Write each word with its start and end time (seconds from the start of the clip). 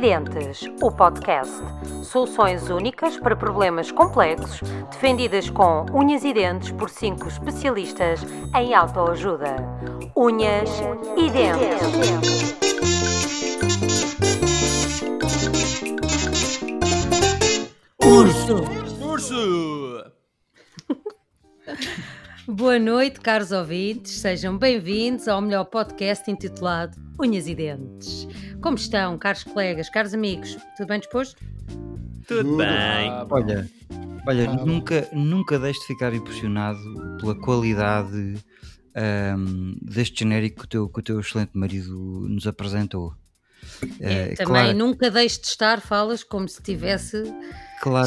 Unhas 0.00 0.06
e 0.06 0.30
Dentes, 0.30 0.60
o 0.80 0.90
podcast. 0.90 1.52
Soluções 2.04 2.70
únicas 2.70 3.18
para 3.18 3.36
problemas 3.36 3.92
complexos, 3.92 4.62
defendidas 4.90 5.50
com 5.50 5.84
unhas 5.92 6.24
e 6.24 6.32
dentes 6.32 6.72
por 6.72 6.88
cinco 6.88 7.28
especialistas 7.28 8.20
em 8.56 8.72
autoajuda. 8.72 9.56
Unhas 10.16 10.70
e 11.18 11.30
Dentes. 11.30 12.56
Urso! 18.02 18.64
Urso! 19.04 20.04
Boa 22.48 22.78
noite, 22.78 23.20
caros 23.20 23.52
ouvintes, 23.52 24.12
sejam 24.12 24.56
bem-vindos 24.56 25.28
ao 25.28 25.42
melhor 25.42 25.66
podcast 25.66 26.30
intitulado 26.30 26.96
Unhas 27.20 27.46
e 27.46 27.54
Dentes. 27.54 28.26
Como 28.62 28.76
estão, 28.76 29.16
caros 29.18 29.42
colegas, 29.44 29.88
caros 29.88 30.12
amigos? 30.14 30.56
Tudo 30.76 30.88
bem 30.88 31.00
disposto? 31.00 31.36
Tudo 32.26 32.56
bem. 32.58 33.10
Olha, 33.30 33.70
olha 34.26 34.52
nunca, 34.54 35.08
nunca 35.12 35.58
deixes 35.58 35.80
de 35.82 35.86
ficar 35.88 36.12
impressionado 36.14 36.78
pela 37.18 37.34
qualidade 37.34 38.34
ahm, 38.94 39.74
deste 39.82 40.20
genérico 40.20 40.60
que 40.60 40.64
o, 40.64 40.68
teu, 40.68 40.88
que 40.88 41.00
o 41.00 41.02
teu 41.02 41.20
excelente 41.20 41.52
marido 41.54 41.94
nos 42.28 42.46
apresentou. 42.46 43.14
É, 44.00 44.12
Eh, 44.32 44.34
também 44.36 44.44
clara- 44.46 44.74
nunca 44.74 45.10
deixe 45.10 45.40
de 45.40 45.46
estar, 45.46 45.80
falas 45.80 46.22
como 46.22 46.48
se 46.48 46.62
tivesse, 46.62 47.22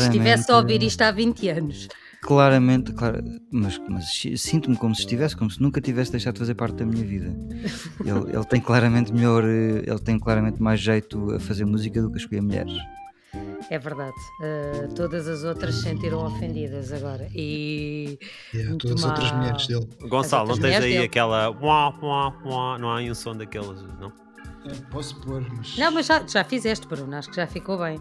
estivesse 0.05 0.51
a 0.51 0.57
ouvir 0.57 0.83
isto 0.83 1.01
há 1.01 1.11
20 1.11 1.49
anos. 1.49 1.87
Claramente, 2.23 2.93
clara- 2.93 3.23
mas, 3.51 3.77
mas 3.89 4.05
si- 4.13 4.37
sinto-me 4.37 4.77
como 4.77 4.95
se 4.95 5.01
estivesse, 5.01 5.35
como 5.35 5.51
se 5.51 5.61
nunca 5.61 5.81
tivesse 5.81 6.11
deixado 6.11 6.35
de 6.35 6.39
fazer 6.39 6.55
parte 6.55 6.75
da 6.77 6.85
minha 6.85 7.03
vida. 7.05 7.27
Ele, 7.99 8.31
ele 8.33 8.45
tem 8.45 8.61
claramente 8.61 9.11
melhor, 9.13 9.43
eh, 9.43 9.83
ele 9.85 9.99
tem 9.99 10.17
claramente 10.17 10.61
mais 10.61 10.79
jeito 10.79 11.33
a 11.35 11.39
fazer 11.39 11.65
música 11.65 12.01
do 12.01 12.09
que 12.09 12.15
a 12.15 12.17
escolher 12.19 12.41
mulheres. 12.41 12.73
É 13.69 13.77
verdade, 13.77 14.13
eh, 14.41 14.87
todas 14.95 15.27
as 15.27 15.43
outras 15.43 15.75
se 15.75 15.81
sentiram 15.83 16.25
ofendidas 16.25 16.91
agora. 16.93 17.27
E 17.33 18.17
Yeah, 18.53 18.69
Muito 18.69 18.87
todas 18.87 19.03
as 19.03 19.09
outras 19.11 19.31
mulheres 19.31 19.67
dele. 19.67 19.87
Gonçalo, 20.07 20.49
não 20.49 20.57
tens 20.59 20.75
aí 20.77 20.91
dele. 20.91 21.03
aquela. 21.03 21.49
Uá, 21.49 21.89
uá, 22.01 22.33
uá, 22.45 22.77
não 22.79 22.89
há 22.91 22.97
aí 22.99 23.09
um 23.11 23.15
som 23.15 23.35
daqueles, 23.35 23.81
não? 23.99 24.11
É, 24.65 24.73
posso 24.91 25.19
pôr, 25.21 25.41
mas. 25.57 25.75
não, 25.77 25.91
mas 25.91 26.05
já, 26.05 26.25
já 26.25 26.43
fizeste, 26.43 26.87
Bruno, 26.87 27.15
acho 27.15 27.29
que 27.29 27.35
já 27.35 27.47
ficou 27.47 27.77
bem. 27.79 27.99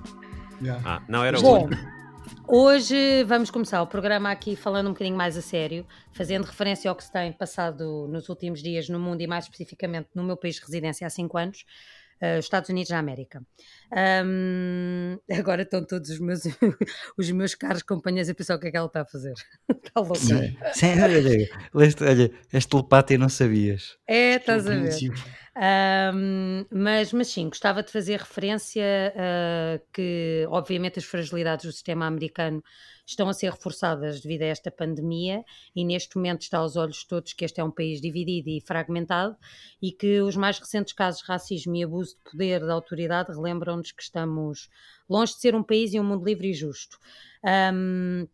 Yeah. 0.61 0.81
Ah, 0.85 1.03
não 1.09 1.25
era 1.25 1.41
Bom, 1.41 1.67
o. 1.67 2.02
hoje 2.47 3.25
vamos 3.25 3.51
começar 3.51 3.83
o 3.83 3.87
programa 3.87 4.31
aqui 4.31 4.57
falando 4.57 4.89
um 4.89 4.93
bocadinho 4.93 5.17
mais 5.17 5.37
a 5.37 5.43
sério, 5.43 5.87
fazendo 6.13 6.45
referência 6.45 6.91
ao 6.91 6.97
que 6.97 7.05
se 7.05 7.13
tem 7.13 7.33
passado 7.33 8.07
nos 8.09 8.29
últimos 8.29 8.63
dias 8.63 8.89
no 8.89 8.99
mundo 8.99 9.21
e 9.21 9.27
mais 9.27 9.45
especificamente 9.45 10.09
no 10.15 10.23
meu 10.25 10.37
país 10.37 10.57
de 10.57 10.63
residência 10.63 11.07
há 11.07 11.11
5 11.11 11.39
anos, 11.39 11.65
eh, 12.21 12.39
os 12.39 12.45
Estados 12.45 12.69
Unidos 12.71 12.91
da 12.91 12.99
América. 12.99 13.43
Ahm, 13.93 15.19
agora 15.31 15.63
estão 15.63 15.85
todos 15.85 16.11
os 16.11 16.19
meus, 16.21 16.43
os 17.17 17.31
meus 17.31 17.55
caros 17.55 17.83
companheiros 17.83 18.29
a 18.31 18.35
pensar 18.35 18.57
o 18.57 18.59
que 18.61 18.69
é 18.69 18.71
que 18.71 18.77
ela 18.77 18.87
está 18.87 19.03
a 19.03 19.07
fazer. 19.07 19.35
está 19.71 20.01
louca. 20.01 20.17
Sim, 20.73 21.01
olha, 21.03 21.49
leste- 21.75 22.05
olha, 22.05 22.31
és 22.53 22.67
telepata 22.67 23.15
e 23.15 23.19
não 23.19 23.29
sabias. 23.29 23.97
É, 24.07 24.37
estás 24.37 24.67
a 24.67 24.71
ver. 24.75 24.93
Ahm, 25.55 26.65
mas, 26.71 27.13
mas 27.13 27.29
sim, 27.29 27.49
gostava 27.51 27.83
de 27.83 27.93
fazer 27.93 28.19
referência 28.19 29.13
a 29.15 29.79
que, 29.93 30.47
obviamente, 30.49 30.99
as 30.99 31.05
fragilidades 31.05 31.67
do 31.67 31.73
sistema 31.73 32.07
americano 32.07 32.63
estão 33.07 33.29
a 33.29 33.35
ser 33.35 33.51
reforçadas 33.51 34.23
devido 34.23 34.43
a 34.43 34.47
esta 34.47 34.71
pandemia 34.71 35.45
e 35.77 35.85
neste 35.85 36.17
momento 36.17 36.41
está 36.43 36.57
aos 36.59 36.75
olhos 36.77 36.99
de 37.01 37.07
todos 37.09 37.35
que 37.35 37.45
este 37.45 37.61
é 37.61 37.65
um 37.65 37.71
país 37.71 38.01
dividido 38.01 38.49
e 38.49 38.63
fragmentado 38.63 39.37
e 39.83 39.93
que 39.93 40.23
os 40.23 40.37
mais 40.37 40.59
recentes 40.59 40.95
casos 40.95 41.21
de 41.21 41.27
racismo 41.29 41.77
e 41.77 41.85
abuso 41.85 42.17
de 42.17 42.31
poder 42.31 42.61
da 42.65 42.73
autoridade 42.73 43.33
relembram-nos 43.33 43.93
que 43.93 44.03
estamos 44.03 44.71
longe 45.09 45.35
de 45.35 45.41
ser 45.41 45.55
um 45.55 45.63
país 45.63 45.93
e 45.93 46.01
um 46.01 46.05
mundo 46.05 46.25
livre 46.25 46.49
e 46.49 46.55
justo. 46.55 46.99
Ahm, 47.45 48.27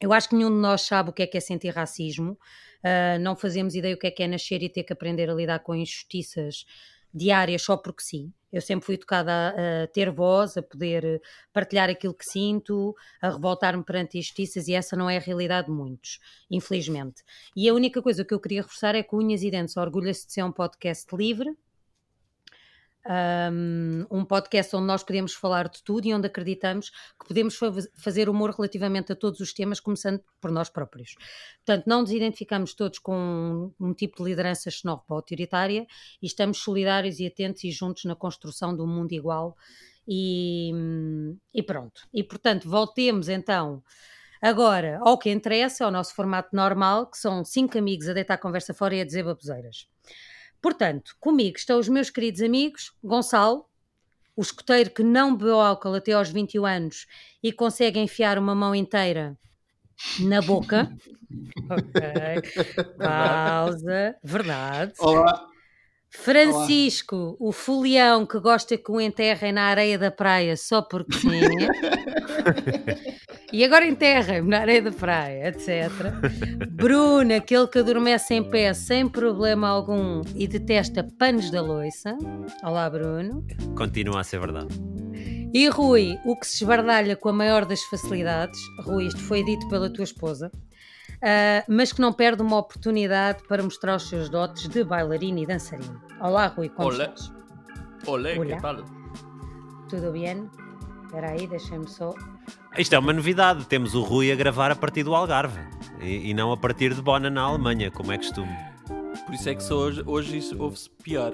eu 0.00 0.12
acho 0.12 0.28
que 0.28 0.34
nenhum 0.34 0.50
de 0.50 0.56
nós 0.60 0.82
sabe 0.82 1.10
o 1.10 1.12
que 1.12 1.22
é 1.22 1.26
que 1.26 1.36
é 1.36 1.40
sentir 1.40 1.70
racismo. 1.70 2.36
Uh, 2.84 3.18
não 3.18 3.34
fazemos 3.34 3.74
ideia 3.74 3.94
o 3.94 3.98
que 3.98 4.06
é 4.06 4.10
que 4.10 4.22
é 4.22 4.28
nascer 4.28 4.62
e 4.62 4.68
ter 4.68 4.84
que 4.84 4.92
aprender 4.92 5.30
a 5.30 5.34
lidar 5.34 5.60
com 5.60 5.74
injustiças 5.74 6.66
diárias 7.14 7.62
só 7.62 7.76
porque 7.76 8.02
sim. 8.02 8.32
Eu 8.52 8.60
sempre 8.60 8.84
fui 8.86 8.94
educada 8.94 9.32
a, 9.32 9.82
a 9.82 9.86
ter 9.86 10.10
voz, 10.10 10.56
a 10.56 10.62
poder 10.62 11.20
partilhar 11.52 11.88
aquilo 11.88 12.14
que 12.14 12.24
sinto, 12.24 12.94
a 13.20 13.30
revoltar-me 13.30 13.82
perante 13.82 14.18
injustiças 14.18 14.68
e 14.68 14.74
essa 14.74 14.94
não 14.96 15.08
é 15.08 15.16
a 15.16 15.20
realidade 15.20 15.68
de 15.68 15.72
muitos, 15.72 16.20
infelizmente. 16.50 17.22
E 17.56 17.68
a 17.68 17.74
única 17.74 18.02
coisa 18.02 18.24
que 18.24 18.34
eu 18.34 18.38
queria 18.38 18.62
reforçar 18.62 18.94
é 18.94 19.02
que 19.02 19.14
Unhas 19.14 19.42
e 19.42 19.50
Dentes 19.50 19.76
orgulha-se 19.76 20.26
de 20.26 20.34
ser 20.34 20.42
um 20.44 20.52
podcast 20.52 21.06
livre, 21.16 21.56
um, 24.10 24.24
podcast 24.24 24.74
onde 24.74 24.86
nós 24.86 25.02
podemos 25.02 25.34
falar 25.34 25.68
de 25.68 25.82
tudo 25.82 26.06
e 26.06 26.14
onde 26.14 26.26
acreditamos 26.26 26.90
que 26.90 27.28
podemos 27.28 27.56
fa- 27.56 27.72
fazer 27.96 28.28
humor 28.28 28.50
relativamente 28.50 29.12
a 29.12 29.16
todos 29.16 29.40
os 29.40 29.52
temas, 29.52 29.80
começando 29.80 30.22
por 30.40 30.50
nós 30.50 30.68
próprios. 30.68 31.14
Portanto, 31.64 31.86
não 31.86 32.00
nos 32.00 32.10
identificamos 32.10 32.74
todos 32.74 32.98
com 32.98 33.72
um, 33.80 33.88
um 33.88 33.94
tipo 33.94 34.22
de 34.22 34.30
liderança 34.30 34.70
xenófoba 34.70 35.06
ou 35.10 35.16
autoritária 35.16 35.86
e 36.22 36.26
estamos 36.26 36.58
solidários 36.58 37.20
e 37.20 37.26
atentos 37.26 37.64
e 37.64 37.70
juntos 37.70 38.04
na 38.04 38.16
construção 38.16 38.74
de 38.74 38.82
um 38.82 38.86
mundo 38.86 39.12
igual. 39.12 39.56
E, 40.06 40.70
e 41.54 41.62
pronto. 41.62 42.02
E 42.12 42.22
portanto, 42.22 42.68
voltemos 42.68 43.28
então 43.28 43.82
agora 44.42 44.98
ao 45.00 45.16
que 45.16 45.30
interessa, 45.30 45.86
ao 45.86 45.90
nosso 45.90 46.14
formato 46.14 46.54
normal, 46.54 47.06
que 47.10 47.16
são 47.16 47.42
cinco 47.42 47.78
amigos 47.78 48.06
a 48.08 48.12
deitar 48.12 48.34
a 48.34 48.38
conversa 48.38 48.74
fora 48.74 48.94
e 48.94 49.00
a 49.00 49.04
dizer 49.04 49.24
baboseiras. 49.24 49.88
Portanto, 50.64 51.14
comigo 51.20 51.58
estão 51.58 51.78
os 51.78 51.90
meus 51.90 52.08
queridos 52.08 52.40
amigos, 52.40 52.90
Gonçalo, 53.04 53.66
o 54.34 54.40
escoteiro 54.40 54.88
que 54.88 55.02
não 55.02 55.36
bebeu 55.36 55.60
álcool 55.60 55.92
até 55.92 56.12
aos 56.12 56.30
21 56.30 56.64
anos 56.64 57.06
e 57.42 57.52
consegue 57.52 58.00
enfiar 58.00 58.38
uma 58.38 58.54
mão 58.54 58.74
inteira 58.74 59.36
na 60.20 60.40
boca. 60.40 60.90
ok. 61.68 62.96
Pausa. 62.96 64.16
Verdade. 64.24 64.94
Olá! 65.00 65.53
Francisco, 66.16 67.36
o 67.38 67.52
folião 67.52 68.24
que 68.24 68.38
gosta 68.38 68.78
que 68.78 68.90
o 68.90 69.00
enterrem 69.00 69.52
na 69.52 69.64
areia 69.64 69.98
da 69.98 70.10
praia 70.10 70.56
só 70.56 70.80
porque 70.80 71.18
sim. 71.18 71.28
e 73.52 73.64
agora 73.64 73.86
enterrem-me 73.86 74.48
na 74.48 74.60
areia 74.60 74.82
da 74.82 74.92
praia, 74.92 75.48
etc. 75.48 75.90
Bruno, 76.70 77.34
aquele 77.34 77.66
que 77.66 77.80
adormece 77.80 78.34
em 78.34 78.42
pé 78.42 78.72
sem 78.72 79.08
problema 79.08 79.68
algum 79.68 80.22
e 80.34 80.46
detesta 80.46 81.06
panos 81.18 81.50
da 81.50 81.60
loiça. 81.60 82.16
Olá, 82.62 82.88
Bruno. 82.88 83.44
Continua 83.76 84.20
a 84.20 84.24
ser 84.24 84.40
verdade. 84.40 84.74
E 85.52 85.68
Rui, 85.68 86.18
o 86.24 86.36
que 86.36 86.46
se 86.46 86.64
esbardalha 86.64 87.16
com 87.16 87.28
a 87.28 87.32
maior 87.32 87.64
das 87.64 87.82
facilidades. 87.82 88.58
Rui, 88.80 89.06
isto 89.06 89.20
foi 89.20 89.44
dito 89.44 89.68
pela 89.68 89.90
tua 89.90 90.04
esposa. 90.04 90.50
Ah, 91.24 91.64
mas 91.66 91.92
que 91.92 92.00
não 92.00 92.12
perde 92.12 92.42
uma 92.42 92.58
oportunidade 92.58 93.42
para 93.48 93.62
mostrar 93.62 93.96
os 93.96 94.08
seus 94.08 94.28
dotes 94.28 94.68
de 94.68 94.84
bailarino 94.84 95.38
e 95.38 95.46
dançarino. 95.46 96.00
Olá, 96.20 96.48
Rui, 96.48 96.68
como 96.68 96.88
Olé. 96.88 97.04
estás? 97.04 97.32
Olé, 98.06 98.38
Olá. 98.38 98.56
que 98.56 98.62
tal? 98.62 98.76
Tudo 99.88 100.12
bem? 100.12 100.50
Espera 101.04 101.30
aí, 101.30 101.46
deixa-me 101.46 101.88
só. 101.88 102.12
Isto 102.76 102.94
é 102.94 102.98
uma 102.98 103.12
novidade. 103.12 103.64
Temos 103.66 103.94
o 103.94 104.02
Rui 104.02 104.30
a 104.32 104.34
gravar 104.34 104.70
a 104.70 104.76
partir 104.76 105.02
do 105.04 105.14
Algarve 105.14 105.60
e, 106.00 106.30
e 106.30 106.34
não 106.34 106.52
a 106.52 106.56
partir 106.56 106.92
de 106.92 107.00
Bona, 107.00 107.30
na 107.30 107.42
Alemanha, 107.42 107.90
como 107.90 108.12
é 108.12 108.18
costume. 108.18 108.54
Por 109.24 109.34
isso 109.34 109.48
é 109.48 109.54
que 109.54 109.62
só 109.62 109.76
hoje, 109.76 110.02
hoje 110.04 110.38
isso 110.38 110.60
ouve-se 110.60 110.90
pior. 110.90 111.32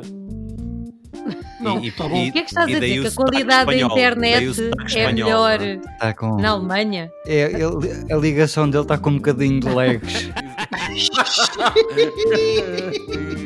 Não, 1.61 1.83
e, 1.85 1.91
tá 1.91 2.09
bom. 2.09 2.17
e- 2.25 2.29
O 2.31 2.33
que 2.33 2.39
é 2.39 2.43
que 2.43 2.49
estás 2.49 2.69
e 2.69 2.75
a 2.77 2.81
dizer? 2.81 3.01
Que 3.03 3.07
a 3.09 3.11
qualidade 3.13 3.67
da 3.67 3.77
internet 3.77 4.71
é 4.97 5.13
melhor 5.13 5.61
é? 5.61 5.75
Está 5.75 6.15
com. 6.15 6.37
na 6.41 6.51
Alemanha? 6.51 7.11
É, 7.27 7.53
ele- 7.53 8.13
a 8.13 8.17
ligação 8.17 8.69
dele 8.71 8.83
está 8.85 8.97
com 8.99 9.11
um 9.11 9.17
bocadinho 9.17 9.61
de 9.61 9.69
lags. 9.69 10.31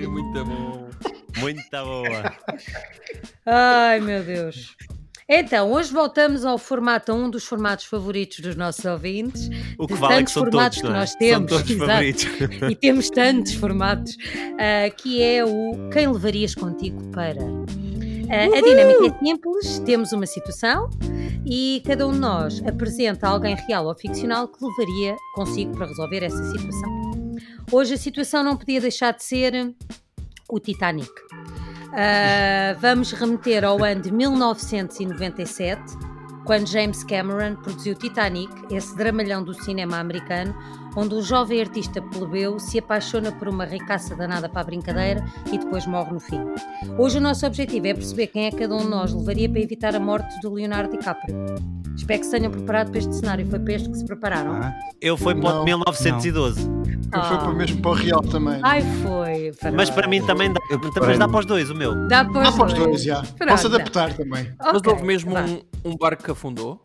Muito 0.09 0.45
bom. 0.45 0.89
Muito 1.39 1.63
boa. 1.71 2.33
Ai, 3.47 4.01
meu 4.01 4.23
Deus. 4.23 4.77
Então, 5.29 5.73
hoje 5.73 5.91
voltamos 5.91 6.45
ao 6.45 6.59
formato, 6.59 7.11
a 7.11 7.15
um 7.15 7.31
dos 7.31 7.45
formatos 7.45 7.87
favoritos 7.87 8.41
dos 8.41 8.57
nossos 8.57 8.85
ouvintes. 8.85 9.49
O 9.79 9.87
que 9.87 9.95
vale 9.95 10.15
é 10.15 10.17
que 10.17 10.21
tantos 10.25 10.33
são 10.35 10.43
formatos 10.45 10.81
todos, 10.81 10.91
que 10.91 10.97
é? 10.97 11.01
nós 11.01 11.15
temos. 11.15 11.51
São 11.51 11.59
todos 11.59 11.71
exato. 11.71 11.91
favoritos. 11.91 12.25
e 12.71 12.75
temos 12.77 13.11
tantos 13.11 13.55
formatos, 13.55 14.17
ah, 14.59 14.91
que 14.91 15.23
é 15.23 15.45
o 15.45 15.89
Quem 15.91 16.13
Levarias 16.13 16.55
Contigo 16.55 17.03
para. 17.11 17.41
Ah, 18.31 18.59
a 18.59 18.61
dinâmica 18.61 19.07
é 19.07 19.25
simples, 19.25 19.79
temos 19.81 20.13
uma 20.13 20.27
situação 20.27 20.91
e 21.45 21.83
cada 21.87 22.07
um 22.07 22.13
de 22.13 22.19
nós 22.19 22.63
apresenta 22.67 23.29
alguém 23.29 23.55
real 23.55 23.87
ou 23.87 23.95
ficcional 23.95 24.49
que 24.49 24.65
levaria 24.65 25.17
consigo 25.35 25.73
para 25.73 25.87
resolver 25.87 26.23
essa 26.23 26.43
situação. 26.51 27.05
Hoje 27.71 27.95
a 27.95 27.99
situação 27.99 28.43
não 28.43 28.57
podia 28.57 28.81
deixar 28.81 29.13
de 29.13 29.25
ser 29.25 29.75
o 30.49 30.59
Titanic. 30.59 31.11
Ah, 31.97 32.75
vamos 32.81 33.13
remeter 33.13 33.65
ao 33.65 33.85
ano 33.85 34.01
de 34.01 34.11
1997 34.11 35.81
quando 36.45 36.67
James 36.67 37.05
Cameron 37.05 37.55
produziu 37.55 37.95
Titanic, 37.95 38.53
esse 38.69 38.97
dramalhão 38.97 39.45
do 39.45 39.55
cinema 39.55 39.99
americano, 39.99 40.55
onde 40.97 41.15
um 41.15 41.23
jovem 41.23 41.61
artista 41.61 42.01
plebeu 42.01 42.59
se 42.59 42.79
apaixona 42.79 43.33
por 43.33 43.49
uma 43.49 43.65
ricaça 43.65 44.15
danada 44.15 44.49
para 44.49 44.61
a 44.61 44.65
brincadeira 44.65 45.25
e 45.53 45.59
depois 45.59 45.87
morre 45.87 46.13
no 46.13 46.21
fim. 46.21 46.41
Hoje 46.99 47.19
o 47.19 47.21
nosso 47.21 47.47
objetivo 47.47 47.87
é 47.87 47.95
perceber 47.95 48.27
quem 48.29 48.47
é 48.47 48.51
que 48.51 48.59
cada 48.59 48.75
um 48.75 48.81
de 48.81 48.89
nós 48.89 49.13
levaria 49.13 49.49
para 49.49 49.61
evitar 49.61 49.95
a 49.95 50.01
morte 50.01 50.41
do 50.41 50.53
Leonardo 50.53 50.97
DiCaprio. 50.97 51.37
Espero 51.97 52.19
que 52.21 52.27
se 52.27 52.33
tenham 52.33 52.51
preparado 52.51 52.91
para 52.91 52.99
este 52.99 53.15
cenário. 53.15 53.47
Foi 53.47 53.59
para 53.61 53.73
este 53.75 53.89
que 53.89 53.97
se 53.97 54.05
prepararam? 54.05 54.53
Ah, 54.55 54.75
Eu 55.01 55.17
fui 55.17 55.33
para 55.35 55.51
o 55.51 55.55
Não. 55.59 55.65
1912. 55.65 56.69
Eu 57.15 57.23
fui 57.23 57.37
para 57.39 57.53
mesmo 57.53 57.81
para 57.81 57.91
o 57.93 57.95
Real 57.95 58.21
também. 58.23 58.59
Ai, 58.65 58.83
foi. 59.01 59.53
Mas 59.73 59.89
para 59.91 60.09
mim 60.09 60.21
também 60.27 60.53
dá, 60.53 60.59
Eu 60.71 60.81
mas 61.01 61.19
dá 61.19 61.29
para 61.29 61.39
os 61.39 61.47
dois, 61.47 61.71
o 61.71 61.75
meu. 61.75 62.09
Dá 62.09 62.25
para 62.25 62.43
Dá 62.43 62.49
os 62.49 62.57
para 62.57 62.67
os 62.67 62.73
dois. 62.75 62.87
dois, 62.89 63.03
já. 63.05 63.23
Pronto, 63.23 63.51
Posso 63.51 63.67
adaptar 63.69 64.13
também. 64.15 64.53
Mas 64.59 64.77
Ok, 64.77 64.93
houve 64.93 65.05
mesmo 65.05 65.33
um, 65.39 65.61
um 65.93 65.97
barco 65.97 66.25
que 66.25 66.31
afundou? 66.33 66.81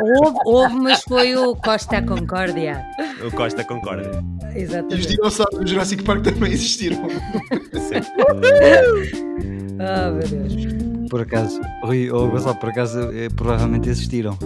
Houve, 0.00 0.38
houve, 0.44 0.74
mas 0.76 1.02
foi 1.02 1.36
o 1.36 1.54
Costa 1.56 2.02
Concórdia. 2.02 2.84
O 3.26 3.30
Costa 3.34 3.64
concorda. 3.64 4.22
E 4.44 4.48
os 4.48 4.56
Exatamente. 4.56 5.08
dinossauros 5.08 5.58
do 5.60 5.66
Jurassic 5.66 6.02
Park 6.02 6.22
também 6.22 6.52
existiram. 6.52 6.98
Oh, 8.20 8.34
meu 10.12 10.28
Deus. 10.28 11.08
por 11.10 11.20
acaso, 11.22 11.60
Rui 11.84 12.10
ou 12.10 12.28
Gonçalo, 12.30 12.56
por 12.56 12.68
acaso, 12.70 12.98
eh, 13.12 13.28
provavelmente 13.34 13.88
existiram. 13.88 14.36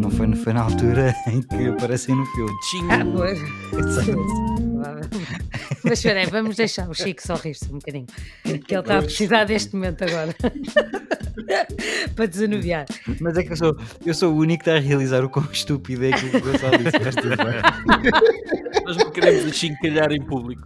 Não 0.00 0.10
foi, 0.10 0.34
foi 0.36 0.52
na 0.52 0.62
altura 0.62 1.14
em 1.28 1.40
que 1.42 1.68
aparecem 1.68 2.14
no 2.14 2.24
filme. 2.26 2.50
Ah, 2.90 2.98
Tinha. 2.98 3.06
pois. 3.16 4.55
Mas 5.84 5.98
espera 5.98 6.20
aí, 6.20 6.26
vamos 6.26 6.56
deixar 6.56 6.88
o 6.88 6.94
Chico 6.94 7.22
só 7.22 7.34
rir-se 7.34 7.66
um 7.66 7.78
bocadinho. 7.78 8.06
Que 8.42 8.74
ele 8.74 8.80
está 8.80 8.98
a 8.98 9.02
precisar 9.02 9.44
deste 9.44 9.74
momento 9.74 10.04
agora. 10.04 10.34
Para 12.14 12.26
desanuviar. 12.26 12.86
Mas 13.20 13.36
é 13.36 13.42
que 13.42 13.52
eu 13.52 13.56
sou, 13.56 13.76
eu 14.04 14.14
sou 14.14 14.32
o 14.32 14.36
único 14.38 14.64
que 14.64 14.70
está 14.70 14.78
a 14.78 14.82
realizar 14.82 15.24
o 15.24 15.28
quão 15.28 15.46
estúpido 15.52 16.04
é 16.04 16.12
que 16.12 16.36
o 16.36 16.40
Gonçalo 16.40 16.78
disse. 16.78 16.98
mas 17.04 17.14
tudo 17.14 17.36
bem. 17.36 18.82
Nós 18.84 18.96
não 18.96 19.10
queremos 19.10 19.44
achincalhar 19.44 20.12
em 20.12 20.22
público. 20.24 20.64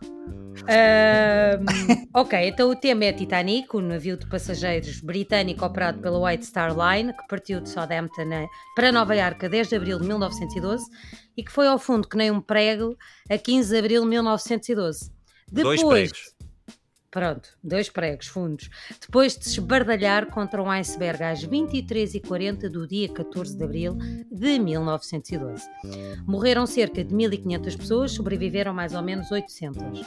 Ahm, 0.69 1.65
ok, 2.15 2.49
então 2.49 2.71
o 2.71 2.77
tema 2.77 3.05
é 3.05 3.13
Titanic, 3.13 3.75
o 3.75 3.81
navio 3.81 4.17
de 4.17 4.27
passageiros 4.27 5.01
britânico 5.01 5.65
operado 5.65 6.01
pela 6.01 6.19
White 6.19 6.47
Star 6.47 6.73
Line, 6.77 7.13
que 7.13 7.27
partiu 7.29 7.61
de 7.61 7.69
Southampton 7.69 8.31
eh, 8.33 8.47
para 8.75 8.93
Nova 8.93 9.17
Iorque 9.17 9.47
a 9.47 9.49
10 9.49 9.69
de 9.69 9.77
abril 9.77 9.99
de 9.99 10.07
1912 10.07 10.85
e 11.41 11.43
que 11.43 11.51
foi 11.51 11.67
ao 11.67 11.79
fundo 11.79 12.07
que 12.07 12.19
nem 12.19 12.31
um 12.31 12.39
prego 12.39 12.95
a 13.31 13.39
15 13.39 13.71
de 13.71 13.79
abril 13.79 14.03
de 14.03 14.09
1912. 14.09 15.11
Dois 15.51 15.81
Depois, 15.81 16.11
pregos. 16.13 16.35
Pronto, 17.11 17.49
dois 17.63 17.89
pregos 17.89 18.29
fundos. 18.29 18.71
Depois 19.01 19.37
de 19.37 19.45
se 19.45 19.59
esbardalhar 19.59 20.27
contra 20.27 20.63
um 20.63 20.71
iceberg 20.71 21.25
às 21.25 21.45
23h40 21.45 22.69
do 22.69 22.87
dia 22.87 23.09
14 23.09 23.57
de 23.57 23.65
abril 23.65 23.99
de 24.31 24.59
1912. 24.61 25.69
Morreram 26.25 26.67
cerca 26.67 27.03
de 27.03 27.13
1.500 27.13 27.77
pessoas, 27.77 28.13
sobreviveram 28.13 28.73
mais 28.73 28.95
ou 28.95 29.03
menos 29.03 29.29
800. 29.33 30.07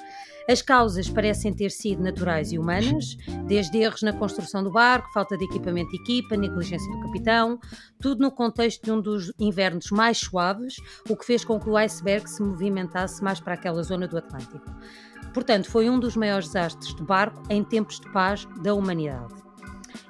As 0.50 0.62
causas 0.62 1.10
parecem 1.10 1.54
ter 1.54 1.72
sido 1.72 2.04
naturais 2.04 2.52
e 2.52 2.60
humanas, 2.60 3.18
desde 3.48 3.78
erros 3.78 4.02
na 4.02 4.12
construção 4.12 4.62
do 4.64 4.72
barco, 4.72 5.12
falta 5.14 5.38
de 5.38 5.46
equipamento 5.46 5.92
de 5.92 6.02
equipa, 6.02 6.36
negligência 6.36 6.92
do 6.92 7.02
capitão, 7.02 7.60
tudo 8.00 8.22
no 8.22 8.32
contexto 8.32 8.84
de 8.84 8.92
um 8.92 9.00
dos 9.00 9.32
invernos 9.40 9.90
mais 9.92 10.18
suaves, 10.18 10.76
o 11.10 11.16
que 11.16 11.26
fez 11.26 11.46
com 11.46 11.60
que 11.60 11.70
o 11.70 11.78
iceberg 11.78 12.30
se 12.30 12.42
movimentasse 12.42 13.24
mais 13.24 13.40
para 13.40 13.54
aquela 13.54 13.84
zona 13.84 14.06
do 14.06 14.18
Atlântico. 14.18 14.70
Portanto, 15.33 15.69
foi 15.69 15.89
um 15.89 16.00
dos 16.00 16.15
maiores 16.15 16.47
desastres 16.47 16.94
de 16.94 17.03
barco 17.03 17.41
em 17.50 17.63
tempos 17.63 18.00
de 18.00 18.09
paz 18.12 18.47
da 18.62 18.74
humanidade. 18.74 19.33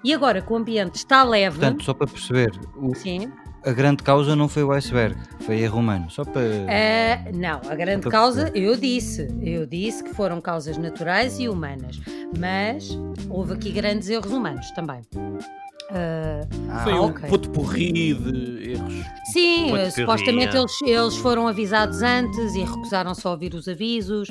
E 0.03 0.13
agora 0.13 0.41
que 0.41 0.51
o 0.51 0.55
ambiente 0.55 0.95
está 0.95 1.23
leve, 1.23 1.59
Portanto, 1.59 1.83
só 1.83 1.93
para 1.93 2.07
perceber, 2.07 2.51
o- 2.75 2.93
sim, 2.95 3.31
a 3.65 3.71
grande 3.71 4.03
causa 4.03 4.35
não 4.35 4.49
foi 4.49 4.63
o 4.63 4.71
iceberg, 4.73 5.15
foi 5.41 5.59
erro 5.61 5.79
humano. 5.79 6.09
Só 6.09 6.25
para. 6.25 6.41
Ah, 6.41 7.31
não, 7.33 7.61
a 7.69 7.75
grande 7.75 8.09
causa, 8.09 8.51
eu 8.53 8.75
disse, 8.75 9.27
eu 9.41 9.65
disse 9.65 10.03
que 10.03 10.13
foram 10.13 10.41
causas 10.41 10.77
naturais 10.77 11.39
e 11.39 11.47
humanas, 11.47 12.01
mas 12.37 12.89
houve 13.29 13.53
aqui 13.53 13.71
grandes 13.71 14.09
erros 14.09 14.31
humanos 14.31 14.69
também. 14.71 15.01
Ah, 15.91 16.41
Ah, 16.69 16.83
Foi 16.83 16.93
um 16.93 17.05
ok. 17.05 17.29
puto 17.29 17.49
porri 17.51 18.13
de 18.13 18.71
erros. 18.71 18.93
sim, 19.31 19.69
supostamente 19.91 20.55
eles, 20.57 20.81
eles 20.81 21.15
foram 21.17 21.47
avisados 21.47 22.01
antes 22.01 22.55
e 22.55 22.63
recusaram-se 22.63 23.25
a 23.27 23.29
ouvir 23.31 23.53
os 23.53 23.67
avisos, 23.67 24.29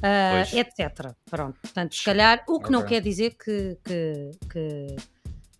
Pois. 0.00 0.52
etc. 0.54 1.12
Pronto, 1.30 1.58
portanto, 1.60 1.94
se 1.94 2.04
calhar, 2.04 2.44
o 2.48 2.60
que 2.60 2.70
não 2.70 2.80
Ok. 2.80 2.88
quer 2.90 3.00
dizer 3.02 3.30
que, 3.42 3.76
que- 3.84 4.30
que 4.50 4.96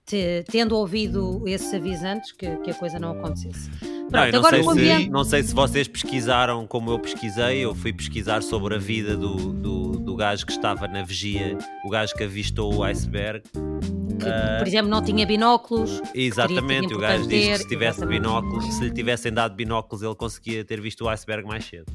te- 0.05 0.45
tendo 0.51 0.77
ouvido 0.77 1.43
esses 1.49 1.73
avisos 1.75 2.05
antes, 2.05 2.33
que, 2.33 2.57
que 2.59 2.71
a 2.71 2.75
coisa 2.75 2.99
não 2.99 3.13
acontecesse. 3.13 3.71
Pronto, 3.71 4.13
Não, 4.13 4.27
eu 4.27 4.33
não, 4.33 4.39
agora 4.39 4.57
sei 4.57 4.61
o 4.61 4.73
se, 4.73 4.79
ambiente. 4.79 5.11
não 5.11 5.25
sei 5.25 5.43
se 5.43 5.53
vocês 5.55 5.89
pesquisaram 5.89 6.65
como 6.67 6.91
eu 6.93 6.99
pesquisei. 6.99 7.59
Eu 7.65 7.75
fui 7.75 7.93
pesquisar 7.93 8.41
sobre 8.43 8.77
a 8.77 8.79
vida 8.79 9.17
do, 9.17 9.35
do, 9.53 9.91
do 9.99 10.15
gajo 10.15 10.47
que 10.47 10.53
estava 10.53 10.87
na 10.87 11.03
vigia, 11.03 11.59
o 11.85 11.91
gajo 11.91 12.15
que 12.15 12.23
avistou 12.23 12.73
o 12.73 12.85
iceberg. 12.85 13.43
que, 13.51 14.59
por 14.59 14.67
exemplo, 14.69 14.89
não 14.89 15.03
tinha 15.03 15.27
binóculos. 15.27 16.01
Exatamente, 16.15 16.95
o 16.95 16.99
gajo 16.99 17.27
diz 17.27 17.47
que 17.49 17.59
se 17.59 17.69
tivesse 17.69 17.99
exatamente. 17.99 18.21
binóculos, 18.23 18.65
se 18.75 18.85
lhe 18.85 18.91
tivessem 18.93 19.33
dado 19.33 19.57
binóculos, 19.57 20.03
ele 20.05 20.15
conseguia 20.15 20.65
ter 20.65 20.81
visto 20.81 21.05
o 21.05 21.09
iceberg 21.09 21.45
mais 21.49 21.65
cedo. 21.65 21.87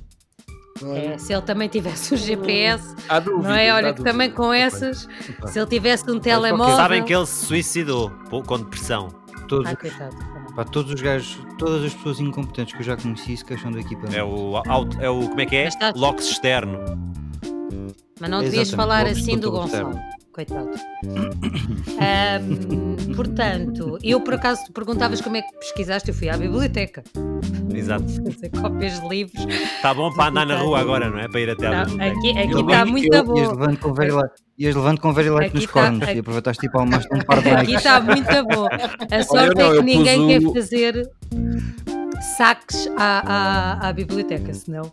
É, 0.95 1.17
se 1.17 1.33
ele 1.33 1.41
também 1.41 1.67
tivesse 1.69 2.13
o 2.13 2.17
GPS, 2.17 2.95
dúvidas, 3.23 3.43
não 3.43 3.51
é? 3.55 3.73
Olha 3.73 3.87
que 3.93 3.97
dúvidas. 3.97 4.11
também 4.13 4.31
com 4.31 4.53
essas, 4.53 5.07
se 5.47 5.59
ele 5.59 5.67
tivesse 5.67 6.09
um 6.09 6.19
telemóvel. 6.19 6.75
Sabem 6.75 7.03
que 7.03 7.13
ele 7.13 7.25
se 7.25 7.45
suicidou 7.45 8.11
com 8.45 8.57
depressão. 8.57 9.09
todos, 9.47 9.69
Ah, 9.69 9.75
coitado. 9.75 10.15
pá, 10.55 10.63
todos 10.63 10.93
os 10.93 11.01
gajos, 11.01 11.37
todas 11.57 11.83
as 11.83 11.93
pessoas 11.93 12.19
incompetentes 12.21 12.73
que 12.73 12.79
eu 12.79 12.85
já 12.85 12.95
conheci 12.95 13.35
se 13.35 13.43
queixam 13.43 13.69
do 13.71 13.79
equipamento. 13.79 14.15
É 14.15 14.23
o, 14.23 14.55
auto, 14.65 14.97
é 15.01 15.09
o 15.09 15.27
como 15.27 15.41
é 15.41 15.45
que 15.45 15.55
é? 15.57 15.67
Está- 15.67 15.91
Lox 15.95 16.29
externo. 16.31 16.79
Mas 18.19 18.29
não 18.29 18.39
devias 18.41 18.67
Exatamente, 18.69 18.75
falar 18.75 19.05
assim 19.07 19.37
do 19.37 19.51
Gonçalo. 19.51 19.99
Coitado. 20.33 20.69
Ahm, 21.99 23.13
portanto, 23.15 23.97
eu 24.01 24.21
por 24.21 24.35
acaso 24.35 24.63
tu 24.65 24.71
perguntavas 24.71 25.19
como 25.19 25.35
é 25.37 25.41
que 25.41 25.51
pesquisaste, 25.59 26.09
eu 26.09 26.15
fui 26.15 26.29
à 26.29 26.37
biblioteca 26.37 27.03
Exato. 27.73 28.05
fazer 28.31 28.49
cópias 28.49 29.01
de 29.01 29.09
livros. 29.09 29.45
Está 29.45 29.93
bom 29.93 30.11
para 30.13 30.29
andar 30.31 30.45
na 30.45 30.57
rua 30.57 30.79
agora, 30.79 31.09
não 31.09 31.19
é? 31.19 31.27
Para 31.27 31.41
ir 31.41 31.49
até 31.49 31.67
à 31.67 31.71
Não, 31.85 31.85
biblioteca. 31.97 32.17
aqui 32.19 32.39
aqui 32.39 32.51
Eu 32.53 32.59
está 32.61 32.83
bem- 32.83 32.91
muito 32.91 33.13
Ias 33.13 33.25
boa. 33.25 33.51
levando 33.51 33.77
com 33.77 33.93
very 33.93 34.11
light, 34.11 34.31
ias 34.57 34.75
levando 34.75 34.99
com 35.01 35.09
Aqui 35.09 35.55
nos 35.55 35.65
tá- 35.65 35.71
cornos 35.73 36.01
aqui- 36.03 36.15
e 36.15 36.19
aproveitaste 36.19 36.61
tipo 36.61 36.79
almoço 36.79 37.07
um 37.11 37.19
par 37.19 37.41
de 37.41 37.49
Aqui 37.49 37.73
está 37.75 37.99
muito 37.99 38.45
boa. 38.45 38.69
A 39.11 39.23
sorte 39.23 39.55
não, 39.55 39.67
é 39.67 39.71
que 39.71 39.77
eu 39.77 39.83
ninguém 39.83 40.27
quer 40.27 40.47
o- 40.47 40.53
fazer 40.53 41.09
saques 42.37 42.87
à, 42.97 43.81
à, 43.83 43.89
à 43.89 43.93
biblioteca, 43.93 44.53
senão 44.53 44.83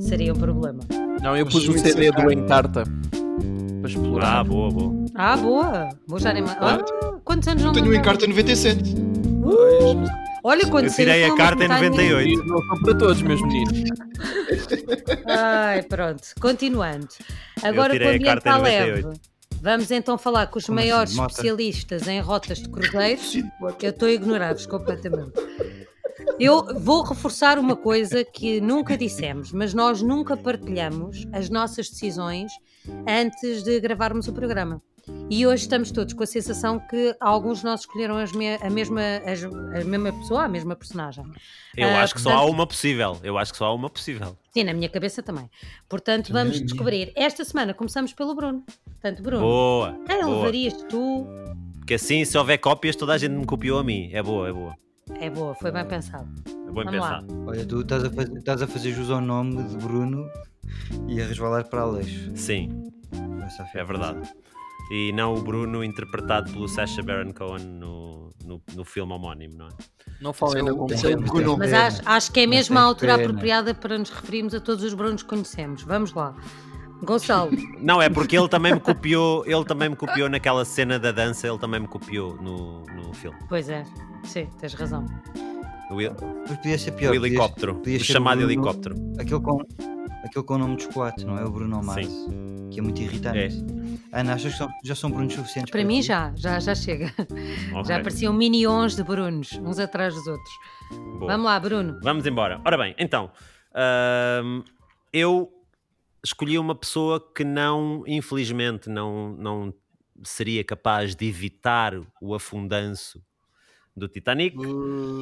seria 0.00 0.32
um 0.32 0.36
problema. 0.36 0.80
Não, 1.22 1.36
eu 1.36 1.44
pus 1.46 1.68
o 1.68 1.78
CD 1.78 2.10
do 2.10 2.16
sacado. 2.16 2.32
Encarta 2.32 2.84
para 3.80 3.90
explorar. 3.90 4.38
Ah, 4.40 4.44
boa, 4.44 4.70
boa. 4.70 5.04
Ah, 5.14 5.36
boa! 5.36 5.88
Vou 6.06 6.18
já 6.18 6.32
nem. 6.32 6.44
Ah, 6.44 6.78
quantos 7.24 7.48
anos 7.48 7.62
não 7.62 7.72
Tenho 7.72 7.86
um 7.86 7.90
me 7.90 7.96
encarta 7.96 8.26
97. 8.26 8.94
Olha 10.42 10.66
quando 10.68 10.86
Eu 10.86 10.92
tirei 10.94 11.24
a 11.24 11.36
carta 11.36 11.64
em 11.64 11.68
não 11.68 11.76
está 11.76 11.90
98. 11.90 12.28
E 12.28 12.46
Não 12.46 12.58
são 12.62 12.82
para 12.82 12.94
todos, 12.98 13.22
meus 13.22 13.42
meninos. 13.42 13.90
Ai, 15.26 15.82
pronto, 15.82 16.22
continuando. 16.40 17.08
Agora 17.62 17.92
o 17.92 17.96
ambiente 17.96 18.24
carta 18.24 18.48
em 18.48 18.52
está 18.52 18.56
leve, 18.56 19.02
98. 19.02 19.20
vamos 19.60 19.90
então 19.90 20.16
falar 20.16 20.46
com 20.46 20.58
os 20.58 20.64
Como 20.66 20.78
assim, 20.78 20.88
maiores 20.88 21.14
mota? 21.14 21.32
especialistas 21.32 22.08
em 22.08 22.20
rotas 22.20 22.58
de 22.58 22.68
cruzeiros. 22.70 23.34
Eu 23.82 23.90
estou 23.90 24.08
a 24.08 24.12
ignorar-vos 24.12 24.66
completamente. 24.66 25.32
Eu 26.38 26.64
vou 26.80 27.02
reforçar 27.02 27.58
uma 27.58 27.76
coisa 27.76 28.24
que 28.24 28.60
nunca 28.62 28.96
dissemos, 28.96 29.52
mas 29.52 29.74
nós 29.74 30.00
nunca 30.00 30.36
partilhamos 30.36 31.26
as 31.32 31.50
nossas 31.50 31.90
decisões 31.90 32.50
antes 33.06 33.62
de 33.62 33.80
gravarmos 33.80 34.28
o 34.28 34.32
programa. 34.32 34.80
E 35.28 35.46
hoje 35.46 35.62
estamos 35.62 35.90
todos 35.90 36.12
com 36.12 36.22
a 36.22 36.26
sensação 36.26 36.78
que 36.78 37.16
alguns 37.18 37.58
de 37.60 37.64
nós 37.64 37.80
escolheram 37.80 38.16
as 38.16 38.32
me- 38.32 38.54
a, 38.56 38.70
mesma, 38.70 39.00
as- 39.26 39.42
a 39.44 39.84
mesma 39.84 40.12
pessoa, 40.12 40.44
a 40.44 40.48
mesma 40.48 40.76
personagem. 40.76 41.24
Eu 41.76 41.88
Ah, 41.88 42.02
acho 42.02 42.14
que 42.14 42.20
só 42.20 42.28
há 42.30 42.32
portanto- 42.34 42.54
uma 42.54 42.66
possível. 42.66 43.16
Eu 43.24 43.36
acho 43.38 43.50
que 43.52 43.58
só 43.58 43.64
há 43.66 43.74
uma 43.74 43.88
possível. 43.90 44.36
Sim, 44.52 44.64
na 44.64 44.74
minha 44.74 44.88
cabeça 44.88 45.22
também. 45.22 45.48
Portanto, 45.88 46.28
Também 46.28 46.42
vamos 46.42 46.58
minha. 46.58 46.66
descobrir. 46.66 47.12
Esta 47.16 47.44
semana 47.44 47.72
começamos 47.74 48.12
pelo 48.12 48.34
Bruno. 48.34 48.62
Portanto, 48.84 49.22
Bruno, 49.22 49.42
Boa. 49.42 49.98
quem 50.06 50.20
boa. 50.22 50.36
levarias 50.36 50.74
tu? 50.88 51.26
Porque 51.78 51.94
assim, 51.94 52.24
se 52.24 52.36
houver 52.38 52.58
cópias, 52.58 52.94
toda 52.94 53.14
a 53.14 53.18
gente 53.18 53.32
me 53.32 53.46
copiou 53.46 53.78
a 53.80 53.84
mim. 53.84 54.10
É 54.12 54.22
boa, 54.22 54.48
é 54.48 54.52
boa. 54.52 54.74
É 55.18 55.28
boa, 55.30 55.54
foi 55.56 55.72
bem 55.72 55.84
pensado. 55.86 56.28
É 56.46 56.70
bom 56.70 56.82
em 56.82 56.84
Vamos 56.84 57.00
lá. 57.00 57.22
pensar. 57.22 57.36
Olha, 57.48 57.66
tu 57.66 57.80
estás 57.80 58.04
a, 58.04 58.10
fazer, 58.10 58.38
estás 58.38 58.62
a 58.62 58.66
fazer 58.68 58.92
jus 58.92 59.10
ao 59.10 59.20
nome 59.20 59.60
de 59.64 59.76
Bruno 59.78 60.30
e 61.08 61.20
a 61.20 61.26
resvalar 61.26 61.68
para 61.68 61.82
Aleixo. 61.82 62.30
Sim, 62.36 62.84
é 63.74 63.84
verdade. 63.84 64.20
E 64.92 65.12
não 65.12 65.34
o 65.34 65.42
Bruno 65.42 65.84
interpretado 65.84 66.52
pelo 66.52 66.66
Sacha 66.68 67.00
Baron 67.02 67.32
Cohen 67.32 67.64
no, 67.64 68.30
no, 68.44 68.60
no 68.74 68.84
filme 68.84 69.12
homónimo, 69.12 69.54
não 69.56 69.66
é? 69.68 69.70
Não 70.20 70.32
Esse 70.32 70.58
é 70.58 70.62
o- 70.62 70.76
bomba. 70.76 70.94
esse 70.94 71.12
é 71.12 71.16
o 71.16 71.20
Bruno. 71.20 71.56
Mas 71.56 71.72
acho, 71.72 72.02
acho 72.04 72.32
que 72.32 72.40
é 72.40 72.46
mesmo 72.46 72.76
a 72.78 72.82
altura 72.82 73.16
pena. 73.16 73.28
apropriada 73.28 73.72
para 73.74 73.96
nos 73.96 74.10
referirmos 74.10 74.52
a 74.54 74.60
todos 74.60 74.82
os 74.82 74.92
Brunos 74.92 75.22
que 75.22 75.28
conhecemos. 75.28 75.82
Vamos 75.82 76.12
lá. 76.12 76.34
Gonçalo, 77.02 77.50
Não, 77.80 78.02
é 78.02 78.10
porque 78.10 78.36
ele 78.36 78.48
também 78.48 78.74
me 78.74 78.80
copiou, 78.80 79.42
ele 79.46 79.64
também 79.64 79.88
me 79.88 79.96
copiou 79.96 80.28
naquela 80.28 80.64
cena 80.66 80.98
da 80.98 81.10
dança, 81.12 81.46
ele 81.48 81.56
também 81.58 81.80
me 81.80 81.86
copiou 81.88 82.34
no, 82.36 82.82
no 82.84 83.14
filme. 83.14 83.38
pois 83.48 83.70
é, 83.70 83.84
sim, 84.24 84.46
tens 84.60 84.74
razão. 84.74 85.06
O, 85.90 85.96
podia 86.56 86.78
ser 86.78 86.90
pior. 86.92 87.12
o 87.12 87.14
podia- 87.14 87.28
helicóptero, 87.28 87.74
podia 87.76 87.96
o 87.96 88.00
ser 88.00 88.12
chamado 88.12 88.38
Bruno- 88.38 88.52
helicóptero. 88.52 88.96
Aquele 89.18 89.40
com, 89.40 89.62
aquele 90.24 90.44
com 90.44 90.54
o 90.54 90.58
nome 90.58 90.76
de 90.76 90.84
chocolate, 90.84 91.24
não 91.24 91.38
é? 91.38 91.44
O 91.44 91.50
Bruno 91.50 91.82
Mars. 91.82 92.08
Que 92.70 92.78
é 92.78 92.82
muito 92.82 93.00
irritante. 93.00 93.64
Ana, 94.12 94.34
achas 94.34 94.52
que 94.52 94.58
são- 94.58 94.68
já 94.84 94.94
são 94.94 95.10
Brunos 95.10 95.34
suficientes 95.34 95.70
Para 95.70 95.80
para 95.80 95.86
mim 95.88 96.00
ti? 96.00 96.06
já, 96.06 96.32
já, 96.36 96.58
já 96.60 96.74
chega. 96.74 97.12
Ok, 97.72 97.84
Já 97.84 97.96
apareciam 97.96 98.32
minions 98.32 98.94
de 98.96 99.02
Brunos, 99.02 99.52
uns 99.54 99.78
atrás 99.78 100.14
dos 100.14 100.26
outros. 100.26 100.52
boa. 101.18 101.26
Vamos 101.32 101.46
lá, 101.46 101.58
Bruno. 101.60 101.98
Vamos 102.02 102.26
embora. 102.26 102.60
Ora 102.64 102.76
bem, 102.78 102.94
então, 102.98 103.30
ahm, 103.74 104.62
eu 105.12 105.50
escolhi 106.24 106.58
uma 106.58 106.74
pessoa 106.74 107.20
que 107.34 107.42
não, 107.44 108.02
infelizmente, 108.06 108.88
não, 108.90 109.32
não 109.36 109.74
seria 110.22 110.62
capaz 110.62 111.14
de 111.14 111.26
evitar 111.26 111.94
o 112.20 112.34
afundanço 112.34 113.22
do 113.96 114.08
Titanic. 114.08 114.56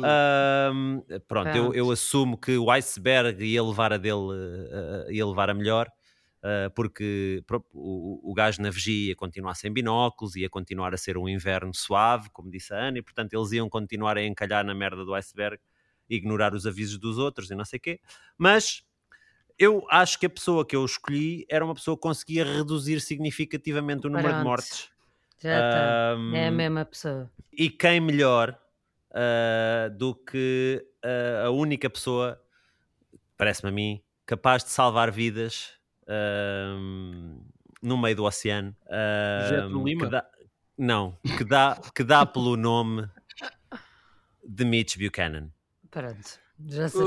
Uh, 0.02 1.20
pronto, 1.26 1.54
eu, 1.56 1.74
eu 1.74 1.90
assumo 1.90 2.38
que 2.38 2.56
o 2.56 2.70
iceberg 2.70 3.44
ia 3.44 3.62
levar 3.62 3.92
a 3.92 3.96
dele, 3.96 4.28
eh, 4.70 5.12
ia 5.14 5.26
levar 5.26 5.50
a 5.50 5.54
melhor, 5.54 5.90
eh, 6.42 6.68
porque 6.74 7.42
pro- 7.46 7.64
o, 7.72 8.30
o 8.30 8.34
gajo 8.34 8.62
na 8.62 8.70
vigia 8.70 9.08
ia 9.08 9.16
continuar 9.16 9.54
sem 9.56 9.72
binóculos, 9.72 10.36
ia 10.36 10.48
continuar 10.48 10.94
a 10.94 10.96
ser 10.96 11.18
um 11.18 11.28
inverno 11.28 11.74
suave, 11.74 12.30
como 12.30 12.48
disse 12.50 12.72
a 12.72 12.76
Ana, 12.78 12.98
e 12.98 13.02
portanto 13.02 13.32
eles 13.34 13.50
iam 13.52 13.68
continuar 13.68 14.16
a 14.16 14.22
encalhar 14.22 14.64
na 14.64 14.74
merda 14.74 15.04
do 15.04 15.14
iceberg, 15.14 15.58
ignorar 16.08 16.54
os 16.54 16.64
avisos 16.66 16.98
dos 16.98 17.18
outros 17.18 17.50
e 17.50 17.54
não 17.56 17.64
sei 17.64 17.78
o 17.78 17.82
quê. 17.82 18.00
Mas 18.38 18.84
eu 19.58 19.84
acho 19.90 20.18
que 20.20 20.26
a 20.26 20.30
pessoa 20.30 20.64
que 20.66 20.76
eu 20.76 20.84
escolhi 20.84 21.44
era 21.48 21.64
uma 21.64 21.74
pessoa 21.74 21.96
que 21.96 22.02
conseguia 22.02 22.44
reduzir 22.44 23.00
significativamente 23.00 24.06
o 24.06 24.10
número 24.10 24.32
de 24.34 24.40
mortes. 24.40 24.90
Já 25.40 25.54
está. 25.56 26.16
É 26.36 26.48
a 26.48 26.50
mesma 26.50 26.84
pessoa. 26.84 27.30
e 27.52 27.70
quem 27.70 28.00
melhor 28.00 28.58
ah, 29.12 29.88
do 29.96 30.14
que 30.14 30.84
ah, 31.04 31.46
a 31.46 31.50
única 31.50 31.88
pessoa, 31.88 32.40
parece-me 33.36 33.68
a 33.70 33.72
mim, 33.72 34.02
capaz 34.26 34.64
de 34.64 34.70
salvar 34.70 35.10
vidas 35.10 35.72
ahm, 36.08 37.38
no 37.82 37.96
meio 37.96 38.16
do 38.16 38.24
oceano. 38.24 38.74
Jetro 39.48 39.84
Lima? 39.84 40.04
que 40.04 40.10
dá- 40.10 40.26
não, 40.76 41.16
que 41.36 41.44
dá, 41.44 41.80
que 41.94 42.04
dá 42.04 42.26
pelo 42.26 42.56
nome 42.56 43.08
de 44.44 44.64
Mitch 44.64 44.96
Buchanan. 44.98 45.50
Pronto, 45.90 46.38
já 46.66 46.88
sabia. 46.88 47.06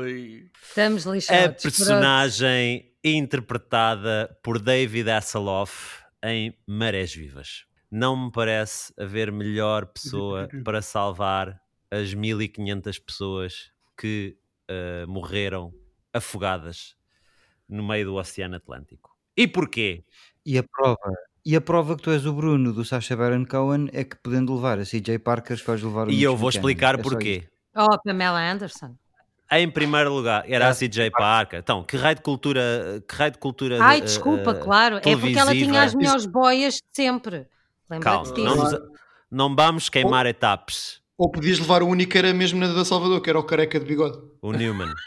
Ui. 0.00 0.50
Estamos 0.62 1.06
A 1.06 1.12
lixados. 1.12 1.62
personagem 1.62 2.92
interpretada 3.02 4.36
por 4.42 4.58
David 4.58 5.08
Hasselhoff 5.08 6.02
em 6.26 6.56
Marés 6.66 7.14
Vivas. 7.14 7.64
Não 7.90 8.26
me 8.26 8.32
parece 8.32 8.92
haver 8.98 9.30
melhor 9.30 9.86
pessoa 9.86 10.48
para 10.64 10.82
salvar 10.82 11.60
as 11.90 12.12
1500 12.12 12.98
pessoas 12.98 13.70
que 13.96 14.36
uh, 14.70 15.08
morreram 15.08 15.72
afogadas 16.12 16.96
no 17.68 17.86
meio 17.86 18.06
do 18.06 18.14
Oceano 18.16 18.56
Atlântico. 18.56 19.16
E 19.36 19.46
porquê? 19.46 20.04
E 20.44 20.58
a 20.58 20.62
prova, 20.62 21.12
e 21.44 21.54
a 21.54 21.60
prova 21.60 21.96
que 21.96 22.02
tu 22.02 22.10
és 22.10 22.26
o 22.26 22.32
Bruno 22.32 22.72
do 22.72 22.84
Sacha 22.84 23.16
Baron 23.16 23.44
Cohen 23.44 23.88
é 23.92 24.02
que 24.02 24.16
podendo 24.16 24.54
levar 24.54 24.78
a 24.78 24.84
CJ 24.84 25.18
Parker, 25.20 25.56
escolhes 25.56 25.82
levar 25.82 26.08
o 26.08 26.10
E 26.10 26.22
eu 26.22 26.36
vou 26.36 26.48
explicar 26.48 26.98
É 26.98 27.02
porquê. 27.02 27.48
Oh, 27.74 27.98
Pamela 28.02 28.40
Anderson. 28.40 28.96
Em 29.50 29.70
primeiro 29.70 30.12
lugar, 30.12 30.44
era 30.48 30.68
a 30.68 30.74
CJ 30.74 31.10
Parker. 31.10 31.60
Então, 31.60 31.84
que 31.84 31.96
raio 31.96 32.16
de 32.16 32.22
cultura. 32.22 33.02
Que 33.06 33.14
raio 33.14 33.32
de 33.32 33.38
cultura 33.38 33.78
Ai, 33.80 34.00
desculpa, 34.00 34.50
uh, 34.50 34.60
claro. 34.60 34.96
É 34.96 35.00
porque 35.00 35.38
ela 35.38 35.52
tinha 35.52 35.82
as 35.82 35.94
melhores 35.94 36.26
boias 36.26 36.74
de 36.74 36.80
sempre. 36.92 37.46
Lembra-te 37.88 38.32
disso? 38.34 38.44
não, 38.44 39.48
não 39.48 39.54
vamos 39.54 39.88
queimar 39.88 40.26
etapas. 40.26 41.00
ou 41.16 41.30
podias 41.30 41.60
levar 41.60 41.82
o 41.82 41.86
único 41.86 42.10
que 42.12 42.18
era 42.18 42.34
mesmo 42.34 42.58
na 42.58 42.72
da 42.72 42.84
Salvador, 42.84 43.20
que 43.20 43.30
era 43.30 43.38
o 43.38 43.44
careca 43.44 43.78
de 43.78 43.86
bigode. 43.86 44.18
O 44.42 44.52
Newman. 44.52 44.92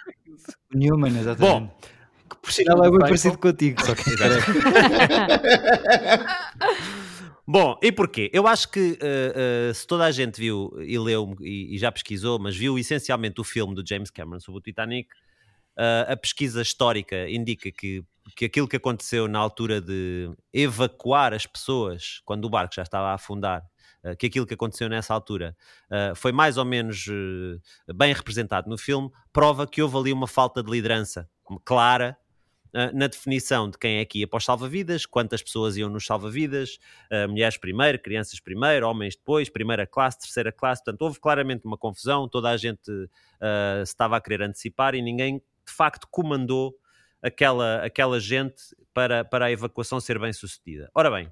O 0.74 0.78
Newman, 0.78 1.20
exatamente. 1.20 1.40
Bom, 1.40 1.70
que 2.30 2.36
por 2.38 2.52
sinal 2.52 2.84
é 2.84 2.90
bem 2.90 3.00
parecido 3.00 3.38
contigo, 3.38 3.82
só 3.84 3.94
que 3.96 4.04
Bom, 7.52 7.80
e 7.82 7.92
porquê? 7.92 8.30
Eu 8.32 8.46
acho 8.46 8.70
que 8.70 8.92
uh, 8.92 9.72
uh, 9.72 9.74
se 9.74 9.88
toda 9.88 10.06
a 10.06 10.12
gente 10.12 10.40
viu 10.40 10.72
e 10.84 11.00
leu 11.00 11.36
e, 11.42 11.74
e 11.74 11.80
já 11.80 11.92
pesquisou, 11.92 12.38
mas 12.38 12.56
viu 12.56 12.78
essencialmente 12.78 13.42
o 13.42 13.44
filme 13.44 13.74
do 13.74 13.84
James 13.84 14.12
Cameron 14.12 14.40
sobre 14.40 14.60
o 14.60 14.62
Titanic, 14.62 15.10
uh, 15.76 16.12
a 16.12 16.16
pesquisa 16.16 16.62
histórica 16.62 17.28
indica 17.28 17.72
que, 17.72 18.04
que 18.36 18.46
aquilo 18.46 18.68
que 18.68 18.76
aconteceu 18.76 19.28
na 19.28 19.40
altura 19.40 19.82
de 19.82 20.30
evacuar 20.54 21.34
as 21.34 21.48
pessoas 21.48 22.22
quando 22.24 22.46
o 22.46 22.52
barco 22.52 22.76
já 22.76 22.84
estava 22.84 23.08
a 23.08 23.14
afundar, 23.16 23.64
que 24.20 24.28
aquilo 24.28 24.46
que 24.46 24.54
aconteceu 24.54 24.88
nessa 24.88 25.12
altura 25.12 25.58
uh, 25.90 26.16
foi 26.16 26.32
mais 26.32 26.56
ou 26.56 26.66
menos 26.66 27.08
uh, 27.08 27.94
bem 27.96 28.14
representado 28.14 28.70
no 28.70 28.78
filme, 28.78 29.10
prova 29.34 29.66
que 29.66 29.82
houve 29.82 29.98
ali 29.98 30.14
uma 30.14 30.28
falta 30.28 30.62
de 30.62 30.70
liderança 30.70 31.28
clara 31.66 32.16
Na 32.94 33.08
definição 33.08 33.70
de 33.70 33.78
quem 33.78 33.98
é 33.98 34.06
que 34.06 34.20
ia 34.20 34.28
para 34.28 34.38
os 34.38 34.46
salva-vidas, 34.46 35.06
quantas 35.06 35.42
pessoas 35.42 35.76
iam 35.76 35.90
nos 35.90 36.06
salva-vidas, 36.06 36.80
uh, 37.12 37.28
mulheres 37.28 37.58
primeiro, 37.58 37.98
crianças 37.98 38.40
primeiro, 38.40 38.88
homens 38.88 39.16
depois, 39.16 39.50
primeira 39.50 39.88
classe, 39.88 40.20
terceira 40.20 40.52
classe. 40.52 40.84
Portanto, 40.84 41.02
houve 41.02 41.20
claramente 41.20 41.66
uma 41.66 41.78
confusão, 41.78 42.28
toda 42.28 42.50
a 42.50 42.58
gente 42.58 42.92
uh, 42.92 43.82
estava 43.82 44.18
a 44.18 44.22
querer 44.22 44.44
antecipar 44.44 44.94
e 44.94 45.02
ninguém 45.02 45.38
de 45.38 45.74
facto 45.74 46.08
comandou 46.12 46.76
aquela, 47.22 47.84
aquela 47.84 48.20
gente 48.20 48.62
para, 48.94 49.24
para 49.24 49.46
a 49.46 49.52
evacuação 49.52 50.00
ser 50.00 50.20
bem 50.20 50.34
sucedida. 50.34 50.90
Ora 50.94 51.10
bem, 51.10 51.32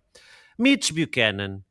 Mitch 0.58 0.91
Buchanan 0.91 1.62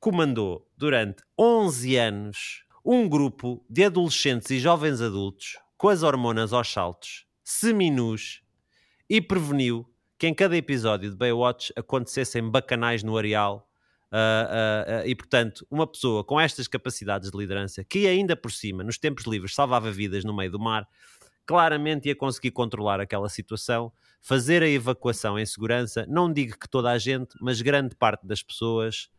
comandou 0.00 0.68
durante 0.76 1.22
11 1.38 1.96
anos 1.96 2.64
um 2.84 3.08
grupo 3.08 3.64
de 3.70 3.84
adolescentes 3.84 4.50
e 4.50 4.58
jovens 4.58 5.00
adultos 5.00 5.56
com 5.76 5.88
as 5.88 6.02
hormonas 6.02 6.52
aos 6.52 6.72
saltos, 6.72 7.26
seminus, 7.44 8.41
e 9.12 9.20
preveniu 9.20 9.86
que 10.18 10.26
em 10.26 10.32
cada 10.32 10.56
episódio 10.56 11.10
de 11.10 11.16
Baywatch 11.16 11.70
acontecessem 11.76 12.48
bacanais 12.50 13.02
no 13.02 13.18
areal 13.18 13.68
uh, 14.10 14.16
uh, 14.16 15.02
uh, 15.02 15.06
e, 15.06 15.14
portanto, 15.14 15.66
uma 15.70 15.86
pessoa 15.86 16.24
com 16.24 16.40
estas 16.40 16.66
capacidades 16.66 17.30
de 17.30 17.36
liderança, 17.36 17.84
que 17.84 18.06
ainda 18.06 18.34
por 18.34 18.50
cima, 18.50 18.82
nos 18.82 18.96
tempos 18.96 19.26
livres, 19.26 19.54
salvava 19.54 19.92
vidas 19.92 20.24
no 20.24 20.34
meio 20.34 20.50
do 20.50 20.58
mar, 20.58 20.88
claramente 21.44 22.08
ia 22.08 22.16
conseguir 22.16 22.52
controlar 22.52 23.00
aquela 23.00 23.28
situação, 23.28 23.92
fazer 24.22 24.62
a 24.62 24.68
evacuação 24.68 25.38
em 25.38 25.44
segurança, 25.44 26.06
não 26.08 26.32
digo 26.32 26.58
que 26.58 26.66
toda 26.66 26.90
a 26.90 26.96
gente, 26.96 27.36
mas 27.38 27.60
grande 27.60 27.94
parte 27.94 28.26
das 28.26 28.42
pessoas, 28.42 29.10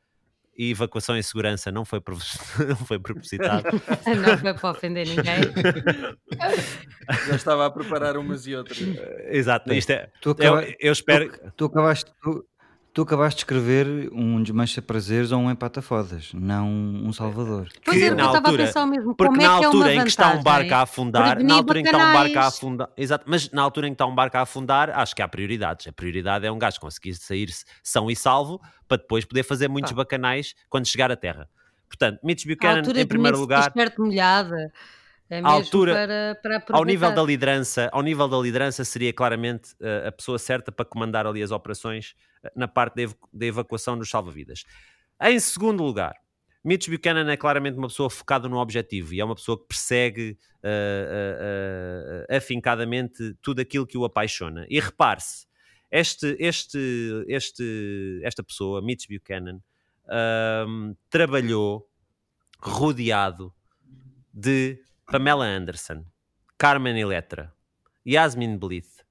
e 0.57 0.71
evacuação 0.71 1.17
em 1.17 1.21
segurança 1.21 1.71
não 1.71 1.83
foi, 1.85 2.01
não 2.67 2.75
foi 2.75 2.99
propositado. 2.99 3.63
não 4.05 4.37
foi 4.37 4.53
para 4.53 4.69
ofender 4.71 5.07
ninguém. 5.07 5.41
Já 7.27 7.35
estava 7.35 7.65
a 7.65 7.69
preparar 7.71 8.17
umas 8.17 8.47
e 8.47 8.55
outras. 8.55 8.79
Exato, 9.29 9.73
isto 9.73 9.91
é. 9.91 10.09
Tu, 10.21 10.29
Eu, 10.39 10.53
acaba- 10.55 10.73
eu 10.79 10.91
espero. 10.93 11.29
tu, 11.31 11.51
tu 11.57 11.65
acabaste, 11.65 12.11
tu, 12.21 12.45
tu 12.93 13.01
acabaste 13.01 13.37
de 13.37 13.41
escrever 13.41 14.09
um 14.13 14.41
desmancha-prazeres 14.43 15.31
ou 15.31 15.39
um 15.41 15.49
empata-fodas, 15.49 16.31
não 16.33 16.67
um 16.69 17.11
salvador. 17.11 17.67
Pois 17.83 17.97
Que 17.97 18.11
na 18.11 18.23
eu 18.23 18.27
estava 18.27 18.37
altura- 18.37 18.63
a 18.63 18.65
pensar 18.67 18.83
o 18.83 18.87
mesmo. 18.87 19.15
Porque 19.15 19.29
Como 19.33 19.37
na 19.41 19.43
é 19.43 19.57
que 19.57 19.63
é 19.63 19.65
altura 19.65 19.87
uma 19.87 19.93
em 19.95 20.01
que 20.03 20.09
está 20.09 20.29
um 20.33 20.43
barco 20.43 20.73
a 20.73 20.81
afundar, 20.81 21.43
na 21.43 21.55
altura 21.55 21.79
em 21.79 21.83
que 21.83 21.89
está 21.89 21.97
um 22.09 22.13
barco 22.13 22.37
a 22.39 22.47
afundar, 22.47 22.89
exato, 22.95 23.25
mas 23.27 23.49
na 23.51 23.61
altura 23.63 23.87
em 23.87 23.91
que 23.91 23.95
está 23.95 24.05
um 24.05 24.13
barco 24.15 24.37
a 24.37 24.41
afundar, 24.41 24.89
acho 24.91 25.15
que 25.15 25.21
há 25.21 25.27
prioridades. 25.27 25.87
A 25.87 25.91
prioridade 25.91 26.45
é 26.45 26.51
um 26.51 26.59
gajo 26.59 26.79
conseguir 26.79 27.15
sair 27.15 27.49
são 27.81 28.11
e 28.11 28.15
salvo 28.15 28.61
para 28.87 28.97
depois 28.97 29.25
poder 29.25 29.43
fazer 29.43 29.67
muitos 29.67 29.91
Pá. 29.91 29.97
bacanais 29.97 30.53
quando 30.69 30.85
chegar 30.87 31.11
à 31.11 31.15
terra. 31.15 31.49
Portanto, 31.89 32.19
Mitch 32.23 32.45
Buchanan 32.45 32.77
altura 32.77 33.01
em 33.01 33.07
primeiro 33.07 33.39
lugar, 33.39 33.71
t-shirt 33.71 33.97
molhada. 33.97 34.71
É 35.33 35.41
mesmo 35.41 35.47
altura- 35.49 35.93
para, 35.93 36.35
para 36.63 36.77
ao 36.77 36.83
nível 36.85 37.11
da 37.11 37.23
liderança, 37.23 37.89
ao 37.91 38.01
nível 38.01 38.27
da 38.27 38.37
liderança 38.37 38.83
seria 38.85 39.11
claramente 39.13 39.73
eh, 39.81 40.07
a 40.07 40.11
pessoa 40.11 40.37
certa 40.39 40.71
para 40.71 40.85
comandar 40.85 41.25
ali 41.25 41.41
as 41.43 41.51
operações 41.51 42.15
eh, 42.43 42.51
na 42.55 42.67
parte 42.67 42.95
da, 42.95 43.01
evacu- 43.03 43.29
da 43.33 43.45
evacuação 43.45 43.97
dos 43.97 44.09
salva-vidas. 44.09 44.63
Em 45.21 45.39
segundo 45.39 45.83
lugar, 45.83 46.15
Mitch 46.63 46.87
Buchanan 46.89 47.29
é 47.31 47.35
claramente 47.37 47.77
uma 47.77 47.87
pessoa 47.87 48.09
focada 48.09 48.47
no 48.47 48.57
objetivo 48.57 49.13
e 49.13 49.19
é 49.19 49.25
uma 49.25 49.35
pessoa 49.35 49.57
que 49.59 49.65
persegue 49.67 50.37
eh, 50.63 52.25
afincadamente 52.37 53.35
tudo 53.41 53.59
aquilo 53.61 53.85
que 53.85 53.97
o 53.97 54.05
apaixona. 54.05 54.65
E 54.69 54.79
repare-se, 54.79 55.45
este, 55.91 56.35
este, 56.39 56.79
este, 57.27 58.21
esta 58.23 58.43
pessoa, 58.43 58.81
Mitch 58.81 59.07
Buchanan, 59.07 59.59
ahm, 60.07 60.93
trabalhou 61.09 61.87
rodeado 62.59 63.53
de 64.33 64.79
Pamela 65.05 65.45
Anderson, 65.45 66.05
Carmen 66.57 66.99
Electra, 66.99 67.53
Yasmin 68.07 68.57
Bleeth, 68.57 69.03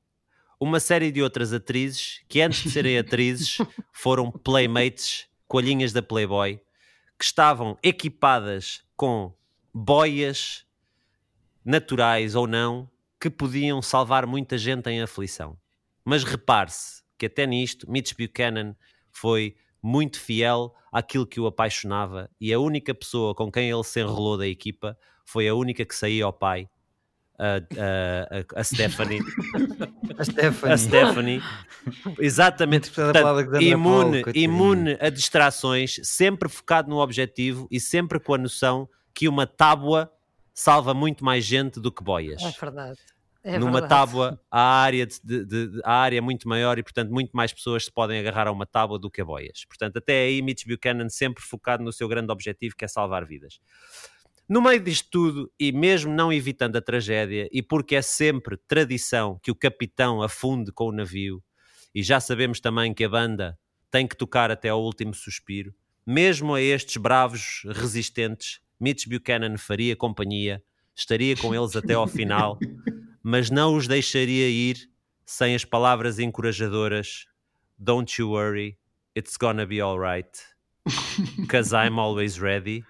uma 0.58 0.80
série 0.80 1.10
de 1.10 1.22
outras 1.22 1.52
atrizes 1.52 2.22
que 2.28 2.40
antes 2.40 2.62
de 2.62 2.70
serem 2.70 2.96
atrizes 2.98 3.58
foram 3.92 4.30
playmates, 4.30 5.28
coelhinhas 5.46 5.92
da 5.92 6.02
Playboy, 6.02 6.60
que 7.18 7.24
estavam 7.24 7.78
equipadas 7.82 8.82
com 8.96 9.34
boias 9.72 10.64
naturais 11.64 12.34
ou 12.34 12.46
não 12.46 12.90
que 13.20 13.30
podiam 13.30 13.80
salvar 13.80 14.26
muita 14.26 14.58
gente 14.58 14.88
em 14.90 15.00
aflição. 15.00 15.56
Mas 16.04 16.24
repare-se 16.24 17.02
que 17.16 17.26
até 17.26 17.46
nisto, 17.46 17.88
Mitch 17.88 18.14
Buchanan 18.14 18.74
foi 19.10 19.56
muito 19.82 20.20
fiel 20.20 20.74
àquilo 20.90 21.26
que 21.26 21.38
o 21.38 21.46
apaixonava 21.46 22.30
e 22.40 22.52
a 22.52 22.58
única 22.58 22.94
pessoa 22.94 23.34
com 23.34 23.50
quem 23.50 23.70
ele 23.70 23.84
se 23.84 24.00
enrolou 24.00 24.36
da 24.36 24.46
equipa 24.46 24.96
foi 25.24 25.48
a 25.48 25.54
única 25.54 25.84
que 25.84 25.94
saía 25.94 26.24
ao 26.24 26.32
pai, 26.32 26.68
a, 27.38 27.56
a, 28.56 28.60
a, 28.60 28.64
Stephanie. 28.64 29.20
A 30.18 30.24
Stephanie. 30.24 30.72
a 30.74 30.76
Stephanie, 30.78 31.42
exatamente, 32.18 32.90
portanto, 32.90 33.62
imune, 33.62 33.82
Paul, 33.82 34.10
coitadinha. 34.24 34.44
imune 34.44 34.96
a 35.00 35.08
distrações, 35.08 35.98
sempre 36.02 36.48
focado 36.48 36.90
no 36.90 36.98
objetivo 36.98 37.66
e 37.70 37.80
sempre 37.80 38.20
com 38.20 38.34
a 38.34 38.38
noção 38.38 38.88
que 39.14 39.26
uma 39.28 39.46
tábua 39.46 40.12
salva 40.52 40.92
muito 40.92 41.24
mais 41.24 41.44
gente 41.44 41.80
do 41.80 41.90
que 41.90 42.04
boias. 42.04 42.42
É 42.42 42.50
verdade. 42.50 42.98
É 43.44 43.58
Numa 43.58 43.80
verdade. 43.80 43.88
tábua, 43.88 44.40
a 44.50 44.60
área, 44.60 45.04
de, 45.06 45.18
de- 45.24 45.44
de- 45.44 45.80
a 45.82 45.94
área 45.94 46.18
é 46.18 46.20
muito 46.20 46.46
maior 46.48 46.78
e, 46.78 46.82
portanto, 46.82 47.10
muito 47.10 47.30
mais 47.32 47.52
pessoas 47.52 47.86
se 47.86 47.90
podem 47.90 48.20
agarrar 48.20 48.46
a 48.46 48.52
uma 48.52 48.66
tábua 48.66 48.98
do 48.98 49.10
que 49.10 49.20
a 49.20 49.24
boias. 49.24 49.64
Portanto, 49.66 49.96
até 49.96 50.22
aí, 50.24 50.40
Mitch 50.42 50.64
Buchanan 50.66 51.08
sempre 51.08 51.42
focado 51.42 51.82
no 51.82 51.92
seu 51.92 52.06
grande 52.06 52.30
objetivo, 52.30 52.76
que 52.76 52.84
é 52.84 52.88
salvar 52.88 53.24
vidas. 53.24 53.58
No 54.52 54.60
meio 54.60 54.80
disto 54.80 55.08
tudo, 55.10 55.52
e 55.58 55.72
mesmo 55.72 56.12
não 56.12 56.30
evitando 56.30 56.76
a 56.76 56.82
tragédia, 56.82 57.48
e 57.50 57.62
porque 57.62 57.96
é 57.96 58.02
sempre 58.02 58.58
tradição 58.68 59.40
que 59.42 59.50
o 59.50 59.54
capitão 59.54 60.20
afunde 60.20 60.70
com 60.70 60.88
o 60.88 60.92
navio, 60.92 61.42
e 61.94 62.02
já 62.02 62.20
sabemos 62.20 62.60
também 62.60 62.92
que 62.92 63.02
a 63.02 63.08
banda 63.08 63.58
tem 63.90 64.06
que 64.06 64.14
tocar 64.14 64.50
até 64.50 64.68
ao 64.68 64.82
último 64.82 65.14
suspiro, 65.14 65.74
mesmo 66.06 66.52
a 66.52 66.60
estes 66.60 66.98
bravos 66.98 67.62
resistentes, 67.64 68.60
Mitch 68.78 69.06
Buchanan 69.08 69.56
faria 69.56 69.96
companhia, 69.96 70.62
estaria 70.94 71.34
com 71.34 71.54
eles 71.54 71.74
até 71.74 71.94
ao 71.94 72.06
final, 72.06 72.58
mas 73.24 73.48
não 73.48 73.74
os 73.74 73.88
deixaria 73.88 74.50
ir 74.50 74.76
sem 75.24 75.54
as 75.54 75.64
palavras 75.64 76.18
encorajadoras 76.18 77.24
Don't 77.78 78.20
you 78.20 78.28
worry, 78.28 78.76
it's 79.16 79.38
gonna 79.38 79.64
be 79.64 79.80
alright. 79.80 80.28
Cause 81.48 81.72
I'm 81.72 81.98
always 81.98 82.38
ready. 82.38 82.84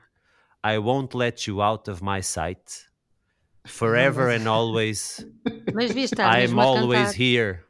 I 0.64 0.78
won't 0.78 1.14
let 1.14 1.47
you 1.49 1.61
out 1.62 1.88
of 1.88 2.02
my 2.02 2.21
sight. 2.23 2.87
Forever 3.66 4.28
and 4.31 4.49
always, 4.49 5.25
Mas 5.73 5.95
estar 5.97 6.25
I'm 6.37 6.59
always 6.59 7.11
cantar. 7.11 7.14
here. 7.16 7.64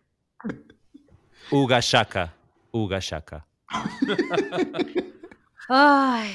Uga 1.51 1.81
Shaka. 1.83 2.33
Uga 2.73 3.01
Shaka. 3.01 3.45
Ai, 5.69 6.35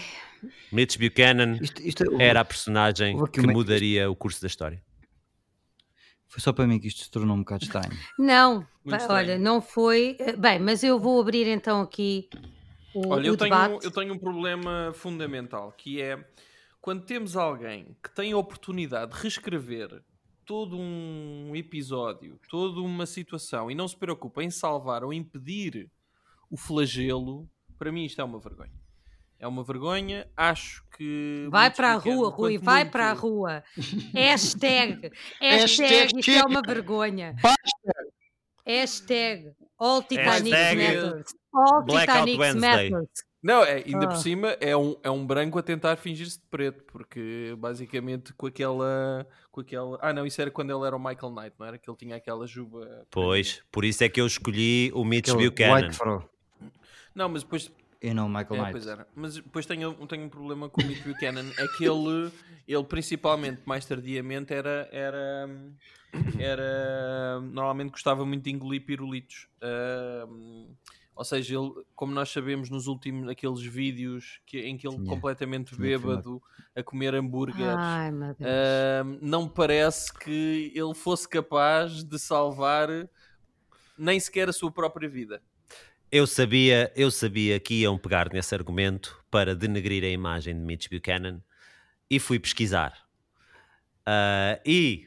Mitch 0.71 0.97
Buchanan 0.97 1.57
Isto, 1.61 1.81
isto 1.81 2.03
é- 2.19 2.23
era 2.29 2.41
a 2.41 2.45
personagem 2.45 3.17
que 3.31 3.41
mudaria 3.41 4.09
o 4.09 4.15
curso 4.15 4.41
da 4.41 4.47
história. 4.47 4.81
Foi 6.27 6.39
só 6.41 6.51
para 6.53 6.67
mim 6.67 6.79
que 6.79 6.87
isto 6.87 7.03
se 7.03 7.09
tornou 7.11 7.35
um 7.35 7.39
bocado 7.39 7.63
estranho. 7.63 7.91
não, 8.19 8.65
olha, 9.09 9.37
não 9.37 9.61
foi. 9.61 10.17
eh, 10.19 10.35
Bem, 10.35 10.59
mas 10.59 10.83
eu 10.83 10.99
vou 10.99 11.19
abrir 11.21 11.47
então 11.47 11.81
aqui 11.81 12.29
o, 12.93 13.09
Olha, 13.09 13.23
o 13.23 13.33
eu 13.33 13.37
tenho, 13.37 13.49
debate. 13.51 13.85
eu 13.85 13.91
tenho 13.91 14.13
um 14.13 14.17
problema 14.19 14.91
fundamental 14.95 15.71
que 15.71 16.01
é 16.01 16.23
quando 16.81 17.03
temos 17.05 17.35
alguém 17.35 17.95
que 18.03 18.13
tem 18.13 18.31
a 18.31 18.37
oportunidade 18.37 19.13
de 19.13 19.21
reescrever 19.21 20.01
todo 20.45 20.77
um 20.77 21.51
episódio, 21.55 22.39
toda 22.49 22.79
uma 22.79 23.05
situação 23.05 23.69
e 23.69 23.75
não 23.75 23.87
se 23.87 23.97
preocupa 23.97 24.41
em 24.43 24.49
salvar 24.49 25.03
ou 25.03 25.11
impedir 25.11 25.89
o 26.49 26.55
flagelo, 26.55 27.49
para 27.77 27.91
mim 27.91 28.05
isto 28.05 28.21
é 28.21 28.23
uma 28.23 28.39
vergonha. 28.39 28.71
É 29.39 29.45
uma 29.47 29.63
vergonha, 29.63 30.27
acho 30.35 30.83
que. 30.97 31.47
Vai 31.51 31.69
para 31.69 31.91
a 31.91 31.95
rua, 31.97 32.29
Rui, 32.29 32.53
quanto 32.55 32.65
vai 32.65 32.83
muito- 32.83 32.91
para 32.91 33.11
a 33.11 33.13
rua. 33.13 33.63
Hashtag, 34.15 35.11
Hashtag 35.39 35.93
hashtag, 35.93 36.19
isto 36.19 36.31
é 36.31 36.43
uma 36.43 36.61
vergonha. 36.63 37.35
Hashtag, 38.65 39.51
all 39.79 40.01
Titanic 40.01 40.51
Hashtag 40.51 40.75
matters. 40.77 41.33
All 41.53 41.83
Blackout 41.83 42.31
Titanic 42.31 42.59
matters. 42.59 43.07
Não, 43.41 43.63
é, 43.63 43.83
ainda 43.85 44.05
Ah. 44.05 44.07
por 44.07 44.17
cima 44.17 44.47
é 44.59 44.75
um, 44.75 44.95
é 45.03 45.11
um 45.11 45.25
branco 45.25 45.57
a 45.59 45.63
tentar 45.63 45.95
fingir-se 45.95 46.39
de 46.39 46.45
preto, 46.49 46.83
porque 46.85 47.55
basicamente 47.57 48.33
com 48.33 48.47
aquela, 48.47 49.25
com 49.51 49.61
aquela. 49.61 49.97
Ah, 50.01 50.11
não, 50.11 50.25
isso 50.25 50.41
era 50.41 50.49
quando 50.51 50.75
ele 50.75 50.85
era 50.85 50.95
o 50.95 50.99
Michael 50.99 51.31
Knight, 51.31 51.55
não 51.57 51.65
era? 51.67 51.77
Que 51.77 51.89
ele 51.89 51.97
tinha 51.97 52.15
aquela 52.15 52.45
juba. 52.47 53.05
Pois, 53.11 53.61
por 53.71 53.85
isso 53.85 54.03
é 54.03 54.09
que 54.09 54.19
eu 54.19 54.25
escolhi 54.27 54.91
o 54.93 55.05
Mitch 55.05 55.29
Aquele 55.29 55.49
Buchanan. 55.49 56.23
Não, 57.15 57.29
mas 57.29 57.43
depois. 57.43 57.71
E 58.01 58.13
não 58.13 58.29
Michael 58.29 58.55
É, 58.55 58.57
Knight. 58.57 58.71
pois 58.71 58.87
era. 58.87 59.07
Mas 59.15 59.35
depois 59.35 59.65
tenho, 59.65 59.93
tenho 60.07 60.25
um 60.25 60.29
problema 60.29 60.69
com 60.69 60.81
o 60.81 60.85
Mitch 60.85 61.03
Buchanan. 61.03 61.49
É 61.57 61.67
que 61.77 61.83
ele, 61.85 62.31
ele 62.67 62.83
principalmente, 62.83 63.61
mais 63.65 63.85
tardiamente, 63.85 64.53
era. 64.53 64.87
era 64.91 65.49
era 66.39 67.39
normalmente 67.41 67.91
gostava 67.91 68.25
muito 68.25 68.43
de 68.43 68.51
engolir 68.51 68.85
pirulitos 68.85 69.47
Ahm, 69.61 70.67
ou 71.15 71.23
seja, 71.23 71.55
ele, 71.57 71.71
como 71.95 72.13
nós 72.13 72.29
sabemos 72.29 72.69
nos 72.69 72.85
últimos 72.85 73.27
aqueles 73.27 73.61
vídeos 73.61 74.39
que, 74.45 74.59
em 74.59 74.77
que 74.77 74.87
ele 74.87 74.97
Tinha- 74.97 75.09
completamente 75.09 75.73
tinha 75.75 75.79
bêbado 75.81 76.41
a 76.75 76.83
comer 76.83 77.15
hambúrgueres 77.15 77.73
Ai, 77.79 78.11
meu 78.11 78.35
Deus. 78.35 78.39
Ahm, 78.41 79.17
não 79.21 79.47
parece 79.49 80.13
que 80.13 80.71
ele 80.75 80.93
fosse 80.93 81.27
capaz 81.27 82.03
de 82.03 82.19
salvar 82.19 82.89
nem 83.97 84.19
sequer 84.19 84.47
a 84.49 84.53
sua 84.53 84.71
própria 84.71 85.09
vida. 85.09 85.41
Eu 86.11 86.25
sabia, 86.25 86.91
eu 86.95 87.11
sabia 87.11 87.59
que 87.59 87.81
iam 87.81 87.97
pegar 87.97 88.31
nesse 88.31 88.55
argumento 88.55 89.21
para 89.29 89.53
denegrir 89.55 90.03
a 90.03 90.07
imagem 90.07 90.53
de 90.55 90.61
Mitch 90.61 90.87
Buchanan 90.89 91.41
e 92.09 92.19
fui 92.19 92.39
pesquisar. 92.39 92.93
Ah, 94.05 94.57
e 94.65 95.05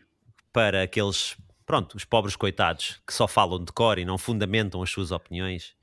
para 0.52 0.82
aqueles, 0.82 1.36
pronto, 1.64 1.96
os 1.96 2.04
pobres 2.04 2.36
coitados 2.36 3.00
que 3.06 3.14
só 3.14 3.26
falam 3.26 3.64
de 3.64 3.72
cor 3.72 3.98
e 3.98 4.04
não 4.04 4.18
fundamentam 4.18 4.82
as 4.82 4.90
suas 4.90 5.10
opiniões, 5.10 5.74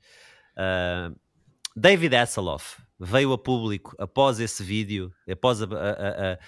ah, 0.56 1.10
David 1.74 2.14
Hasselhoff 2.14 2.80
veio 3.00 3.32
a 3.32 3.38
público 3.38 3.96
após 3.98 4.38
esse 4.38 4.62
vídeo, 4.62 5.12
após 5.28 5.62
a- 5.62 5.66
a- 5.66 6.32
a- 6.34 6.38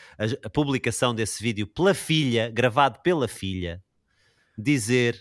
a 0.45 0.51
publicação 0.51 1.13
desse 1.15 1.43
vídeo 1.43 1.67
pela 1.67 1.95
filha, 1.95 2.49
gravado 2.51 3.01
pela 3.01 3.27
filha, 3.27 3.83
dizer 4.57 5.21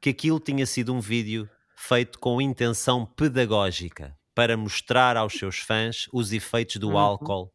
que 0.00 0.10
aquilo 0.10 0.38
tinha 0.40 0.66
sido 0.66 0.92
um 0.92 1.00
vídeo 1.00 1.48
feito 1.86 2.18
com 2.18 2.40
intenção 2.40 3.04
pedagógica 3.04 4.16
para 4.34 4.56
mostrar 4.56 5.16
aos 5.16 5.34
seus 5.34 5.58
fãs 5.58 6.08
os 6.12 6.32
efeitos 6.32 6.76
do 6.76 6.90
Uhum. 6.90 6.98
álcool 6.98 7.52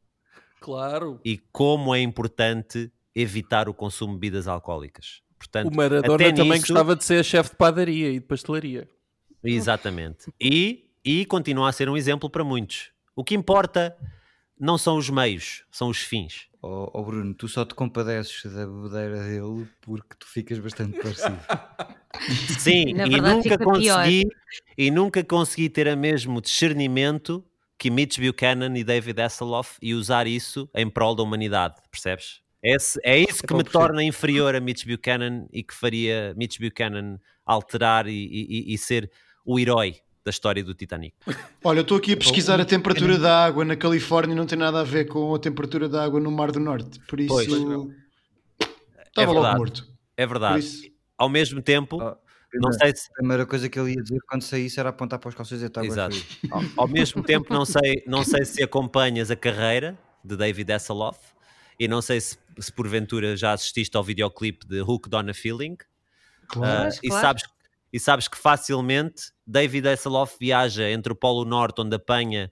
Claro. 0.60 1.20
e 1.26 1.38
como 1.52 1.94
é 1.96 2.02
importante 2.02 2.92
evitar 3.16 3.68
o 3.68 3.74
consumo 3.74 4.14
de 4.14 4.20
bebidas 4.20 4.48
alcoólicas. 4.48 5.22
Portanto, 5.38 5.74
O 5.74 5.76
Maradona 5.76 6.16
até 6.16 6.32
também 6.32 6.52
nisso- 6.60 6.68
gostava 6.74 6.96
de 6.96 7.04
ser 7.04 7.24
chefe 7.24 7.52
de 7.52 7.56
padaria 7.58 8.10
e 8.12 8.20
de 8.20 8.26
pastelaria. 8.26 8.88
Exatamente. 9.44 10.32
E, 10.40 10.90
e 11.04 11.26
continua 11.26 11.70
a 11.70 11.72
ser 11.72 11.90
um 11.90 11.96
exemplo 11.98 12.30
para 12.30 12.44
muitos. 12.44 12.92
O 13.16 13.24
que 13.24 13.36
importa 13.36 13.96
não 14.60 14.78
são 14.78 14.98
os 14.98 15.10
meios, 15.10 15.64
são 15.72 15.90
os 15.90 16.00
fins. 16.00 16.48
Oh, 16.62 16.90
oh, 16.94 17.04
Bruno, 17.04 17.34
tu 17.34 17.48
só 17.48 17.64
te 17.64 17.74
compadeces 17.74 18.44
da 18.52 18.66
bebedeira 18.68 19.24
dele 19.24 19.66
porque 19.82 20.16
tu 20.20 20.28
ficas 20.28 20.60
bastante 20.60 21.00
parecido. 21.00 21.40
Sim, 22.60 22.94
Na 22.94 23.08
e 23.08 23.10
verdade 23.12 23.36
nunca 23.50 23.58
pior. 23.58 23.74
consegui 23.74 24.28
e 24.78 24.92
nunca 24.92 25.24
consegui 25.24 25.70
ter 25.70 25.88
o 25.88 25.98
mesmo 25.98 26.42
discernimento 26.42 27.44
que 27.78 27.90
Mitch 27.90 28.20
Buchanan 28.20 28.78
e 28.78 28.84
David 28.84 29.22
Hasselhoff 29.22 29.78
e 29.82 29.94
usar 29.94 30.28
isso 30.28 30.70
em 30.76 30.90
prol 30.90 31.16
da 31.16 31.24
humanidade, 31.24 31.76
percebes? 31.90 32.42
Esse- 32.62 33.00
é 33.06 33.18
isso 33.18 33.40
que 33.40 33.46
Epá, 33.54 33.58
me 33.58 33.64
percebo. 33.64 33.86
torna 33.86 34.04
inferior 34.04 34.54
a 34.54 34.60
Mitch 34.60 34.86
Buchanan 34.86 35.46
e 35.54 35.64
que 35.64 35.74
faria 35.74 36.34
Mitch 36.36 36.60
Buchanan 36.60 37.18
alterar 37.46 38.06
e, 38.08 38.12
e- 38.12 38.74
e 38.74 38.78
ser 38.78 39.10
o 39.46 39.58
herói 39.58 39.96
da 40.24 40.30
história 40.30 40.64
do 40.64 40.74
Titanic. 40.74 41.16
Olha, 41.64 41.80
eu 41.80 41.82
estou 41.84 41.98
aqui 41.98 42.14
a 42.14 42.18
pesquisar 42.18 42.60
a 42.60 42.66
temperatura 42.66 43.18
da 43.18 43.46
água 43.46 43.64
na 43.66 43.76
Califórnia 43.76 44.34
e 44.34 44.36
não 44.36 44.46
tem 44.46 44.58
nada 44.58 44.82
a 44.82 44.84
ver 44.84 45.06
com 45.08 45.34
a 45.34 45.40
temperatura 45.40 45.88
da 45.88 46.04
água 46.04 46.20
no 46.20 46.32
Mar 46.32 46.52
do 46.52 46.60
Norte. 46.60 47.00
Por 47.08 47.20
isso. 47.20 47.30
Pois. 47.30 47.48
Estava 47.48 49.32
logo 49.32 49.42
verdade. 49.42 49.58
morto. 49.58 49.88
É 50.16 50.26
verdade. 50.28 50.60
isso. 50.60 50.90
Ao 51.18 51.30
mesmo 51.30 51.62
tempo, 51.62 51.98
Oh, 52.02 52.16
não 52.54 52.72
sei 52.74 52.96
se 52.96 53.10
A 53.12 53.14
primeira 53.16 53.46
coisa 53.46 53.68
que 53.70 53.80
ele 53.80 53.94
ia 53.94 54.02
dizer 54.02 54.20
quando 54.28 54.42
saísse 54.42 54.80
era 54.80 54.90
apontar 54.90 55.20
para 55.20 55.30
os 55.30 55.36
calções 55.36 55.62
e 55.62 55.66
estar 55.66 55.84
Exato. 55.84 56.16
Ao, 56.50 56.62
ao 56.78 56.88
mesmo 56.88 57.22
tempo, 57.24 57.54
não 57.54 57.66
sei, 57.66 58.04
não 58.08 58.24
sei 58.24 58.46
se 58.46 58.64
acompanhas 58.64 59.30
a 59.30 59.36
carreira 59.36 59.98
de 60.24 60.36
David 60.36 60.72
Hasselhoff 60.72 61.20
e 61.80 61.88
não 61.88 62.02
sei 62.02 62.20
se, 62.22 62.38
se 62.60 62.72
porventura 62.72 63.36
já 63.38 63.54
assististe 63.54 63.96
ao 63.96 64.04
videoclipe 64.04 64.66
de 64.68 64.82
Hooked 64.82 65.16
on 65.16 65.30
a 65.30 65.34
Feeling. 65.34 65.78
Claro. 66.48 66.72
Ah, 66.78 66.82
Pois, 66.84 67.00
e, 67.04 67.08
claro. 67.08 67.22
sabes, 67.22 67.44
e 67.92 68.00
sabes 68.00 68.28
que 68.28 68.38
facilmente 68.38 69.32
David 69.46 69.88
Hasselhoff 69.88 70.36
viaja 70.40 70.90
entre 70.90 71.12
o 71.12 71.16
Polo 71.16 71.46
Norte, 71.46 71.82
onde 71.82 71.96
apanha 71.96 72.52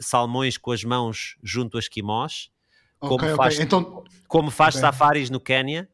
salmões 0.00 0.56
com 0.56 0.72
as 0.72 0.82
mãos 0.84 1.36
junto 1.42 1.76
a 1.76 1.80
esquimós, 1.80 2.50
como 2.98 3.14
ok, 3.14 3.28
ok. 3.32 3.36
faz- 3.36 3.60
Então, 3.60 4.02
como 4.26 4.50
faz 4.50 4.74
Ok. 4.76 4.80
safaris 4.80 5.30
no 5.30 5.40
Quénia, 5.40 5.88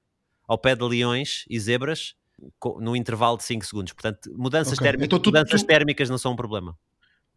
ao 0.46 0.56
pé 0.58 0.74
de 0.74 0.82
leões 0.84 1.44
e 1.48 1.58
zebras, 1.58 2.14
no 2.80 2.94
intervalo 2.96 3.36
de 3.36 3.44
5 3.44 3.64
segundos. 3.64 3.92
Portanto, 3.92 4.30
mudanças, 4.36 4.78
térmicas, 4.78 5.06
Então 5.06 5.18
tu- 5.18 5.28
mudanças 5.30 5.62
tu- 5.62 5.66
térmicas 5.66 6.10
não 6.10 6.18
são 6.18 6.32
um 6.32 6.36
problema. 6.36 6.76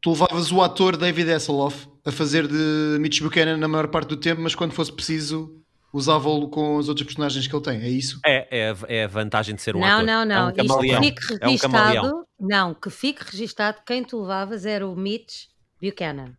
tu 0.01 0.11
levavas 0.11 0.51
o 0.51 0.61
ator 0.61 0.95
David 0.95 1.31
Hasselhoff 1.31 1.87
a 2.05 2.11
fazer 2.11 2.47
de 2.47 2.97
Mitch 2.99 3.19
Buchanan 3.21 3.57
na 3.57 3.67
maior 3.67 3.87
parte 3.87 4.09
do 4.09 4.17
tempo, 4.17 4.41
mas 4.41 4.53
quando 4.53 4.71
fosse 4.73 4.91
preciso, 4.91 5.59
Usava-o 5.93 6.47
com 6.49 6.77
as 6.77 6.89
outras 6.89 7.05
personagens 7.07 7.47
que 7.47 7.55
ele 7.55 7.63
tem, 7.63 7.81
é 7.81 7.87
isso? 7.89 8.19
É, 8.25 8.47
é, 8.59 8.69
a- 8.71 8.77
é 8.87 9.03
a 9.05 9.07
vantagem 9.07 9.55
de 9.55 9.61
ser 9.61 9.75
um 9.75 9.79
não, 9.79 9.87
ator. 9.87 10.05
não, 10.05 10.21
É 10.21 10.25
não. 10.25 10.45
um 10.47 10.49
Isto 10.49 10.67
camaleão. 10.67 11.01
que 11.01 11.07
fique 11.07 11.33
É 11.41 11.47
um 11.47 11.51
registado. 11.51 12.27
não, 12.39 12.73
que 12.73 12.89
fique 12.89 13.23
registado 13.23 13.77
quem 13.85 14.03
tu 14.03 14.21
levavas 14.21 14.65
era 14.65 14.87
o 14.87 14.95
Mitch 14.95 15.45
Buchanan. 15.81 16.33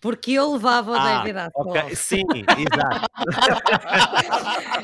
Porque 0.00 0.32
eu 0.32 0.52
levava 0.52 0.92
o 0.92 0.94
Ah, 0.94 1.18
David 1.22 1.38
Hasselhoff. 1.38 1.78
ok. 1.78 1.94
Sim, 1.96 2.24
exato. 2.58 3.06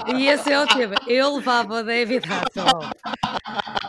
E 0.15 0.29
esse 0.29 0.53
é 0.53 0.61
o 0.63 0.67
tema. 0.67 0.95
Eu 1.07 1.37
levava 1.37 1.81
o 1.81 1.83
David 1.83 2.25
Hasselhoff. 2.31 2.91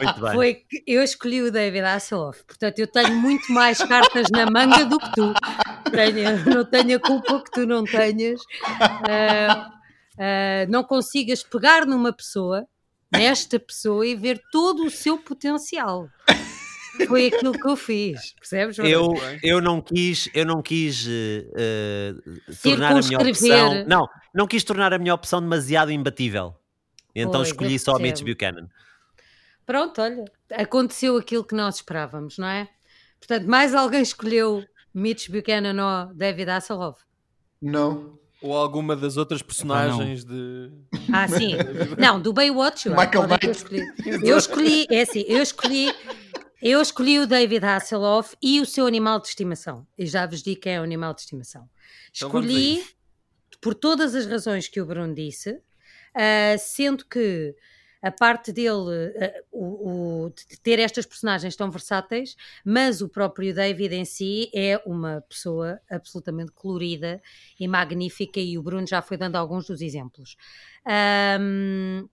Muito 0.01 0.21
bem. 0.21 0.33
Foi 0.33 0.63
eu 0.85 1.03
escolhi 1.03 1.41
o 1.41 1.51
David 1.51 1.85
Hasselhoff. 1.85 2.43
Portanto, 2.45 2.79
eu 2.79 2.87
tenho 2.87 3.15
muito 3.15 3.51
mais 3.51 3.77
cartas 3.79 4.27
na 4.31 4.45
manga 4.49 4.85
do 4.85 4.97
que 4.97 5.11
tu. 5.13 5.33
Tenho, 5.91 6.45
não 6.55 6.65
tenho 6.65 6.97
a 6.97 6.99
culpa 6.99 7.43
que 7.43 7.51
tu 7.51 7.65
não 7.67 7.83
tenhas. 7.83 8.41
Ah, 9.09 9.69
ah, 10.19 10.65
não 10.69 10.83
consigas 10.83 11.43
pegar 11.43 11.85
numa 11.85 12.11
pessoa, 12.13 12.65
nesta 13.11 13.59
pessoa, 13.59 14.05
e 14.05 14.15
ver 14.15 14.41
todo 14.51 14.85
o 14.85 14.89
seu 14.91 15.17
potencial. 15.17 16.07
Foi 17.05 17.27
aquilo 17.27 17.53
que 17.53 17.67
eu 17.67 17.75
fiz. 17.75 18.33
Percebes? 18.33 18.79
Eu, 18.79 19.13
eu 19.43 19.61
não 19.61 19.81
quis, 19.81 20.29
eu 20.33 20.45
não 20.45 20.61
quis 20.61 21.07
eh, 21.07 22.13
tornar 22.63 22.97
a 22.97 23.01
minha 23.01 23.17
opção. 23.19 23.85
Não, 23.85 24.07
não 24.33 24.47
quis 24.47 24.63
tornar 24.63 24.93
a 24.93 24.97
minha 24.97 25.13
opção 25.13 25.41
demasiado 25.41 25.91
imbatível. 25.91 26.55
Então 27.13 27.41
escolhi 27.41 27.77
só 27.77 27.93
o 27.93 27.99
Mitch 27.99 28.23
percebo. 28.23 28.35
Buchanan. 28.35 28.69
Pronto, 29.65 30.01
olha, 30.01 30.25
aconteceu 30.51 31.17
aquilo 31.17 31.43
que 31.43 31.53
nós 31.55 31.75
esperávamos, 31.75 32.37
não 32.37 32.47
é? 32.47 32.69
Portanto, 33.19 33.47
mais 33.47 33.75
alguém 33.75 34.01
escolheu 34.01 34.63
Mitch 34.93 35.29
Buchanan 35.29 36.07
ou 36.07 36.13
David 36.13 36.49
Hasselhoff? 36.49 37.01
Não. 37.61 38.17
Ou 38.41 38.55
alguma 38.55 38.95
das 38.95 39.17
outras 39.17 39.41
personagens 39.41 40.23
de. 40.23 40.71
Ah, 41.11 41.27
sim. 41.27 41.55
Não, 41.97 42.21
do 42.21 42.31
Baywatch. 42.31 42.87
Michael 42.87 43.27
Knight. 43.27 43.65
Eu 44.23 44.37
escolhi, 44.37 44.85
é 44.91 45.01
assim, 45.01 45.25
eu 45.27 45.41
escolhi, 45.41 45.91
eu 46.61 46.81
escolhi 46.81 47.19
o 47.19 47.27
David 47.27 47.65
Hasselhoff 47.65 48.35
e 48.41 48.59
o 48.59 48.65
seu 48.65 48.85
animal 48.87 49.19
de 49.19 49.27
estimação. 49.27 49.85
E 49.97 50.05
já 50.05 50.25
vos 50.25 50.41
digo 50.41 50.61
quem 50.61 50.73
é 50.75 50.79
o 50.79 50.83
animal 50.83 51.13
de 51.13 51.21
estimação. 51.21 51.69
Então 52.15 52.27
Escolhi 52.27 52.83
por 53.61 53.73
todas 53.73 54.13
as 54.15 54.25
razões 54.25 54.67
que 54.67 54.79
o 54.81 54.85
Bruno 54.85 55.13
disse, 55.13 55.59
ah, 56.13 56.57
sendo 56.57 57.05
que 57.05 57.55
a 58.01 58.11
parte 58.11 58.51
dele, 58.51 59.13
ah, 59.19 59.43
o, 59.51 60.25
o- 60.25 60.29
de 60.29 60.59
ter 60.61 60.77
estas 60.79 61.05
personagens 61.05 61.55
tão 61.55 61.71
versáteis, 61.71 62.35
mas 62.63 63.01
o 63.01 63.09
próprio 63.09 63.53
David 63.53 63.95
em 63.95 64.05
si 64.05 64.49
é 64.53 64.79
uma 64.85 65.21
pessoa 65.27 65.79
absolutamente 65.89 66.51
colorida 66.51 67.19
e 67.59 67.67
magnífica, 67.67 68.39
e 68.39 68.57
o 68.57 68.61
Bruno 68.63 68.85
já 68.85 69.01
foi 69.01 69.17
dando 69.17 69.35
alguns 69.35 69.65
dos 69.65 69.81
exemplos. 69.81 70.35
Ahm, 70.85 72.07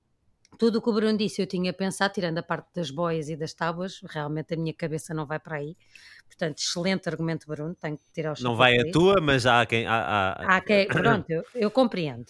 tudo 0.54 0.78
o 0.78 0.82
que 0.82 0.90
o 0.90 0.92
Bruno 0.92 1.16
disse 1.18 1.42
eu 1.42 1.46
tinha 1.46 1.72
pensado, 1.72 2.14
tirando 2.14 2.38
a 2.38 2.42
parte 2.42 2.68
das 2.74 2.90
boias 2.90 3.28
e 3.28 3.36
das 3.36 3.54
tábuas, 3.54 4.00
realmente 4.08 4.54
a 4.54 4.56
minha 4.56 4.74
cabeça 4.74 5.12
não 5.14 5.26
vai 5.26 5.38
para 5.38 5.56
aí. 5.56 5.76
Portanto, 6.36 6.58
excelente 6.58 7.08
argumento, 7.08 7.46
Bruno, 7.46 7.76
tenho 7.76 7.96
que 7.96 8.02
tirar 8.12 8.32
o 8.36 8.42
Não 8.42 8.56
vai 8.56 8.76
a 8.76 8.90
tua, 8.90 9.20
mas 9.20 9.46
há 9.46 9.64
quem. 9.64 9.86
Há, 9.86 10.32
há- 10.32 10.46
Ah, 10.56 10.60
que- 10.60 10.86
pronto, 10.86 11.30
eu, 11.30 11.44
eu 11.54 11.70
compreendo. 11.70 12.26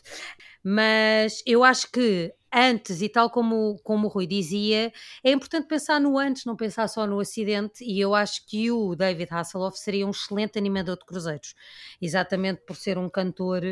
Mas 0.63 1.43
eu 1.47 1.65
acho 1.65 1.91
que 1.91 2.33
antes, 2.53 3.01
e 3.03 3.09
tal 3.09 3.31
como, 3.31 3.79
como 3.83 4.07
o 4.07 4.11
Rui 4.11 4.27
dizia, 4.27 4.93
é 5.25 5.31
importante 5.33 5.67
pensar 5.69 5.99
no 6.01 6.19
antes, 6.19 6.45
não 6.45 6.55
pensar 6.55 6.87
só 6.89 7.07
no 7.07 7.19
acidente. 7.19 7.83
E 7.83 7.99
eu 7.99 8.15
acho 8.15 8.47
que 8.47 8.71
o 8.71 8.95
David 8.95 9.29
Hasselhoff 9.33 9.79
seria 9.79 10.07
um 10.07 10.11
excelente 10.11 10.59
animador 10.59 10.99
de 10.99 11.07
cruzeiros, 11.07 11.55
exatamente 12.01 12.61
por 12.67 12.77
ser 12.77 12.99
um 12.99 13.09
cantor 13.09 13.63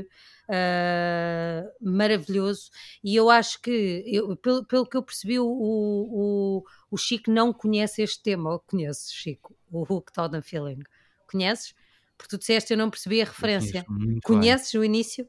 ah, 0.48 1.64
maravilhoso. 1.80 2.70
E 3.04 3.14
eu 3.16 3.28
acho 3.30 3.60
que, 3.60 4.02
eu- 4.06 4.34
pelo, 4.36 4.64
pelo 4.66 4.86
que 4.86 4.96
eu 4.96 5.02
percebi, 5.02 5.38
o, 5.38 5.46
o, 5.46 6.62
o 6.92 6.98
Chico 6.98 7.30
não 7.30 7.54
conhece 7.54 8.02
este 8.02 8.22
tema. 8.22 8.52
Ou 8.52 8.60
conheces, 8.60 9.10
Chico? 9.10 9.56
O 9.70 9.80
Hooked 9.80 10.20
on 10.20 10.36
a 10.36 10.42
Feeling. 10.42 10.82
Conheces? 11.26 11.74
Porque 12.18 12.36
tu 12.36 12.38
disseste, 12.38 12.74
eu 12.74 12.76
não 12.76 12.90
percebi 12.90 13.22
a 13.22 13.24
referência. 13.24 13.82
Muito 13.88 14.06
bem. 14.06 14.20
Conheces 14.20 14.74
o 14.74 14.84
início? 14.84 15.26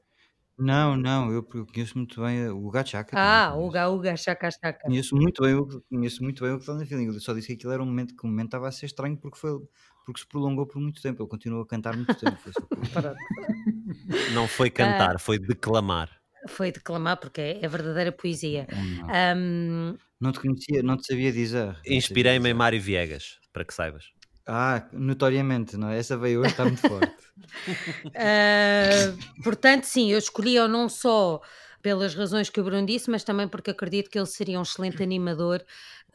Não, 0.57 0.97
não, 0.97 1.31
eu 1.31 1.41
conheço 1.41 1.97
muito 1.97 2.21
bem 2.21 2.49
o 2.49 2.69
Gachaca. 2.69 3.17
Ah, 3.17 3.55
Uga 3.55 3.89
Uga 3.89 4.15
Chaka 4.15 4.51
Chaka. 4.51 4.79
Conheço 4.83 5.15
muito 5.15 5.41
bem 5.41 5.55
o 5.55 5.81
conheço 5.89 6.21
muito 6.21 6.43
bem 6.43 6.53
o 6.53 6.57
que 6.57 6.63
está 6.63 6.75
na 6.75 6.85
feeling. 6.85 7.07
Eu 7.07 7.19
só 7.19 7.33
disse 7.33 7.47
que 7.47 7.53
aquilo 7.53 7.71
era 7.71 7.81
um 7.81 7.87
momento 7.87 8.15
que 8.15 8.23
o 8.23 8.27
momento 8.27 8.49
estava 8.49 8.67
a 8.67 8.71
ser 8.71 8.85
estranho 8.85 9.17
porque 9.17 9.37
foi 9.37 9.59
porque 10.05 10.19
se 10.19 10.27
prolongou 10.27 10.67
por 10.67 10.79
muito 10.79 11.01
tempo. 11.01 11.23
Ele 11.23 11.29
continuou 11.29 11.63
a 11.63 11.65
cantar 11.65 11.95
muito 11.95 12.13
tempo. 12.13 12.37
Foi 12.37 12.51
só. 12.51 12.61
Não 14.35 14.47
foi 14.47 14.69
cantar, 14.69 15.19
foi 15.19 15.39
declamar. 15.39 16.22
Foi 16.47 16.71
declamar 16.71 17.17
porque 17.17 17.41
é, 17.41 17.59
é 17.63 17.67
verdadeira 17.67 18.11
poesia. 18.11 18.67
Não, 18.71 19.09
Ahm, 19.09 19.97
não 20.19 20.31
te 20.31 20.39
conhecia, 20.39 20.81
não 20.83 20.97
te 20.97 21.05
sabia 21.07 21.31
dizer. 21.31 21.75
Inspirei-me 21.85 22.49
em. 22.49 22.53
Mário 22.53 22.81
Viegas, 22.81 23.39
para 23.51 23.65
que 23.65 23.73
saibas. 23.73 24.05
Ah, 24.45 24.87
notoriamente, 24.91 25.77
não 25.77 25.89
é? 25.89 25.97
Essa 25.97 26.17
veio 26.17 26.41
hoje, 26.41 26.51
está 26.51 26.65
muito 26.65 26.81
forte. 26.87 27.15
ah, 28.15 29.13
portanto, 29.43 29.85
sim, 29.85 30.11
eu 30.11 30.17
escolhi-o 30.17 30.67
não 30.67 30.89
só 30.89 31.41
pelas 31.81 32.15
razões 32.15 32.49
que 32.49 32.61
o 32.61 32.63
Bruno 32.63 32.85
disse, 32.85 33.09
mas 33.09 33.23
também 33.23 33.47
porque 33.47 33.71
acredito 33.71 34.09
que 34.09 34.17
ele 34.17 34.25
seria 34.25 34.57
um 34.59 34.63
excelente 34.63 35.03
animador 35.03 35.63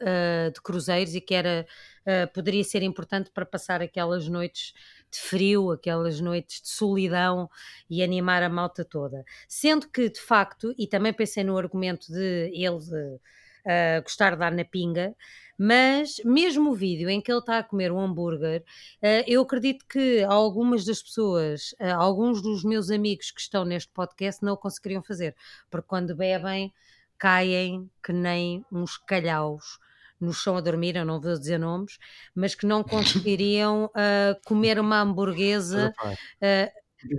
ah, 0.01 0.49
de 0.53 0.61
cruzeiros 0.61 1.13
e 1.15 1.21
que 1.21 1.33
era, 1.33 1.67
ah, 2.05 2.27
poderia 2.33 2.63
ser 2.63 2.81
importante 2.83 3.29
para 3.31 3.45
passar 3.45 3.81
aquelas 3.81 4.27
noites 4.27 4.73
de 5.11 5.19
frio, 5.19 5.71
aquelas 5.71 6.19
noites 6.19 6.61
de 6.61 6.69
solidão 6.69 7.49
e 7.89 8.03
animar 8.03 8.43
a 8.43 8.49
malta 8.49 8.85
toda. 8.85 9.23
Sendo 9.47 9.87
que, 9.89 10.09
de 10.09 10.19
facto, 10.19 10.73
e 10.77 10.87
também 10.87 11.13
pensei 11.13 11.43
no 11.43 11.57
argumento 11.57 12.11
de 12.11 12.51
ele 12.53 13.19
ah, 13.65 14.01
gostar 14.01 14.31
de 14.31 14.37
dar 14.37 14.51
na 14.51 14.65
pinga, 14.65 15.15
mas 15.57 16.21
mesmo 16.23 16.71
o 16.71 16.75
vídeo 16.75 17.09
em 17.09 17.21
que 17.21 17.31
ele 17.31 17.39
está 17.39 17.59
a 17.59 17.63
comer 17.63 17.91
um 17.91 17.99
hambúrguer, 17.99 18.63
ah, 19.01 19.23
eu 19.27 19.41
acredito 19.41 19.85
que 19.85 20.23
algumas 20.23 20.85
das 20.85 21.01
pessoas, 21.03 21.75
ah, 21.79 21.95
alguns 21.95 22.41
dos 22.41 22.63
meus 22.63 22.89
amigos 22.89 23.31
que 23.31 23.41
estão 23.41 23.65
neste 23.65 23.91
podcast 23.91 24.43
não 24.43 24.53
o 24.53 24.57
conseguiriam 24.57 25.03
fazer, 25.03 25.35
porque 25.69 25.87
quando 25.87 26.15
bebem 26.15 26.73
caem 27.17 27.89
que 28.03 28.13
nem 28.13 28.65
uns 28.71 28.97
calhaus 28.97 29.77
no 30.19 30.33
chão 30.33 30.57
a 30.57 30.61
dormir, 30.61 30.95
eu 30.95 31.05
não 31.05 31.19
vou 31.19 31.37
dizer 31.37 31.57
nomes, 31.57 31.97
mas 32.35 32.55
que 32.55 32.65
não 32.65 32.83
conseguiriam 32.83 33.89
ah, 33.95 34.37
comer 34.45 34.79
uma 34.79 35.01
hamburguesa 35.01 35.93
ah, 36.41 36.71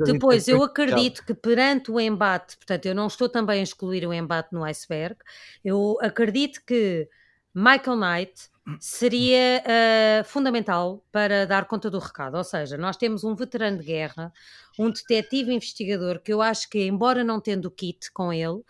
depois, 0.04 0.46
eu 0.46 0.62
acredito 0.62 1.24
que 1.24 1.32
perante 1.32 1.90
o 1.90 1.98
embate, 1.98 2.56
portanto, 2.56 2.86
eu 2.86 2.94
não 2.94 3.06
estou 3.06 3.28
também 3.28 3.60
a 3.60 3.62
excluir 3.62 4.06
o 4.06 4.12
embate 4.12 4.52
no 4.52 4.62
iceberg, 4.64 5.16
eu 5.64 5.96
acredito 6.02 6.60
que 6.66 7.08
Michael 7.54 7.96
Knight 7.96 8.50
seria 8.78 9.62
ah, 9.66 10.24
fundamental 10.24 11.04
para 11.10 11.46
dar 11.46 11.66
conta 11.66 11.90
do 11.90 11.98
recado. 11.98 12.36
Ou 12.36 12.44
seja, 12.44 12.76
nós 12.76 12.96
temos 12.96 13.24
um 13.24 13.34
veterano 13.34 13.78
de 13.78 13.84
guerra, 13.84 14.32
um 14.78 14.90
detetive 14.90 15.52
investigador 15.52 16.20
que 16.20 16.32
eu 16.32 16.40
acho 16.40 16.68
que, 16.68 16.86
embora 16.86 17.24
não 17.24 17.40
tendo 17.40 17.66
o 17.66 17.70
kit 17.70 18.12
com 18.12 18.32
ele, 18.32 18.62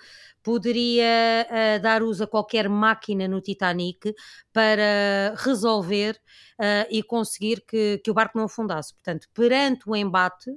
poderia 0.42 1.46
ah, 1.50 1.78
dar 1.78 2.02
uso 2.02 2.24
a 2.24 2.26
qualquer 2.26 2.68
máquina 2.68 3.28
no 3.28 3.40
Titanic 3.40 4.14
para 4.52 5.34
resolver 5.36 6.18
ah, 6.58 6.86
e 6.90 7.02
conseguir 7.02 7.62
que, 7.66 7.98
que 7.98 8.10
o 8.10 8.14
barco 8.14 8.38
não 8.38 8.44
afundasse. 8.46 8.94
Portanto, 8.94 9.28
perante 9.34 9.88
o 9.88 9.94
embate, 9.94 10.50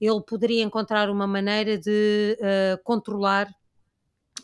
ele 0.00 0.20
poderia 0.22 0.62
encontrar 0.62 1.08
uma 1.08 1.26
maneira 1.26 1.78
de 1.78 2.36
ah, 2.42 2.78
controlar 2.84 3.48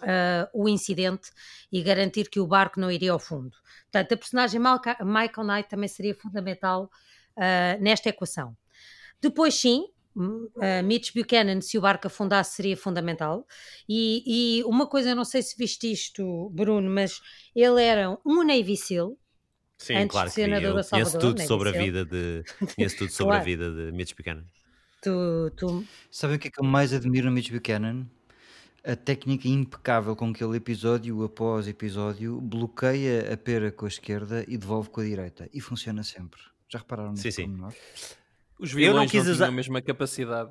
ah, 0.03 0.49
o 0.53 0.69
incidente 0.69 1.31
e 1.71 1.83
garantir 1.83 2.29
que 2.31 2.41
o 2.41 2.47
barco 2.47 2.81
não 2.81 2.91
iria 2.91 3.13
ao 3.13 3.19
fundo. 3.19 3.57
Portanto, 3.91 4.13
a 4.15 4.17
personagem 4.17 4.61
Malca- 4.61 4.99
Michael 5.05 5.47
Knight 5.47 5.69
também 5.69 5.89
seria 5.89 6.15
fundamental 6.15 6.91
ah, 7.37 7.77
nesta 7.81 8.09
equação. 8.09 8.57
Depois, 9.21 9.55
sim, 9.55 9.87
ah, 10.61 10.83
Mitch 10.83 11.13
Buchanan, 11.15 11.61
se 11.61 11.79
o 11.79 11.81
barco 11.81 12.07
afundasse, 12.07 12.57
seria 12.57 12.77
fundamental. 12.77 13.47
E, 13.89 14.59
e 14.61 14.65
uma 14.65 14.87
coisa, 14.87 15.11
eu 15.11 15.17
não 15.17 15.25
sei 15.25 15.43
se 15.43 15.57
viste 15.57 15.91
isto, 15.91 16.51
Bruno, 16.51 16.91
mas 16.91 17.21
ele 17.55 17.83
era 17.83 18.11
um 18.25 18.45
Navy 18.45 18.77
SEAL. 18.77 19.17
Sim, 19.81 19.95
Antes 19.95 20.11
claro 20.11 20.29
de 20.29 20.35
que 20.35 20.41
ser 20.43 20.49
nadador 20.49 20.71
Eu 20.77 20.79
a 20.81 20.85
conheço 20.91 21.11
Salvador, 21.13 21.35
tudo 21.35 21.47
sobre 21.47 21.69
a 21.69 21.73
vida 21.73 22.05
de. 22.05 22.43
Conheço 22.75 22.97
tudo 22.97 23.11
sobre 23.13 23.37
a 23.37 23.39
Claro. 23.39 23.45
vida 23.45 23.71
de 23.71 23.93
Mitch 23.93 24.15
Buchanan. 24.17 24.45
Tu, 25.01 25.51
tu, 25.57 25.85
Sabem 26.11 26.37
o 26.37 26.39
que 26.41 26.49
é 26.49 26.51
que 26.51 26.61
eu 26.61 26.65
mais 26.65 26.93
admiro 26.93 27.27
no 27.27 27.33
Mitch 27.33 27.51
Buchanan? 27.53 28.07
A 28.85 28.95
técnica 28.97 29.49
impecável 29.49 30.14
com 30.17 30.33
que 30.33 30.43
ele 30.43 30.57
episódio 30.57 31.23
após 31.25 31.67
episódio 31.69 32.41
bloqueia 32.41 33.33
a 33.33 33.37
pera 33.37 33.71
com 33.73 33.85
a 33.85 33.88
esquerda 33.88 34.45
e 34.49 34.57
devolve 34.57 34.88
com 34.88 35.01
a 35.01 35.05
direita. 35.05 35.49
E 35.53 35.61
funciona 35.61 36.03
sempre. 36.03 36.41
Já 36.69 36.79
repararam 36.79 37.11
nisso? 37.11 37.23
Sim, 37.23 37.31
sim. 37.31 37.59
Os 38.59 38.71
Eu 38.73 38.77
não 38.77 38.79
vilões 38.79 38.95
não, 38.97 39.03
quis 39.03 39.23
tinham 39.23 39.35
usar- 39.35 39.47
a 39.49 39.51
mesma 39.51 39.83
capacidade. 39.83 40.51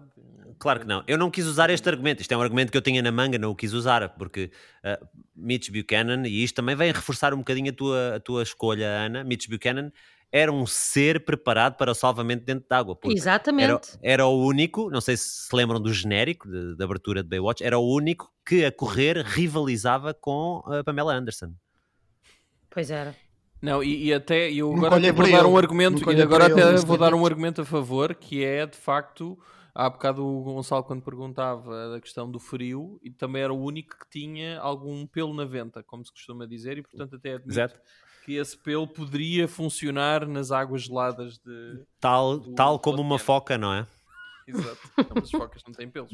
Claro 0.60 0.80
que 0.82 0.86
não. 0.88 1.04
Eu 1.08 1.18
não 1.18 1.30
quis 1.30 1.46
usar 1.46 1.70
este 1.70 1.88
argumento. 1.88 2.22
Isto 2.22 2.34
é 2.34 2.38
um 2.38 2.42
argumento 2.42 2.72
que 2.72 2.78
eu 2.78 2.82
tinha 2.82 3.02
na 3.02 3.12
manga, 3.12 3.38
não 3.38 3.52
o 3.52 3.56
quis 3.56 3.74
usar, 3.74 4.10
porque 4.18 4.52
uh, 4.84 5.08
Mitch 5.36 5.70
Buchanan, 5.70 6.28
e 6.28 6.44
isto 6.44 6.56
também 6.56 6.76
vem 6.76 6.92
reforçar 6.92 7.34
um 7.34 7.38
bocadinho 7.38 7.70
a 7.70 7.74
tua, 7.74 8.16
a 8.16 8.20
tua 8.20 8.44
escolha, 8.44 8.88
Ana. 8.88 9.24
Mitch 9.24 9.48
Buchanan 9.48 9.92
era 10.32 10.52
um 10.52 10.66
ser 10.66 11.24
preparado 11.24 11.76
para 11.78 11.92
o 11.92 11.96
salvamento 11.96 12.44
dentro 12.46 12.68
d'água. 12.70 12.96
porque 12.96 13.18
Era, 13.18 13.20
Exatamente. 13.20 13.98
era 14.02 14.28
o 14.28 14.46
único, 14.46 14.90
não 14.90 15.02
sei 15.02 15.16
se 15.16 15.48
se 15.48 15.56
lembram 15.56 15.80
do 15.80 15.92
genérico 15.94 16.50
de, 16.50 16.76
de 16.76 16.84
abertura 16.84 17.24
de 17.24 17.30
Baywatch, 17.30 17.64
era 17.64 17.78
o 17.78 17.88
único 17.88 18.32
que 18.46 18.66
a 18.66 18.72
correr 18.72 19.18
rivalizava 19.26 20.14
com 20.14 20.62
a 20.66 20.84
Pamela 20.84 21.14
Anderson. 21.14 21.54
Pois 22.70 22.92
era. 22.92 23.16
Não, 23.62 23.84
e, 23.84 24.06
e 24.06 24.14
até 24.14 24.52
eu 24.52 24.72
Nunca 24.72 24.88
agora 24.88 25.14
vou 25.14 25.24
dar 25.32 25.40
ele. 25.40 25.48
um 25.48 25.58
argumento, 25.58 26.00
Nunca 26.00 26.14
e 26.14 26.22
agora 26.22 26.46
ele 26.46 26.54
até 26.54 26.72
nesse 26.72 26.86
vou 26.86 26.98
dar 26.98 27.14
um 27.14 27.26
argumento 27.26 27.62
a 27.62 27.66
favor, 27.66 28.14
que 28.14 28.44
é 28.44 28.68
de 28.68 28.78
facto, 28.78 29.38
há 29.74 29.90
bocado 29.90 30.24
o 30.24 30.44
Gonçalo 30.44 30.84
quando 30.84 31.02
perguntava 31.02 31.90
da 31.90 32.00
questão 32.00 32.30
do 32.30 32.40
frio, 32.40 33.00
e 33.02 33.10
também 33.10 33.42
era 33.42 33.54
o 33.54 33.60
único 33.60 33.98
que 33.98 34.10
tinha 34.10 34.60
algum 34.60 35.08
pelo 35.08 35.34
na 35.34 35.46
venta, 35.46 35.82
como 35.82 36.06
se 36.06 36.12
costuma 36.12 36.46
dizer, 36.46 36.78
e 36.78 36.84
portanto 36.84 37.16
até 37.16 37.34
admito 37.34 37.52
Exato. 37.52 37.80
Que 38.28 38.36
esse 38.36 38.58
pelo 38.58 38.86
poderia 38.86 39.48
funcionar 39.48 40.28
nas 40.28 40.52
águas 40.52 40.82
geladas 40.84 41.38
de... 41.38 41.82
Tal, 41.98 42.38
Do 42.40 42.54
tal 42.56 42.78
como 42.78 43.02
uma 43.02 43.18
foca, 43.18 43.58
não 43.58 43.74
é? 43.74 43.88
Exato. 44.46 44.78
Não, 44.98 45.06
mas 45.16 45.24
as 45.24 45.32
focas 45.32 45.62
não 45.66 45.74
têm 45.74 45.90
pelos. 45.90 46.12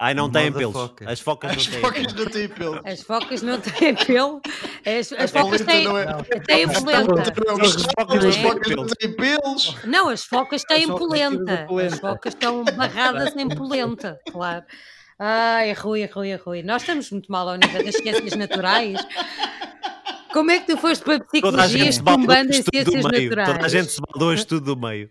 Ai, 0.00 0.14
não 0.14 0.28
têm 0.30 0.52
pelos. 0.52 0.72
foca. 0.72 1.08
As 1.10 1.20
focas 1.20 1.50
As 1.52 1.66
não 1.66 1.72
têm 1.72 1.80
focas 1.80 2.12
pelos. 2.12 2.14
não 2.24 2.30
têm 2.30 2.48
pelo. 2.48 2.80
As 2.84 3.02
focas 3.02 3.42
não 3.42 3.60
têm 3.60 3.94
pelo. 3.94 4.40
As, 4.84 5.12
as 5.12 5.34
A 5.36 5.40
focas 5.40 5.60
têm, 5.62 5.84
não 5.84 5.98
é- 5.98 6.22
têm 6.40 6.68
polenta. 6.68 7.22
As 7.22 7.82
focas 7.94 8.16
Não 8.16 8.28
as 8.28 8.36
focas 8.36 8.76
não 8.76 8.86
têm 8.86 9.16
pelos. 9.16 9.84
Não, 9.84 10.08
as 10.08 10.24
focas 10.24 10.64
têm 10.64 10.86
polenta. 10.88 11.66
As 11.86 11.98
focas 12.00 12.34
estão 12.34 12.64
barradas 12.64 13.34
em 13.36 13.48
polenta, 13.48 14.18
claro. 14.32 14.64
Ai, 15.18 15.72
Rui, 15.72 16.04
Rui, 16.06 16.34
Rui. 16.34 16.62
Nós 16.64 16.82
estamos 16.82 17.10
muito 17.12 17.30
mal 17.30 17.48
ao 17.48 17.56
nível 17.56 17.84
das 17.84 17.94
ciências 17.96 18.34
naturais. 18.36 18.98
Como 20.32 20.50
é 20.50 20.60
que 20.60 20.66
tu 20.66 20.76
foste 20.78 21.02
para 21.04 21.20
psicologia 21.24 21.88
estumbando 21.88 22.50
em 22.52 22.62
ciências 22.62 22.84
do 22.84 23.08
meio. 23.08 23.30
naturais? 23.30 23.52
Toda 23.52 23.66
a 23.66 23.68
gente 23.68 23.90
se 23.92 24.00
baldou 24.00 24.32
estudo 24.34 24.74
do 24.74 24.80
meio. 24.80 25.10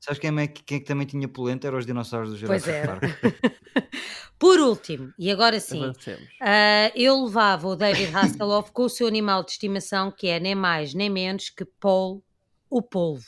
Sabes 0.00 0.20
quem 0.20 0.38
é, 0.40 0.46
que- 0.46 0.62
quem 0.62 0.76
é 0.76 0.80
que 0.80 0.86
também 0.86 1.06
tinha 1.06 1.28
polenta? 1.28 1.66
Eram 1.66 1.78
os 1.78 1.84
dinossauros 1.86 2.30
do 2.38 2.46
Pois 2.46 2.62
Jurassic 2.64 2.70
era. 2.70 3.00
Park. 3.00 3.02
Por 4.38 4.60
último, 4.60 5.12
e 5.18 5.32
agora 5.32 5.58
sim, 5.58 5.92
ah, 6.40 6.92
eu 6.94 7.24
levava 7.24 7.66
o 7.66 7.74
David 7.74 8.14
Hasselhoff 8.14 8.70
com 8.70 8.84
o 8.84 8.88
seu 8.88 9.08
animal 9.08 9.42
de 9.42 9.50
estimação, 9.50 10.12
que 10.12 10.28
é 10.28 10.38
nem 10.38 10.54
mais 10.54 10.94
nem 10.94 11.10
menos 11.10 11.50
que 11.50 11.64
Paul, 11.64 12.22
o 12.70 12.80
polvo. 12.80 13.26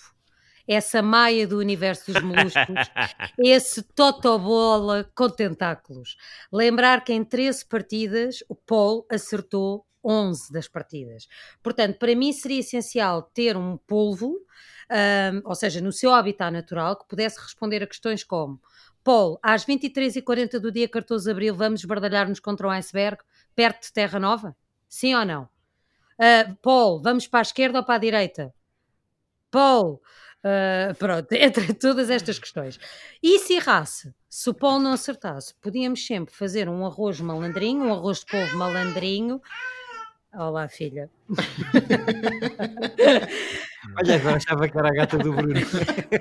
Essa 0.68 1.02
maia 1.02 1.48
do 1.48 1.58
universo 1.58 2.12
dos 2.12 2.22
moluscos, 2.22 2.54
esse 3.40 3.82
totobola 3.82 5.10
com 5.16 5.28
tentáculos. 5.28 6.16
Lembrar 6.52 7.02
que 7.02 7.12
em 7.12 7.24
13 7.24 7.66
partidas 7.66 8.36
o 8.48 8.54
Paul 8.54 9.04
acertou 9.10 9.84
11 10.04 10.52
das 10.52 10.68
partidas. 10.68 11.28
Portanto, 11.62 11.98
para 11.98 12.14
mim 12.14 12.32
seria 12.32 12.60
essencial 12.60 13.22
ter 13.22 13.56
um 13.56 13.76
polvo, 13.76 14.36
ahm, 14.88 15.40
ou 15.44 15.54
seja, 15.54 15.80
no 15.80 15.92
seu 15.92 16.12
habitat 16.12 16.50
natural, 16.50 16.96
que 16.96 17.08
pudesse 17.08 17.40
responder 17.40 17.82
a 17.82 17.86
questões 17.86 18.24
como 18.24 18.60
Paul, 19.02 19.38
às 19.42 19.64
23h40 19.64 20.58
do 20.58 20.70
dia 20.70 20.88
14 20.88 21.24
de 21.24 21.30
Abril 21.30 21.54
vamos 21.54 21.80
esbardalhar-nos 21.80 22.40
contra 22.40 22.66
um 22.66 22.70
iceberg 22.70 23.22
perto 23.54 23.82
de 23.82 23.92
Terra 23.92 24.18
Nova? 24.18 24.56
Sim 24.88 25.14
ou 25.14 25.24
não? 25.24 25.48
Ah, 26.18 26.54
Paul, 26.62 27.00
vamos 27.00 27.26
para 27.26 27.40
a 27.40 27.42
esquerda 27.42 27.78
ou 27.78 27.84
para 27.84 27.94
a 27.94 27.98
direita? 27.98 28.52
Paul, 29.50 30.02
ah, 30.44 30.94
pronto, 30.98 31.32
entre 31.32 31.72
todas 31.74 32.10
estas 32.10 32.38
questões. 32.38 32.78
E 33.22 33.38
se 33.38 33.54
errasse? 33.54 34.14
Se 34.28 34.50
o 34.50 34.54
Paul 34.54 34.78
não 34.78 34.92
acertasse, 34.92 35.54
podíamos 35.60 36.06
sempre 36.06 36.34
fazer 36.34 36.68
um 36.68 36.86
arroz 36.86 37.20
malandrinho, 37.20 37.84
um 37.84 37.92
arroz 37.92 38.20
de 38.20 38.26
polvo 38.26 38.56
malandrinho. 38.56 39.40
Olá, 40.32 40.68
filha. 40.68 41.10
Olha, 43.98 44.14
agora 44.14 44.36
achava 44.36 44.68
que 44.68 44.78
era 44.78 44.88
a 44.88 44.92
gata 44.92 45.18
do 45.18 45.32
Bruno. 45.32 45.54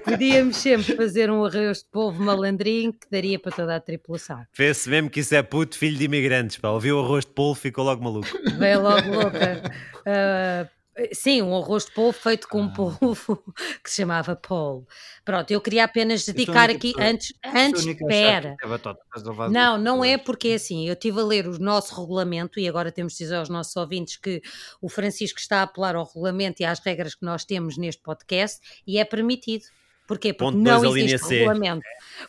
Podíamos 0.04 0.58
sempre 0.58 0.96
fazer 0.96 1.30
um 1.30 1.46
arroz 1.46 1.80
de 1.80 1.86
polvo 1.92 2.24
malandrinho 2.24 2.92
que 2.92 3.08
daria 3.12 3.38
para 3.38 3.52
toda 3.52 3.76
a 3.76 3.80
tripulação. 3.80 4.44
Vê-se 4.56 4.90
mesmo 4.90 5.10
que 5.10 5.20
isso 5.20 5.36
é 5.36 5.44
puto 5.44 5.78
filho 5.78 5.98
de 5.98 6.06
imigrantes. 6.06 6.58
Pá. 6.58 6.70
Ouviu 6.70 6.98
o 6.98 7.04
arroz 7.04 7.26
de 7.26 7.32
polvo 7.32 7.60
ficou 7.60 7.86
logo 7.86 8.04
maluco. 8.04 8.28
Veio 8.58 8.82
logo 8.82 9.10
louca. 9.10 9.62
Ah, 10.06 10.68
sim, 11.14 11.42
um 11.42 11.56
arroz 11.56 11.86
de 11.86 11.92
polvo 11.92 12.18
feito 12.18 12.48
com 12.48 12.62
um 12.62 12.74
polvo 12.74 13.44
que 13.84 13.90
se 13.90 13.98
chamava 13.98 14.36
Paul. 14.36 14.88
Pronto, 15.26 15.52
eu 15.52 15.62
queria 15.62 15.84
apenas 15.84 16.26
dedicar 16.26 16.70
aqui, 16.70 16.94
pessoa- 16.94 17.10
antes, 17.12 17.34
antes, 17.46 17.86
espera. 17.86 18.56
é 18.62 18.68
Não, 19.54 19.78
não 19.78 20.04
é 20.04 20.18
porque 20.18 20.50
é 20.50 20.54
assim. 20.56 20.88
Eu 20.88 20.94
estive 20.94 21.20
a 21.20 21.24
ler 21.24 21.48
o 21.48 21.60
nosso 21.60 22.00
regulamento 22.00 22.60
e 22.60 22.68
agora 22.68 22.92
temos 22.92 23.14
de 23.14 23.20
dizer 23.20 23.36
aos 23.36 23.50
nossos 23.50 23.76
ouvintes 23.76 24.18
que 24.18 24.42
o 24.82 24.90
Francisco 24.90 25.40
está 25.40 25.60
a 25.60 25.64
apelar 25.64 25.96
ao 25.96 26.06
regulamento 26.06 26.62
e 26.62 26.66
às 26.66 26.80
regras 26.80 27.16
que 27.16 27.26
nós 27.26 27.46
temos 27.46 27.78
neste 27.78 28.02
podcast 28.02 28.60
e 28.86 28.98
é 28.98 29.06
permitido. 29.06 29.66
Porquê? 30.08 30.34
Porque 30.34 30.52
Ponto 30.52 30.58
não 30.58 30.84
existe 30.98 31.28
regulamento. 31.30 31.84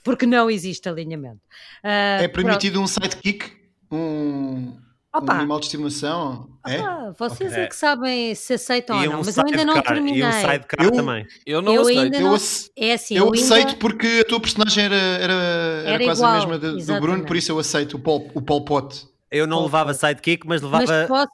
Porque 0.04 0.26
não 0.26 0.50
existe 0.50 0.86
alinhamento. 0.88 1.40
Ah, 1.82 2.18
É 2.20 2.28
permitido 2.28 2.80
um 2.80 2.86
sidekick? 2.86 3.50
Um, 3.90 4.78
um 5.14 5.18
Opa. 5.18 5.32
animal 5.34 5.58
de 5.58 5.66
estimação? 5.66 6.48
É? 6.66 6.78
Ah, 6.78 7.12
vocês 7.18 7.50
Ok. 7.52 7.64
é 7.64 7.66
que 7.66 7.74
sabem 7.76 8.34
se 8.34 8.54
aceitam 8.54 8.96
ou 8.96 9.04
não, 9.06 9.14
um 9.20 9.24
mas 9.24 9.36
eu 9.36 9.44
ainda 9.44 9.64
não 9.64 9.82
terminei. 9.82 10.20
E 10.22 10.24
um 10.24 10.32
sidecar 10.32 10.84
Eu- 10.84 10.92
também. 10.92 11.26
Eu 11.44 11.62
não 11.62 11.74
Eu 11.74 11.82
aceito. 11.82 12.00
ainda 12.00 12.16
Eu, 12.18 12.22
não- 12.22 12.34
ace- 12.36 12.70
É 12.76 12.92
assim, 12.92 13.16
eu 13.16 13.24
ainda- 13.26 13.38
aceito 13.38 13.76
porque 13.78 14.22
a 14.24 14.28
tua 14.28 14.40
personagem 14.40 14.84
era, 14.84 14.94
era, 14.94 15.32
era, 15.32 15.90
Era 15.94 16.04
quase 16.04 16.20
igual, 16.20 16.32
a 16.32 16.34
mesma 16.46 16.58
do. 16.58 17.00
Bruno, 17.00 17.24
por 17.24 17.36
isso 17.36 17.50
eu 17.50 17.58
aceito 17.58 17.96
o 17.96 17.98
Pol, 18.00 18.30
o 18.34 18.40
Pol 18.42 18.64
Pot. 18.64 19.08
Eu 19.30 19.46
não 19.46 19.56
Pode 19.58 19.66
levava 19.66 19.94
sidekick, 19.94 20.46
mas 20.46 20.60
mas 20.62 20.70
levava. 20.88 21.06
posso... 21.08 21.30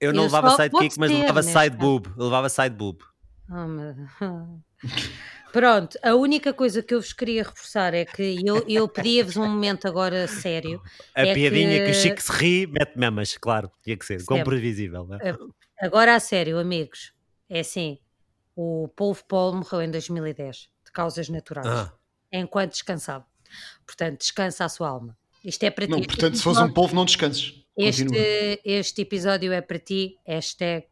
Eu 0.00 0.12
não 0.12 0.20
eu 0.22 0.26
levava 0.26 0.50
sidekick, 0.50 0.98
mas 0.98 1.10
levava 1.10 1.32
neste 1.42 1.52
side 1.52 1.70
caso. 1.76 1.78
boob. 1.78 2.08
Eu 2.16 2.24
levava 2.24 2.48
side 2.48 2.74
boob. 2.76 2.98
Oh, 3.50 3.66
meu- 3.66 3.94
Pronto, 5.60 5.98
a 6.04 6.14
única 6.14 6.52
coisa 6.52 6.82
que 6.82 6.94
eu 6.94 7.00
vos 7.00 7.12
queria 7.12 7.42
reforçar 7.42 7.92
é 7.92 8.04
que 8.04 8.36
eu, 8.46 8.64
eu 8.68 8.88
pedia-vos 8.88 9.36
um 9.36 9.48
momento 9.48 9.88
agora 9.88 10.28
sério. 10.28 10.80
A 11.14 11.26
É 11.26 11.34
piadinha 11.34 11.78
que... 11.80 11.84
que- 11.86 11.90
o 11.90 11.94
Chico 11.94 12.22
se 12.22 12.30
ri, 12.32 12.66
mete 12.68 12.96
memas, 12.96 13.36
claro. 13.36 13.68
Tinha 13.82 13.96
que 13.96 14.04
ser. 14.06 14.24
Como 14.24 14.44
previsível. 14.44 15.04
Não 15.04 15.16
é? 15.16 15.36
Agora 15.80 16.14
a 16.14 16.20
sério, 16.20 16.58
amigos. 16.60 17.12
É 17.50 17.58
assim, 17.60 17.98
o 18.54 18.86
Polvo 18.94 19.24
Paul 19.26 19.54
morreu 19.56 19.82
em 19.82 19.90
2010, 19.90 20.68
de 20.84 20.92
causas 20.92 21.28
naturais, 21.28 21.66
Ah. 21.66 21.92
enquanto 22.32 22.70
descansava. 22.72 23.26
Portanto, 23.84 24.18
descansa 24.20 24.64
a 24.64 24.68
sua 24.68 24.88
alma. 24.88 25.16
Isto 25.44 25.64
é 25.64 25.70
para 25.70 25.88
Não, 25.88 26.00
ti. 26.00 26.06
portanto, 26.06 26.36
se 26.36 26.42
fosse 26.44 26.60
um 26.62 26.72
polvo, 26.72 26.94
não 26.94 27.04
descanses. 27.04 27.64
Continua. 27.74 28.16
Este, 28.16 28.60
este 28.64 29.02
episódio 29.02 29.52
é 29.52 29.60
para 29.60 29.78
ti. 29.80 30.18
Hashtag 30.24 30.86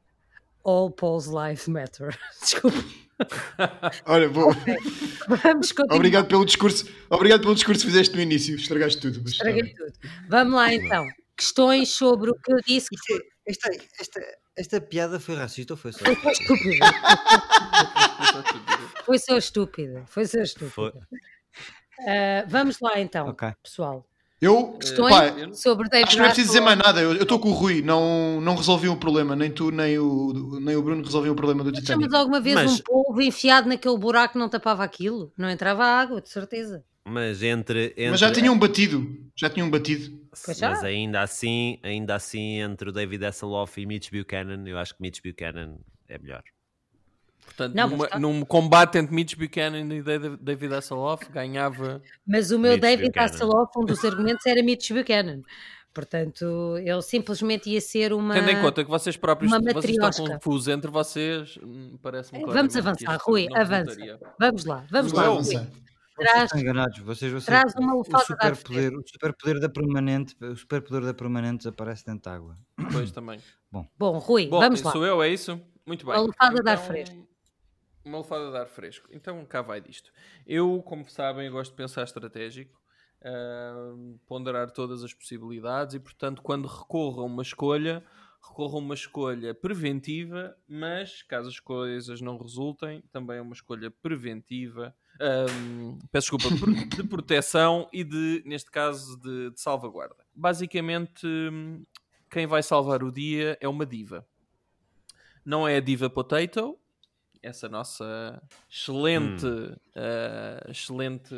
All 0.64 0.90
Paul's 0.90 1.26
Life 1.29 1.70
Matter. 1.70 2.18
Desculpa. 2.42 3.05
Olha, 4.05 4.29
vou... 4.29 4.52
Vamos 5.42 5.72
continuar. 5.72 5.96
obrigado 5.96 6.26
pelo 6.29 6.44
discurso. 6.44 6.87
Obrigado 7.11 7.40
pelo 7.42 7.55
discurso 7.55 7.81
que 7.81 7.87
fizeste 7.90 8.14
no 8.14 8.20
início. 8.22 8.55
Estragaste 8.57 9.00
tudo. 9.00 9.20
mas 9.22 9.33
Estraguei 9.33 9.74
tudo. 9.74 9.92
Vamos 10.29 10.55
lá 10.55 10.72
então. 10.74 11.07
Questões 11.37 11.90
sobre 11.90 12.31
o 12.31 12.35
que 12.35 12.52
eu 12.52 12.59
disse 12.66 12.88
que 12.90 12.96
Isto 12.96 13.12
é- 13.14 13.37
Esta, 13.48 13.70
esta, 14.00 14.20
esta 14.57 14.81
piada 14.81 15.20
foi 15.20 15.35
racista 15.37 15.74
ou 15.74 15.76
foi 15.76 15.92
só? 15.92 16.05
foi 16.05 16.16
só 16.16 16.31
estúpida. 16.33 16.87
Foi 19.05 19.18
só 19.18 19.37
estúpida. 19.38 20.05
Foi 20.07 20.26
só 20.26 20.38
estúpida. 20.40 20.70
Foi. 20.72 20.92
Ah, 22.00 22.44
vamos 22.48 22.79
lá 22.81 22.98
então, 23.00 23.29
Ok. 23.29 23.48
pessoal. 23.62 24.07
Eu, 24.40 24.75
Questões 24.75 25.14
pá, 25.14 25.55
sobre 25.55 25.88
David 25.88 26.05
acho 26.05 26.12
que 26.12 26.18
não 26.18 26.25
é 26.27 26.29
preciso 26.29 26.49
dizer 26.49 26.61
mais 26.61 26.79
nada. 26.79 27.01
Eu 27.01 27.14
estou 27.14 27.38
com 27.38 27.49
o 27.49 27.53
Rui. 27.53 27.81
Não, 27.81 28.38
não 28.40 28.55
resolvi 28.55 28.87
o 28.88 28.96
problema. 28.96 29.35
Nem 29.35 29.51
tu, 29.51 29.70
nem 29.70 29.99
o, 29.99 30.59
nem 30.61 30.77
o 30.77 30.83
Bruno 30.83 31.03
resolviam 31.03 31.33
o 31.33 31.37
problema 31.37 31.64
do 31.64 31.70
Mas 31.70 31.81
Titanic. 31.81 32.03
chamas 32.05 32.18
alguma 32.20 32.40
vez 32.40 32.55
Mas- 32.55 32.72
um 32.81 32.83
polvo 32.83 33.22
enfiado 33.22 33.66
naquele 33.68 33.96
buraco 33.96 34.35
que 34.35 34.38
não 34.38 34.49
tapava 34.49 34.85
aquilo? 34.85 35.33
Não 35.38 35.49
entrava 35.49 35.85
água, 35.85 36.20
de 36.20 36.29
certeza. 36.29 36.85
Mas 37.09 37.42
entre, 37.42 37.87
entre. 37.96 38.11
Mas 38.11 38.20
já 38.20 38.31
tinham 38.31 38.59
batido. 38.59 39.07
Já 39.35 39.49
tinham 39.49 39.70
batido. 39.70 40.20
Pois 40.44 40.59
já. 40.59 40.70
Mas 40.70 40.85
ainda 40.85 41.22
assim, 41.22 41.79
ainda 41.83 42.14
assim, 42.14 42.61
entre 42.61 42.90
o 42.90 42.92
David 42.92 43.25
Hasselhoff 43.25 43.81
e 43.81 43.87
Mitch 43.87 44.11
Buchanan, 44.11 44.64
eu 44.68 44.77
acho 44.77 44.94
que 44.94 45.01
Mitch 45.01 45.20
Buchanan 45.25 45.77
é 46.09 46.18
melhor. 46.18 46.42
Portanto, 47.46 47.74
Não, 47.74 47.88
numa- 47.88 48.06
tá- 48.09 48.18
num 48.18 48.44
combate 48.44 48.98
entre 48.98 49.14
Mitch 49.14 49.35
Buchanan 49.35 49.94
e 49.94 50.02
David 50.02 50.37
David 50.42 50.74
Hasselhoff, 50.74 51.30
ganhava. 51.32 52.02
Mas 52.26 52.50
o 52.50 52.59
meu 52.59 52.72
Mitch 52.72 52.82
David 52.82 53.09
Buchanan. 53.09 53.24
Hasselhoff, 53.26 53.72
um 53.78 53.85
dos 53.87 54.04
argumentos 54.04 54.44
era 54.44 54.62
Mitch 54.62 54.90
Buchanan. 54.92 55.40
Portanto, 55.94 56.76
ele 56.76 57.00
simplesmente 57.00 57.70
ia 57.70 57.80
ser 57.80 58.12
uma. 58.12 58.35
Tendo 58.35 58.50
em 58.50 58.61
conta 58.61 58.85
que 58.85 58.90
vocês 58.90 59.16
próprios 59.16 59.50
vocês 59.50 59.96
estão 59.96 60.26
confusos 60.26 60.68
entre 60.68 60.90
vocês, 60.90 61.59
hum, 61.62 61.96
parece-me 62.02 62.40
Vamos 62.40 62.52
claramente 62.52 62.72
que 62.98 63.06
avançar, 63.06 63.24
Rui, 63.24 63.48
avança. 63.54 64.18
Vamos 64.38 64.64
lá, 64.66 64.85
vamos 64.90 65.12
lá. 65.12 65.26
avançar. 65.26 65.59
Rui. 65.61 65.66
Vocês 66.16 66.30
Traz, 66.30 66.44
estão 66.44 66.61
enganados. 66.61 66.98
Vocês, 67.00 67.30
vocês, 67.32 67.44
traz 67.44 67.74
uma 67.76 67.94
o 67.94 67.98
lufada 67.98 68.24
de 68.24 68.32
ar 68.32 68.56
superpoder, 68.56 68.92
o 68.94 69.02
superpoder 69.06 69.61
da 69.61 69.68
permanente, 69.68 70.35
o 70.42 70.56
superpoder 70.56 71.02
da 71.02 71.14
permanente 71.14 71.59
desaparece 71.59 72.04
dentro 72.06 72.22
da 72.22 72.35
água. 72.37 72.56
Pois 72.92 73.11
também. 73.11 73.38
Bom, 73.98 74.18
Rui, 74.18 74.46
Bom, 74.48 74.61
vamos 74.61 74.82
lá. 74.82 74.92
sou 74.92 75.04
eu, 75.06 75.22
é 75.22 75.28
isso? 75.28 75.59
Muito 75.87 76.04
bem. 76.06 76.14
Uma 76.14 76.22
lufada 76.22 76.62
de 76.62 76.68
ar 76.70 76.74
Então, 76.76 76.87
fresco. 76.87 77.28
Uma 78.06 78.18
lufada 78.18 78.52
de 78.52 78.56
ar 78.56 78.68
fresco. 78.68 79.08
Então 79.10 79.44
cá 79.44 79.60
vai 79.60 79.80
disto. 79.80 80.12
Eu, 80.46 80.80
como 80.82 81.10
sabem, 81.10 81.50
gosto 81.50 81.72
de 81.72 81.76
pensar 81.76 82.04
estratégico, 82.04 82.80
ah, 83.20 83.94
ponderar 84.28 84.70
todas 84.70 85.02
as 85.02 85.12
possibilidades 85.12 85.96
e, 85.96 85.98
portanto, 85.98 86.40
quando 86.40 86.68
recorro 86.68 87.22
a 87.22 87.24
uma 87.24 87.42
escolha, 87.42 88.04
recorram 88.40 88.76
a 88.76 88.78
uma 88.78 88.94
escolha 88.94 89.52
preventiva, 89.52 90.56
mas 90.68 91.20
caso 91.24 91.48
as 91.48 91.58
coisas 91.58 92.20
não 92.20 92.38
resultem, 92.38 93.02
também 93.10 93.38
é 93.38 93.42
uma 93.42 93.54
escolha 93.54 93.90
preventiva. 93.90 94.94
ahm, 95.20 95.98
peço 96.12 96.36
desculpa, 96.36 96.96
de 96.96 97.02
proteção 97.08 97.88
e 97.92 98.04
de, 98.04 98.40
neste 98.46 98.70
caso, 98.70 99.18
de, 99.18 99.50
de 99.50 99.60
salvaguarda. 99.60 100.24
Basicamente, 100.32 101.26
quem 102.30 102.46
vai 102.46 102.62
salvar 102.62 103.02
o 103.02 103.10
dia 103.10 103.58
é 103.60 103.66
uma 103.66 103.84
diva. 103.84 104.24
Não 105.44 105.66
é 105.66 105.76
a 105.76 105.80
Diva 105.80 106.08
Potato, 106.08 106.78
essa 107.46 107.68
nossa 107.68 108.42
excelente, 108.70 109.46
ah, 109.94 110.64
excelente 110.68 111.35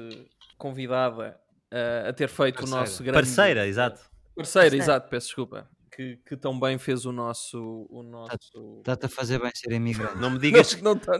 convidada 0.56 1.38
ah, 1.70 2.08
a 2.08 2.12
ter 2.12 2.28
feito 2.28 2.56
Parceira. 2.56 2.76
o 2.76 2.80
nosso 2.80 3.02
grande 3.02 3.18
Parceira, 3.18 3.66
exato. 3.66 4.00
Parceira, 4.34 4.66
Parceira. 4.70 4.76
exato, 4.76 5.08
peço 5.08 5.26
desculpa. 5.26 5.68
Que, 5.90 6.16
que 6.24 6.36
tão 6.36 6.58
bem 6.60 6.78
fez 6.78 7.04
o 7.04 7.10
nosso. 7.10 7.86
O 7.90 8.04
nosso... 8.04 8.82
Dá-te 8.84 9.06
a 9.06 9.08
fazer 9.08 9.40
bem 9.40 9.50
ser 9.52 9.72
imigrante. 9.72 10.16
Não 10.18 10.30
me 10.30 10.38
digas 10.38 10.72
que 10.72 10.80
Não, 10.82 10.94
não 10.94 11.00
tá- 11.00 11.18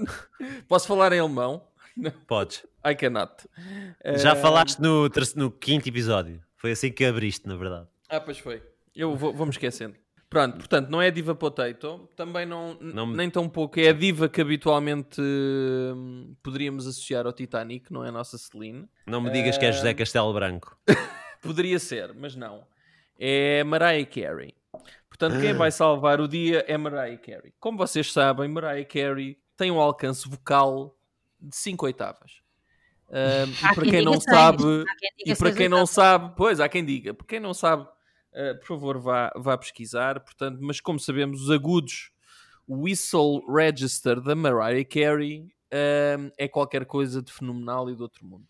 Posso 0.69 0.87
falar 0.87 1.13
em 1.13 1.19
alemão? 1.19 1.67
podes. 2.29 2.65
I 2.87 2.95
cannot. 2.95 3.33
Já 4.19 4.33
Eh, 4.33 4.37
falaste 4.37 4.79
no, 4.79 5.09
no 5.35 5.51
quinto 5.51 5.89
episódio. 5.89 6.41
Foi 6.57 6.71
assim 6.71 6.93
que 6.93 7.05
abriste, 7.05 7.49
na 7.49 7.57
verdade. 7.57 7.89
Ah, 8.09 8.21
pois 8.21 8.39
foi. 8.39 8.63
Eu 8.95 9.17
vou, 9.17 9.35
vou-me 9.35 9.51
esquecendo. 9.51 9.97
Pronto, 10.31 10.59
portanto, 10.59 10.91
não 10.91 11.01
é 11.01 11.07
a 11.07 11.11
Diva 11.11 11.35
Potato, 11.35 12.07
também 12.15 12.45
não, 12.45 12.77
Não 12.81 13.07
me- 13.07 13.17
nem 13.17 13.31
tão 13.31 13.49
pouco 13.49 13.81
é 13.81 13.89
a 13.89 13.93
diva 13.95 14.29
que 14.29 14.41
habitualmente 14.43 15.21
hum, 15.23 16.35
poderíamos 16.43 16.87
associar 16.87 17.25
ao 17.27 17.33
Titanic, 17.33 17.91
não 17.91 18.05
é 18.05 18.11
a 18.11 18.13
nossa 18.13 18.37
Celine. 18.37 18.87
Não 19.07 19.23
me 19.23 19.31
digas 19.31 19.57
que 19.57 19.65
é 19.65 19.73
José 19.73 19.95
Castelo 19.95 20.33
Branco. 20.35 20.77
Poderia 21.41 21.79
ser, 21.79 22.13
mas 22.15 22.37
não. 22.37 22.67
É 23.19 23.65
Mariah 23.65 24.05
Carey. 24.07 24.55
Portanto, 25.09 25.41
quem 25.41 25.55
vai 25.55 25.71
salvar 25.71 26.21
o 26.21 26.29
dia 26.29 26.65
é 26.69 26.77
Mariah 26.77 27.17
Carey. 27.17 27.55
Como 27.59 27.79
vocês 27.79 28.13
sabem, 28.13 28.49
Mariah 28.49 28.85
Carey 28.85 29.39
tem 29.57 29.71
um 29.71 29.81
alcance 29.81 30.29
vocal 30.29 30.95
de 31.41 31.57
5 31.57 31.87
oitavas. 31.87 32.33
Ahm, 33.11 33.51
e 33.51 33.75
para 33.75 33.83
quem 33.83 33.91
quem 33.93 34.05
não 34.05 34.21
sabe, 34.21 34.85
e 35.25 35.35
para 35.35 35.53
quem 35.53 35.69
não 35.69 35.87
sabe, 35.87 36.35
pois 36.37 36.61
há 36.61 36.69
quem 36.69 36.85
diga, 36.85 37.15
para 37.15 37.27
quem 37.27 37.41
não 37.41 37.55
sabe, 37.55 37.89
por 38.61 38.67
favor, 38.67 38.99
vá, 38.99 39.33
vá 39.37 39.57
pesquisar. 39.57 40.21
Portanto, 40.21 40.59
mas 40.61 40.81
como 40.81 40.99
sabemos, 40.99 41.43
os 41.43 41.51
agudos, 41.51 42.11
o 42.67 42.83
whistle 42.83 43.43
register 43.49 44.21
da 44.21 44.35
Mariah 44.35 44.85
Carey 44.85 45.49
ahm, 45.73 46.31
é 46.37 46.49
qualquer 46.49 46.85
coisa 46.85 47.23
de 47.23 47.33
fenomenal 47.33 47.91
e 47.91 47.95
do 47.95 48.03
outro 48.03 48.25
mundo. 48.27 48.47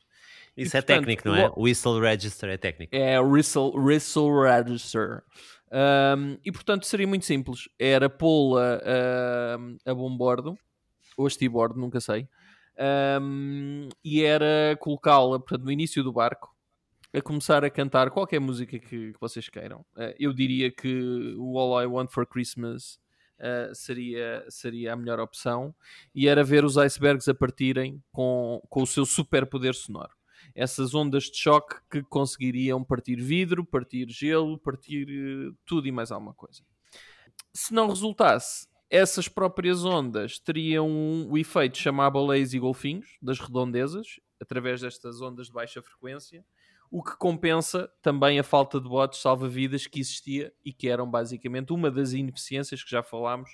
E, 0.57 0.62
Isso 0.62 0.77
é 0.77 0.81
portanto, 0.81 1.07
técnico, 1.07 1.29
não 1.29 1.37
é? 1.37 1.53
O 1.55 1.62
Whistle 1.62 2.01
Register 2.01 2.51
é 2.51 2.57
técnico. 2.57 2.94
é 2.94 3.20
Whistle, 3.20 3.70
whistle 3.77 4.29
Register. 4.42 5.22
Um, 5.70 6.38
e 6.44 6.51
portanto 6.51 6.87
seria 6.87 7.07
muito 7.07 7.24
simples: 7.24 7.68
era 7.79 8.09
pô-la 8.09 8.81
um, 9.59 9.77
a 9.85 9.94
bombordo, 9.94 10.59
ou 11.16 11.27
a 11.27 11.29
estibordo, 11.29 11.79
nunca 11.79 12.01
sei, 12.01 12.27
um, 13.20 13.88
e 14.03 14.22
era 14.22 14.77
colocá-la 14.81 15.38
portanto, 15.38 15.64
no 15.64 15.70
início 15.70 16.03
do 16.03 16.12
barco 16.12 16.55
a 17.12 17.23
começar 17.23 17.64
a 17.64 17.71
cantar 17.71 18.11
qualquer 18.11 18.40
música 18.40 18.79
que, 18.79 19.12
que 19.12 19.21
vocês 19.21 19.49
queiram. 19.49 19.81
Uh, 19.97 20.14
eu 20.18 20.33
diria 20.33 20.71
que 20.71 21.35
o 21.38 21.59
All 21.59 21.83
I 21.83 21.87
Want 21.87 22.11
for 22.11 22.27
Christmas 22.27 22.99
uh, 23.38 23.75
seria, 23.75 24.44
seria 24.49 24.92
a 24.92 24.97
melhor 24.97 25.18
opção, 25.21 25.75
e 26.14 26.29
era 26.29 26.44
ver 26.44 26.64
os 26.64 26.77
icebergs 26.77 27.29
a 27.29 27.35
partirem 27.35 28.03
com, 28.12 28.61
com 28.68 28.83
o 28.83 28.87
seu 28.87 29.05
superpoder 29.07 29.75
sonoro 29.75 30.18
essas 30.55 30.94
ondas 30.94 31.25
de 31.25 31.37
choque 31.37 31.77
que 31.90 32.03
conseguiriam 32.03 32.83
partir 32.83 33.16
vidro, 33.16 33.64
partir 33.64 34.09
gelo, 34.09 34.59
partir 34.59 35.07
eh, 35.09 35.55
tudo 35.66 35.87
e 35.87 35.92
mais 35.92 36.11
alguma 36.11 36.33
coisa. 36.35 36.62
Se 37.53 37.75
não 37.75 37.88
resultasse, 37.88 38.66
essas 38.90 39.29
próprias 39.29 39.85
ondas 39.85 40.38
teriam 40.38 40.88
um- 40.88 41.31
o 41.31 41.38
efeito 41.38 41.79
chamar 41.79 42.11
baleias 42.11 42.55
e 42.55 42.59
golfinhos 42.59 43.18
das 43.21 43.38
redondezas, 43.38 44.21
através 44.40 44.81
destas 44.81 45.21
ondas 45.21 45.49
de 45.49 45.53
baixa 45.53 45.83
frequência, 45.83 46.44
o 46.90 47.03
que 47.03 47.16
compensa 47.16 47.90
também 48.03 48.38
a 48.38 48.42
falta 48.42 48.81
de 48.81 48.88
botes 48.88 49.20
salva-vidas 49.20 49.87
que 49.87 50.01
existia 50.01 50.53
e 50.64 50.72
que 50.72 50.88
eram 50.88 51.11
basicamente 51.11 51.72
uma 51.72 51.90
das 51.90 52.12
ineficiências 52.12 52.83
que 52.83 52.90
já 52.90 53.03
falámos 53.03 53.51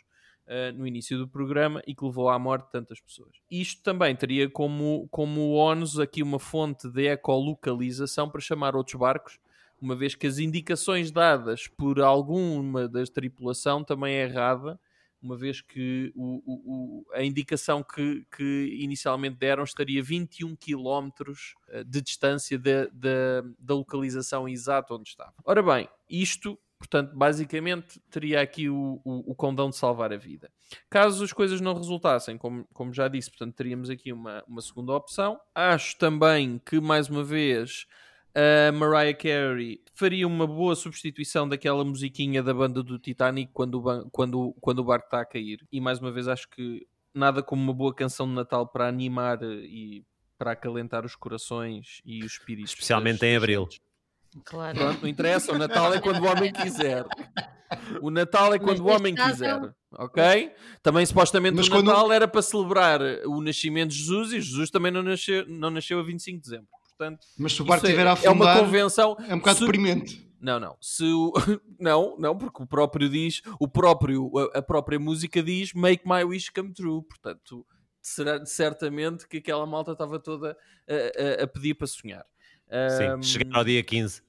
eh, 0.47 0.73
no 0.73 0.87
início 0.87 1.17
do 1.17 1.27
programa 1.27 1.83
e 1.87 1.95
que 1.95 2.05
levou 2.05 2.29
à 2.29 2.39
morte 2.39 2.67
de 2.67 2.73
tantas 2.73 3.01
pessoas. 3.01 3.37
Isto 3.51 3.83
também 3.83 4.15
teria 4.15 4.49
como, 4.51 5.09
como 5.11 5.55
ónus 5.55 5.99
aqui 5.99 6.23
uma 6.23 6.39
fonte 6.39 6.87
de 6.89 7.09
ecolocalização 7.09 8.29
para 8.29 8.43
chamar 8.43 8.77
outros 8.77 8.99
barcos, 8.99 9.39
uma 9.81 9.97
vez 9.97 10.15
que 10.15 10.27
as 10.27 10.39
indicações 10.39 11.11
dadas 11.11 11.67
por 11.67 11.99
alguma 12.01 12.87
da 12.87 13.03
tripulação 13.05 13.83
também 13.83 14.15
é 14.15 14.25
errada, 14.25 14.79
uma 15.25 15.37
vez 15.37 15.61
que 15.61 16.13
o, 16.15 16.43
o- 16.45 17.03
o- 17.07 17.13
a 17.13 17.23
indicação 17.23 17.83
que, 17.83 18.27
que 18.37 18.79
inicialmente 18.81 19.37
deram 19.37 19.65
estaria 19.65 20.03
21 20.03 20.55
km 20.57 21.11
eh, 21.69 21.85
de 21.85 22.01
distância 22.01 22.59
da, 22.59 22.87
da, 22.93 23.43
da 23.59 23.75
localização 23.75 24.49
exata 24.49 24.95
onde 24.95 25.09
estava. 25.09 25.35
Ora 25.45 25.63
bem, 25.63 25.89
isto 26.09 26.59
Portanto, 26.77 27.17
basicamente, 27.17 27.99
teria 28.11 28.43
aqui 28.43 28.69
o, 28.69 29.01
o, 29.05 29.31
o 29.31 29.35
condão 29.35 29.71
de 29.71 29.77
salvar 29.77 30.13
a 30.13 30.19
vida. 30.19 30.51
Caso 30.91 31.25
as 31.25 31.33
coisas 31.33 31.59
não 31.59 31.73
resultassem, 31.73 32.37
como, 32.37 32.67
como 32.75 32.93
já 32.93 33.09
disse, 33.09 33.31
portanto, 33.31 33.55
teríamos 33.55 33.89
aqui 33.89 34.13
uma, 34.13 34.45
uma 34.47 34.61
segunda 34.61 34.93
opção. 34.93 35.41
Acho 35.55 35.97
também 35.97 36.59
que, 36.59 36.81
mais 36.81 37.09
uma 37.09 37.25
vez, 37.25 37.87
a 38.35 38.73
Mariah 38.73 39.17
Carey 39.17 39.81
faria 39.95 40.27
uma 40.27 40.47
boa 40.47 40.75
substituição 40.75 41.49
daquela 41.49 41.85
musiquinha 41.85 42.43
da 42.43 42.53
banda 42.53 42.83
do 42.83 42.99
Titanic 42.99 43.51
quando 43.53 43.77
o, 43.81 44.11
quando, 44.11 44.55
quando 44.61 44.79
o 44.81 44.85
barco 44.85 45.07
está 45.07 45.21
a 45.21 45.25
cair. 45.25 45.65
E, 45.71 45.81
mais 45.81 45.99
uma 46.01 46.11
vez, 46.11 46.27
acho 46.29 46.49
que 46.49 46.87
nada 47.15 47.43
como 47.43 47.63
uma 47.63 47.73
boa 47.73 47.95
canção 47.95 48.27
de 48.27 48.33
Natal 48.35 48.67
para 48.67 48.89
animar 48.89 49.41
eh, 49.43 49.47
e 49.65 50.05
para 50.37 50.51
acalentar 50.53 51.07
os 51.07 51.15
corações 51.15 52.01
e 52.05 52.25
os 52.25 52.33
espíritos. 52.33 52.73
Especialmente 52.73 53.21
das- 53.21 53.31
em 53.31 53.37
abril. 53.37 53.69
Claro. 54.45 54.77
Pronto, 54.77 55.03
não 55.03 55.09
interessa, 55.09 55.53
o 55.53 55.59
Natal 55.59 55.95
é 55.95 56.01
quando 56.01 56.21
o 56.21 56.27
homem 56.27 56.53
quiser. 56.53 57.05
O 58.03 58.11
Natal 58.11 58.53
é 58.53 58.59
quando 58.59 58.83
Mas 58.83 58.93
o 58.93 58.97
homem 58.97 59.15
quiser, 59.15 59.61
ok? 59.93 60.53
Também 60.83 61.07
supostamente 61.07 61.57
Mas 61.57 61.69
o 61.69 61.71
quando- 61.71 61.87
Natal 61.87 62.11
era 62.13 62.27
para 62.27 62.43
celebrar 62.43 63.01
o 63.27 63.41
nascimento 63.41 63.91
de 63.91 63.99
Jesus 63.99 64.33
e 64.33 64.41
Jesus 64.41 64.71
também 64.71 64.91
não 64.91 65.03
nasceu, 65.05 65.47
não 65.49 65.71
nasceu 65.71 66.01
a 66.01 66.03
25 66.03 66.39
de 66.39 66.43
dezembro. 66.51 66.67
Portanto, 66.97 67.27
Mas 67.39 67.53
se 67.53 67.63
o 67.63 67.65
barco 67.65 67.85
estiver 67.87 68.07
a 68.07 68.11
é, 68.11 68.27
é 68.27 68.31
uma 68.31 68.45
afundar, 68.45 68.59
convenção. 68.61 69.17
é 69.29 69.35
um 69.35 69.39
bocado 69.39 69.59
se- 69.59 69.65
deprimente. 69.65 70.31
Não, 70.41 70.61
não. 70.61 70.77
Se 70.81 71.05
o... 71.05 71.33
Não, 71.81 72.17
não, 72.19 72.37
porque 72.39 72.63
o 72.63 72.67
próprio 72.67 73.09
diz, 73.09 73.41
o 73.59 73.67
próprio, 73.67 74.31
a, 74.55 74.61
própria 74.63 74.99
música 74.99 75.43
diz 75.43 75.73
Make 75.73 76.07
my 76.07 76.23
wish 76.23 76.51
come 76.51 76.73
true. 76.73 77.03
Portanto, 77.03 77.67
será 78.01 78.45
certamente 78.47 79.27
que 79.27 79.39
aquela 79.39 79.67
malta 79.67 79.93
estava 79.93 80.19
toda 80.21 80.57
a, 80.89 81.41
a- 81.41 81.45
a 81.45 81.47
pedir 81.47 81.75
para 81.75 81.87
sonhar. 81.87 82.25
Sim, 82.99 83.05
Ahm, 83.07 83.23
chegar 83.23 83.57
ao 83.59 83.65
dia 83.65 83.83
15. 83.83 84.23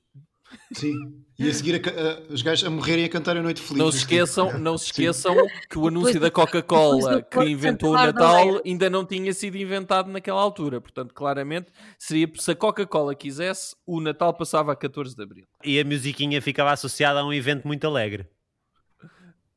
Sim. 0.74 0.94
E 1.38 1.50
a 1.50 1.54
seguir 1.54 1.76
a 1.76 1.90
a- 1.90 2.34
os 2.34 2.42
gajos 2.42 2.66
a 2.66 2.70
morrerem 2.70 3.04
a 3.06 3.10
cantar 3.10 3.36
a 3.36 3.42
noite 3.42 3.62
feliz. 3.62 3.78
Não 3.78 3.92
se 3.92 3.98
esqueçam, 4.00 4.58
não 4.60 4.78
se 4.78 4.86
esqueçam 4.86 5.36
que 5.70 5.78
o 5.78 5.88
anúncio 5.88 6.20
da 6.20 6.32
Coca-Cola 6.32 7.22
que 7.24 7.40
inventou 7.40 7.92
o 7.92 7.94
Natal 7.94 8.46
Bardo 8.46 8.62
ainda 8.66 8.90
não 8.90 9.06
tinha 9.06 9.34
sido 9.34 9.58
inventado 9.58 10.10
naquela 10.10 10.40
altura. 10.42 10.80
Portanto, 10.80 11.14
claramente, 11.14 11.68
seria 12.00 12.30
se 12.38 12.52
a 12.52 12.56
Coca-Cola 12.56 13.14
quisesse, 13.16 13.76
o 13.86 14.00
Natal 14.00 14.34
passava 14.34 14.72
a 14.72 14.76
14 14.76 15.16
de 15.16 15.24
Abril. 15.24 15.46
E 15.64 15.80
a 15.80 15.84
musiquinha 15.84 16.42
ficava 16.42 16.72
associada 16.72 17.20
a 17.20 17.26
um 17.26 17.34
evento 17.34 17.66
muito 17.68 17.86
alegre. 17.86 18.28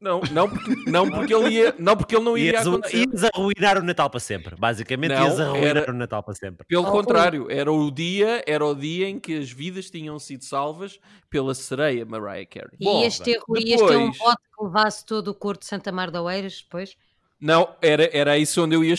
Não, 0.00 0.20
não 0.30 0.48
porque, 0.48 0.74
não 0.90 1.11
porque, 1.11 1.34
ele, 1.34 1.48
ia, 1.54 1.74
não, 1.76 1.96
porque 1.96 2.14
ele 2.14 2.24
não 2.24 2.38
iria 2.38 2.52
Ias, 2.52 2.66
acontecer. 2.68 2.98
ias 3.11 3.24
arruinar 3.34 3.78
o 3.78 3.82
Natal 3.82 4.08
para 4.08 4.20
sempre. 4.20 4.54
Basicamente, 4.56 5.11
Não, 5.12 5.24
ias 5.24 5.40
arruinar 5.40 5.76
era- 5.78 5.90
o 5.90 5.94
Natal 5.94 6.22
para 6.22 6.34
sempre. 6.34 6.64
Pelo 6.68 6.87
Oh, 6.87 6.92
contrário, 6.92 7.50
era 7.50 7.72
o 7.72 7.90
dia, 7.90 8.42
era 8.46 8.64
o 8.64 8.74
dia 8.76 9.08
em 9.08 9.18
que 9.18 9.37
as 9.37 9.50
vidas 9.50 9.90
tinham 9.90 10.16
sido 10.20 10.44
salvas 10.44 11.00
pela 11.28 11.52
sereia 11.52 12.06
Mariah 12.06 12.46
Carey. 12.46 12.76
E 12.78 12.84
Bom, 12.84 13.02
ias 13.02 13.18
ter, 13.18 13.40
ias 13.58 13.80
ter 13.82 13.96
um 13.96 14.12
bote 14.12 14.42
que 14.57 14.64
levasse 14.64 15.05
todo 15.05 15.28
o 15.28 15.34
corpo 15.34 15.61
de 15.61 15.66
Santa 15.66 15.90
Mar 15.90 16.12
da 16.12 16.22
Oeiras 16.22 16.62
depois? 16.62 16.96
Não, 17.40 17.68
era, 17.82 18.09
era 18.16 18.36
isso 18.38 18.62
onde 18.64 18.74
eu 18.76 18.82
ia, 18.84 18.94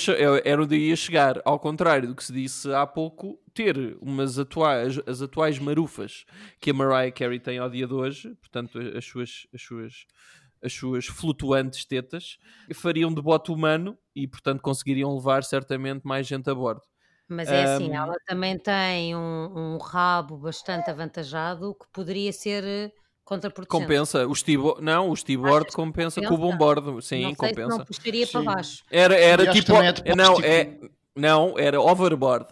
era 0.45 0.61
onde 0.63 0.75
eu 0.75 0.79
ia 0.79 0.95
chegar. 0.95 1.41
Ao 1.45 1.57
contrário 1.59 2.07
do 2.09 2.15
que 2.15 2.23
se 2.23 2.31
disse 2.33 2.73
há 2.73 2.85
pouco, 2.87 3.37
ter 3.53 3.97
umas 4.01 4.37
atuais, 4.39 4.97
as 5.05 5.21
atuais 5.21 5.59
marufas 5.59 6.25
que 6.59 6.71
a 6.71 6.73
Mariah 6.73 7.11
Carey 7.11 7.39
tem 7.39 7.57
ao 7.57 7.69
dia 7.69 7.85
de 7.87 7.93
hoje, 7.93 8.33
portanto, 8.41 8.79
as 8.97 9.03
suas, 9.05 9.45
as 9.53 9.61
suas, 9.61 10.05
as 10.63 10.73
suas 10.73 11.05
flutuantes 11.05 11.85
tetas, 11.85 12.37
fariam 12.73 13.13
de 13.13 13.21
bote 13.21 13.51
humano 13.51 13.97
e, 14.15 14.27
portanto, 14.27 14.61
conseguiriam 14.61 15.13
levar 15.15 15.43
certamente 15.43 16.01
mais 16.03 16.27
gente 16.27 16.49
a 16.49 16.55
bordo. 16.55 16.81
Mas 17.27 17.47
é 17.47 17.63
assim, 17.75 17.95
Ahm. 17.95 18.03
ela 18.03 18.15
também 18.27 18.57
tem 18.57 19.15
um, 19.15 19.75
um 19.75 19.77
rabo 19.77 20.35
bastante 20.37 20.89
avantajado 20.89 21.75
que 21.75 21.85
poderia 21.93 22.33
ser 22.33 22.63
eh, 22.63 22.91
contraproducente. 23.23 23.83
Compensa. 23.83 24.27
O 24.27 24.33
estibo... 24.33 24.77
Não, 24.81 25.09
o 25.09 25.13
estibordo 25.13 25.67
que 25.67 25.73
compensa, 25.73 26.19
com 26.21 26.25
o 26.25 26.29
compensa? 26.31 26.51
bombordo. 26.51 27.01
Sim, 27.01 27.21
não 27.21 27.29
sei 27.29 27.35
compensa. 27.35 27.71
se 27.71 27.77
não 27.77 27.85
puxaria 27.85 28.27
para 28.27 28.39
Sim. 28.39 28.45
baixo. 28.45 28.83
Era, 28.89 29.19
E 29.19 29.23
era 29.23 29.51
tipo. 29.51 29.73
é 29.73 30.15
não, 30.15 30.33
tipo- 30.35 30.47
é, 30.47 30.79
não, 31.15 31.53
era 31.59 31.79
overboard. 31.79 32.47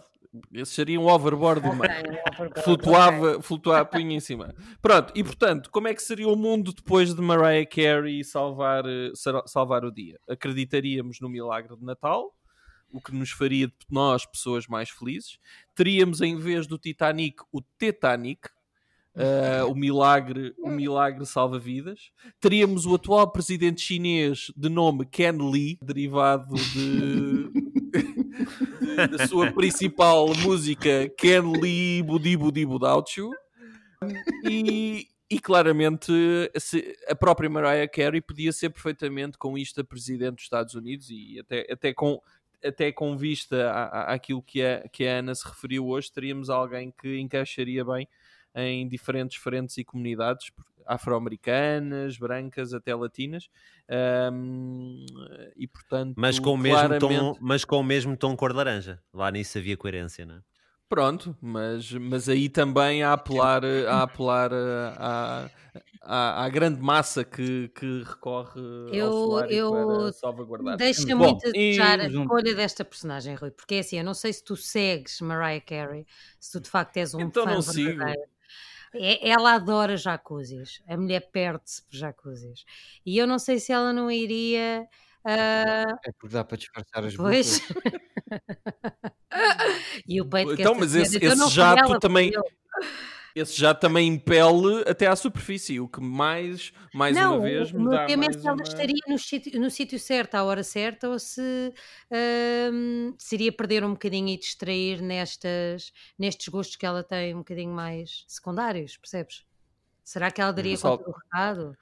Esse 0.52 0.72
seria 0.72 1.00
um 1.00 1.08
overboard 1.08 1.60
do 1.62 1.68
Ok, 1.68 1.78
meio. 1.80 1.94
um 2.12 2.18
overboard. 2.30 2.62
Flutuava, 2.62 3.42
flutuava, 3.42 3.84
punha 3.86 4.16
em 4.16 4.20
cima. 4.20 4.54
Pronto, 4.82 5.12
e 5.16 5.24
portanto, 5.24 5.70
como 5.70 5.88
é 5.88 5.94
que 5.94 6.02
seria 6.02 6.28
o 6.28 6.36
mundo 6.36 6.72
depois 6.72 7.14
de 7.14 7.20
Mariah 7.22 7.66
Carey 7.66 8.22
salvar, 8.22 8.84
eh, 8.86 9.10
sal- 9.14 9.46
salvar 9.46 9.84
o 9.84 9.90
dia? 9.92 10.18
Acreditaríamos 10.28 11.18
no 11.20 11.28
milagre 11.28 11.76
de 11.76 11.84
Natal, 11.84 12.34
o 12.92 13.00
que 13.00 13.14
nos 13.14 13.30
faria 13.30 13.66
de 13.68 13.74
nós 13.90 14.24
pessoas 14.26 14.66
mais 14.66 14.90
felizes. 14.90 15.38
Teríamos, 15.74 16.20
em 16.20 16.36
vez 16.36 16.66
do 16.66 16.78
Titanic, 16.78 17.42
o 17.52 17.60
Titanic, 17.78 18.48
eh, 19.14 19.64
o 19.64 19.74
milagre, 19.74 20.54
o 20.58 20.68
milagre 20.70 21.26
salva-vidas. 21.26 22.10
Teríamos 22.40 22.86
o 22.86 22.94
atual 22.94 23.30
presidente 23.32 23.80
chinês 23.80 24.52
de 24.56 24.68
nome 24.68 25.04
Ken 25.06 25.32
Lee, 25.50 25.76
derivado 25.82 26.54
de, 26.54 27.50
de- 27.50 27.68
da 29.06 29.26
sua 29.26 29.52
principal 29.52 30.26
música 30.34 31.08
Ken 31.16 31.40
Lee 31.60 32.02
Budi 32.02 32.36
Budi 32.36 32.64
Budauchu. 32.66 33.30
E, 34.48 35.06
e 35.30 35.40
claramente 35.40 36.12
a 37.08 37.14
própria 37.14 37.50
Mariah 37.50 37.88
Carey 37.88 38.20
podia 38.20 38.52
ser 38.52 38.70
perfeitamente 38.70 39.36
com 39.36 39.58
isto 39.58 39.80
a 39.80 39.84
presidente 39.84 40.36
dos 40.36 40.44
Estados 40.44 40.74
Unidos 40.74 41.10
e 41.10 41.38
até, 41.40 41.66
até 41.70 41.92
com 41.92 42.20
até 42.64 42.90
com 42.90 43.16
vista 43.16 43.70
à- 43.70 44.14
àquilo 44.14 44.42
que 44.42 44.62
a, 44.62 44.88
que 44.88 45.06
a 45.06 45.18
Ana 45.18 45.32
se 45.34 45.46
referiu 45.46 45.86
hoje, 45.86 46.10
teríamos 46.10 46.50
alguém 46.50 46.92
que 47.00 47.18
encaixaria 47.18 47.84
bem 47.84 48.08
em 48.54 48.88
diferentes 48.88 49.36
frentes 49.36 49.76
e 49.78 49.84
comunidades 49.84 50.50
afro-americanas, 50.86 52.16
brancas, 52.18 52.72
até 52.72 52.94
latinas, 52.94 53.48
Ahm, 53.90 55.04
e 55.56 55.66
portanto, 55.66 56.14
Mas 56.16 56.38
com, 56.38 56.52
o 56.54 56.56
mesmo 56.58 56.88
tom, 56.98 57.08
claramente- 57.08 57.38
mas 57.40 57.64
com 57.64 57.76
o 57.80 57.84
mesmo 57.84 58.16
tom 58.16 58.36
cor 58.36 58.50
de 58.50 58.56
laranja. 58.56 59.02
Lá 59.12 59.30
nisso 59.30 59.58
havia 59.58 59.76
coerência, 59.76 60.24
não 60.26 60.36
é? 60.36 60.40
Pronto, 60.88 61.36
mas, 61.40 61.92
mas 61.92 62.28
aí 62.30 62.48
também 62.48 63.02
a 63.02 63.12
apelar, 63.12 63.62
a 63.64 64.02
apelar 64.02 64.50
à, 64.54 65.50
à, 66.00 66.44
à 66.44 66.48
grande 66.48 66.80
massa 66.80 67.22
que, 67.24 67.68
que 67.74 68.02
recorre 68.04 68.58
Eu- 68.90 69.44
eu- 69.50 69.70
para 69.70 70.12
salvaguardar. 70.12 70.76
Deixa 70.78 71.14
Bom, 71.14 71.24
muito 71.32 71.46
a 71.46 71.52
desejar 71.52 72.00
a 72.00 72.04
um- 72.04 72.22
escolha 72.22 72.54
desta 72.54 72.84
personagem, 72.86 73.34
Rui, 73.34 73.50
porque 73.50 73.74
é 73.74 73.78
assim, 73.80 73.98
eu 73.98 74.04
não 74.04 74.14
sei 74.14 74.32
se 74.32 74.42
tu 74.42 74.56
segues 74.56 75.20
Mariah 75.20 75.60
Carey, 75.60 76.06
se 76.40 76.52
tu 76.52 76.60
de 76.62 76.70
facto 76.70 76.96
és 76.96 77.12
um 77.14 77.20
Então 77.20 77.44
fã 77.44 77.50
não 77.54 77.60
sigo. 77.62 77.88
verdadeiro. 77.90 78.28
É- 78.94 79.28
ela 79.30 79.54
adora 79.54 79.96
jacuzzis, 79.96 80.82
a 80.88 80.96
mulher 80.96 81.30
perde-se 81.30 81.82
por 81.84 81.94
jacuzzis. 81.96 82.64
E 83.04 83.18
eu 83.18 83.26
não 83.26 83.38
sei 83.38 83.58
se 83.58 83.72
ela 83.72 83.92
não 83.92 84.10
iria. 84.10 84.86
ah, 85.24 85.84
É 86.06 86.12
porque 86.12 86.34
dá 86.34 86.44
para 86.44 86.56
disfarçar 86.56 87.04
as 87.04 87.16
pois. 87.16 87.60
e 90.08 90.20
o 90.20 90.26
peito 90.26 90.54
que 90.56 90.62
Então, 90.62 90.74
mas 90.74 90.94
esse- 90.94 91.18
esse 91.22 91.48
jato 91.50 91.98
também- 91.98 92.30
eu. 92.32 92.42
Esse 93.38 93.58
já 93.58 93.74
também 93.74 94.08
impele 94.08 94.82
até 94.86 95.06
à 95.06 95.14
superfície, 95.16 95.78
o 95.80 95.88
que 95.88 96.00
mais, 96.00 96.72
mais 96.92 97.16
não, 97.16 97.36
uma 97.36 97.42
vez 97.42 97.72
o 97.72 97.78
me 97.78 97.90
dá 97.90 98.06
tema 98.06 98.24
é 98.24 98.26
mais 98.26 98.40
se 98.40 98.46
ela 98.46 98.56
uma... 98.56 98.62
estaria 98.62 99.00
no 99.06 99.18
sítio, 99.18 99.60
no 99.60 99.70
sítio 99.70 99.98
certo, 99.98 100.34
à 100.34 100.44
hora 100.44 100.62
certa, 100.62 101.08
ou 101.08 101.18
se 101.18 101.72
ahm, 102.10 103.14
seria 103.18 103.52
perder 103.52 103.84
um 103.84 103.92
bocadinho 103.92 104.28
e 104.28 104.36
distrair 104.36 105.00
nestas, 105.00 105.92
nestes 106.18 106.48
gostos 106.48 106.76
que 106.76 106.84
ela 106.86 107.02
tem 107.02 107.34
um 107.34 107.38
bocadinho 107.38 107.72
mais 107.72 108.24
secundários, 108.26 108.96
percebes? 108.96 109.44
Será 110.04 110.30
que 110.30 110.40
ela 110.40 110.52
daria 110.52 110.76
Sal- 110.76 110.98
conta 110.98 111.10
do 111.10 111.16
recado? 111.16 111.76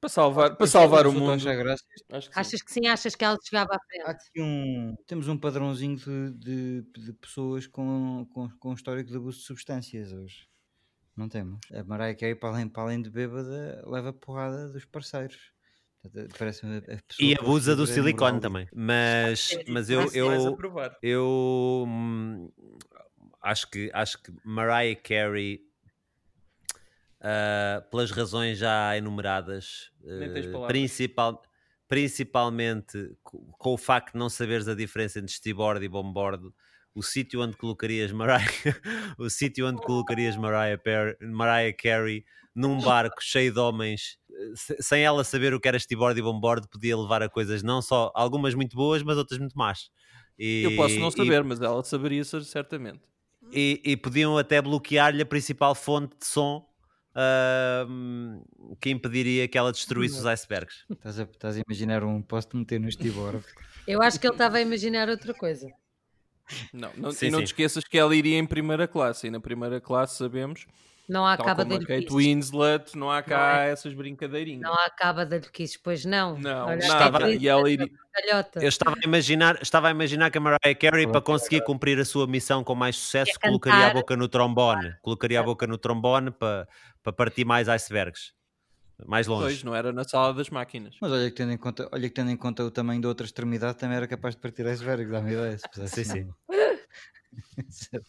Para 0.00 0.10
salvar, 0.10 0.56
para 0.56 0.66
salvar 0.66 1.06
o 1.06 1.12
mundo. 1.12 1.32
Acho 1.32 2.28
que 2.28 2.34
sim. 2.34 2.40
Achas 2.40 2.62
que 2.62 2.72
sim? 2.72 2.86
Achas 2.86 3.14
que 3.14 3.24
ela 3.24 3.38
chegava 3.42 3.72
à 3.72 3.76
Há 3.76 3.80
frente? 3.80 4.04
aqui 4.06 4.42
um. 4.42 4.94
Temos 5.06 5.26
um 5.26 5.38
padrãozinho 5.38 5.96
de, 5.96 6.32
de, 6.32 6.82
de 6.82 7.12
pessoas 7.14 7.66
com, 7.66 8.26
com, 8.32 8.48
com 8.58 8.74
histórico 8.74 9.10
de 9.10 9.16
abuso 9.16 9.38
de 9.38 9.44
substâncias 9.44 10.12
hoje. 10.12 10.46
Não 11.16 11.28
temos. 11.28 11.58
A 11.72 11.82
Mariah 11.82 12.14
Carey, 12.14 12.34
para 12.34 12.50
além, 12.50 12.68
para 12.68 12.82
além 12.82 13.00
de 13.02 13.10
bêbada, 13.10 13.82
leva 13.86 14.12
porrada 14.12 14.68
dos 14.68 14.84
parceiros. 14.84 15.52
A 16.04 16.08
pessoa 16.08 16.82
E 17.18 17.34
abusa 17.34 17.74
do 17.74 17.86
silicone 17.86 18.32
moral. 18.36 18.40
também. 18.40 18.68
Mas, 18.72 19.48
mas 19.66 19.90
eu, 19.90 20.02
eu, 20.12 20.56
provar. 20.56 20.96
eu 21.02 21.84
hum, 21.88 22.52
acho 23.42 23.68
que 23.70 23.90
acho 23.92 24.22
que 24.22 24.32
Mariah 24.44 24.94
Carey 25.00 25.62
ah, 27.20 27.82
pelas 27.90 28.10
razões 28.10 28.58
já 28.58 28.96
enumeradas 28.96 29.90
palavras. 30.52 30.66
principal, 30.68 31.42
principalmente 31.88 33.16
co- 33.22 33.38
com 33.58 33.74
o 33.74 33.78
facto 33.78 34.12
de 34.12 34.18
não 34.18 34.28
saberes 34.28 34.68
a 34.68 34.74
diferença 34.74 35.18
entre 35.18 35.32
steamboard 35.32 35.84
e 35.84 35.88
bombordo 35.88 36.54
o 36.96 37.02
sítio 37.02 37.42
onde 37.42 37.56
colocarias 37.56 38.10
Mariah 38.10 38.44
o 39.18 39.28
sítio 39.30 39.66
onde 39.68 39.82
colocarias 39.82 40.36
Mariah, 40.36 40.78
Per- 40.78 41.16
Mariah 41.20 41.76
Carey 41.76 42.24
num 42.54 42.80
barco 42.80 43.16
cheio 43.22 43.52
de 43.52 43.58
homens 43.60 44.18
eh, 44.30 44.52
se- 44.56 44.76
sem 44.82 45.02
ela 45.04 45.22
saber 45.22 45.52
o 45.54 45.60
que 45.60 45.68
era 45.68 45.78
steamboard 45.78 46.18
e 46.18 46.22
bombordo 46.22 46.68
podia 46.68 46.96
levar 46.96 47.22
a 47.22 47.28
coisas 47.28 47.62
não 47.62 47.82
só 47.82 48.10
algumas 48.14 48.54
muito 48.54 48.74
boas 48.74 49.02
mas 49.02 49.16
outras 49.18 49.38
muito 49.38 49.56
más 49.56 49.90
e, 50.38 50.62
Eu 50.64 50.76
posso 50.76 50.98
não 50.98 51.08
e- 51.08 51.12
saber, 51.12 51.44
mas 51.44 51.60
ela 51.60 51.84
saberia 51.84 52.24
ser 52.24 52.42
certamente. 52.44 53.00
e, 53.52 53.80
e 53.84 53.96
podiam 53.96 54.36
até 54.38 54.60
bloquear-lhe 54.62 55.22
a 55.22 55.26
principal 55.26 55.74
fonte 55.74 56.16
de 56.18 56.26
som 56.26 56.66
ahm, 57.14 58.42
que 58.80 58.90
impediria 58.90 59.48
que 59.48 59.56
ela 59.56 59.72
destruísse 59.72 60.18
os 60.18 60.26
icebergs. 60.26 60.84
Estás 60.90 61.18
a, 61.18 61.22
estás 61.22 61.56
a 61.56 61.60
imaginar 61.66 62.04
um 62.04 62.20
posto 62.22 62.56
meter 62.56 62.78
no 62.80 62.88
estibor. 62.88 63.42
Eu 63.86 64.02
acho 64.02 64.18
que 64.20 64.26
ele 64.26 64.34
estava 64.34 64.58
a 64.58 64.60
imaginar 64.60 65.08
outra 65.08 65.32
coisa. 65.32 65.68
Não, 66.72 66.90
não, 66.96 67.10
Sim, 67.10 67.26
e 67.26 67.30
não 67.30 67.38
sim. 67.40 67.44
te 67.44 67.48
esqueças 67.48 67.84
que 67.84 67.98
ela 67.98 68.14
iria 68.14 68.38
em 68.38 68.46
primeira 68.46 68.86
classe. 68.86 69.26
E 69.26 69.30
na 69.30 69.40
primeira 69.40 69.80
classe 69.80 70.16
sabemos, 70.16 70.66
Não 71.08 71.26
há 71.26 71.36
caba 71.36 71.64
de 71.64 71.78
Kate. 71.84 72.12
Winslet, 72.12 72.96
não 72.96 73.10
há 73.10 73.22
cá 73.22 73.36
Não 73.54 73.60
é. 73.60 73.70
essas 73.70 73.94
brincadeirinhas. 73.94 74.62
Não 74.62 74.74
há 74.74 74.90
caba 74.90 75.24
de 75.24 75.36
alquices, 75.36 75.76
pois 75.76 76.04
não. 76.04 76.38
Não, 76.38 76.66
Olha. 76.66 76.86
Kate 76.88 77.36
E 77.38 77.48
ela 77.48 77.70
iria-. 77.70 77.88
Eu 78.56 78.68
estava 78.68 78.96
a 78.96 79.06
imaginar, 79.06 79.58
estava 79.60 79.88
a 79.88 79.90
imaginar 79.90 80.30
que 80.30 80.38
a 80.38 80.40
Mariah 80.40 80.74
Carey, 80.78 81.06
para 81.06 81.20
conseguir 81.20 81.62
cumprir 81.62 81.98
a 81.98 82.04
sua 82.04 82.26
missão 82.26 82.64
com 82.64 82.74
mais 82.74 82.96
sucesso, 82.96 83.32
Ia 83.32 83.38
colocaria 83.40 83.86
a 83.88 83.92
boca 83.92 84.16
no 84.16 84.28
trombone. 84.28 84.94
Colocaria 85.02 85.40
a 85.40 85.42
boca 85.42 85.66
no 85.66 85.76
trombone 85.76 86.30
para, 86.30 86.66
para 87.02 87.12
partir 87.12 87.44
mais 87.44 87.68
icebergs. 87.68 88.35
Mais 89.04 89.26
longe. 89.26 89.42
Pois, 89.44 89.62
não 89.62 89.74
era 89.74 89.92
na 89.92 90.04
sala 90.04 90.32
das 90.32 90.48
máquinas. 90.48 90.96
Mas 91.00 91.12
olha 91.12 91.28
que, 91.30 91.36
tendo 91.36 91.52
em 91.52 91.58
conta, 91.58 91.88
olha 91.92 92.08
que 92.08 92.14
tendo 92.14 92.30
em 92.30 92.36
conta 92.36 92.64
o 92.64 92.70
tamanho 92.70 93.00
da 93.00 93.08
outra 93.08 93.26
extremidade, 93.26 93.76
também 93.78 93.96
era 93.96 94.06
capaz 94.08 94.34
de 94.34 94.40
partir 94.40 94.66
iceberg, 94.66 95.10
dá-me 95.10 95.32
ideia. 95.32 95.58
se 95.58 95.88
Sim, 95.88 96.00
assim. 96.00 96.34
Isso 97.68 97.88
é. 97.92 98.00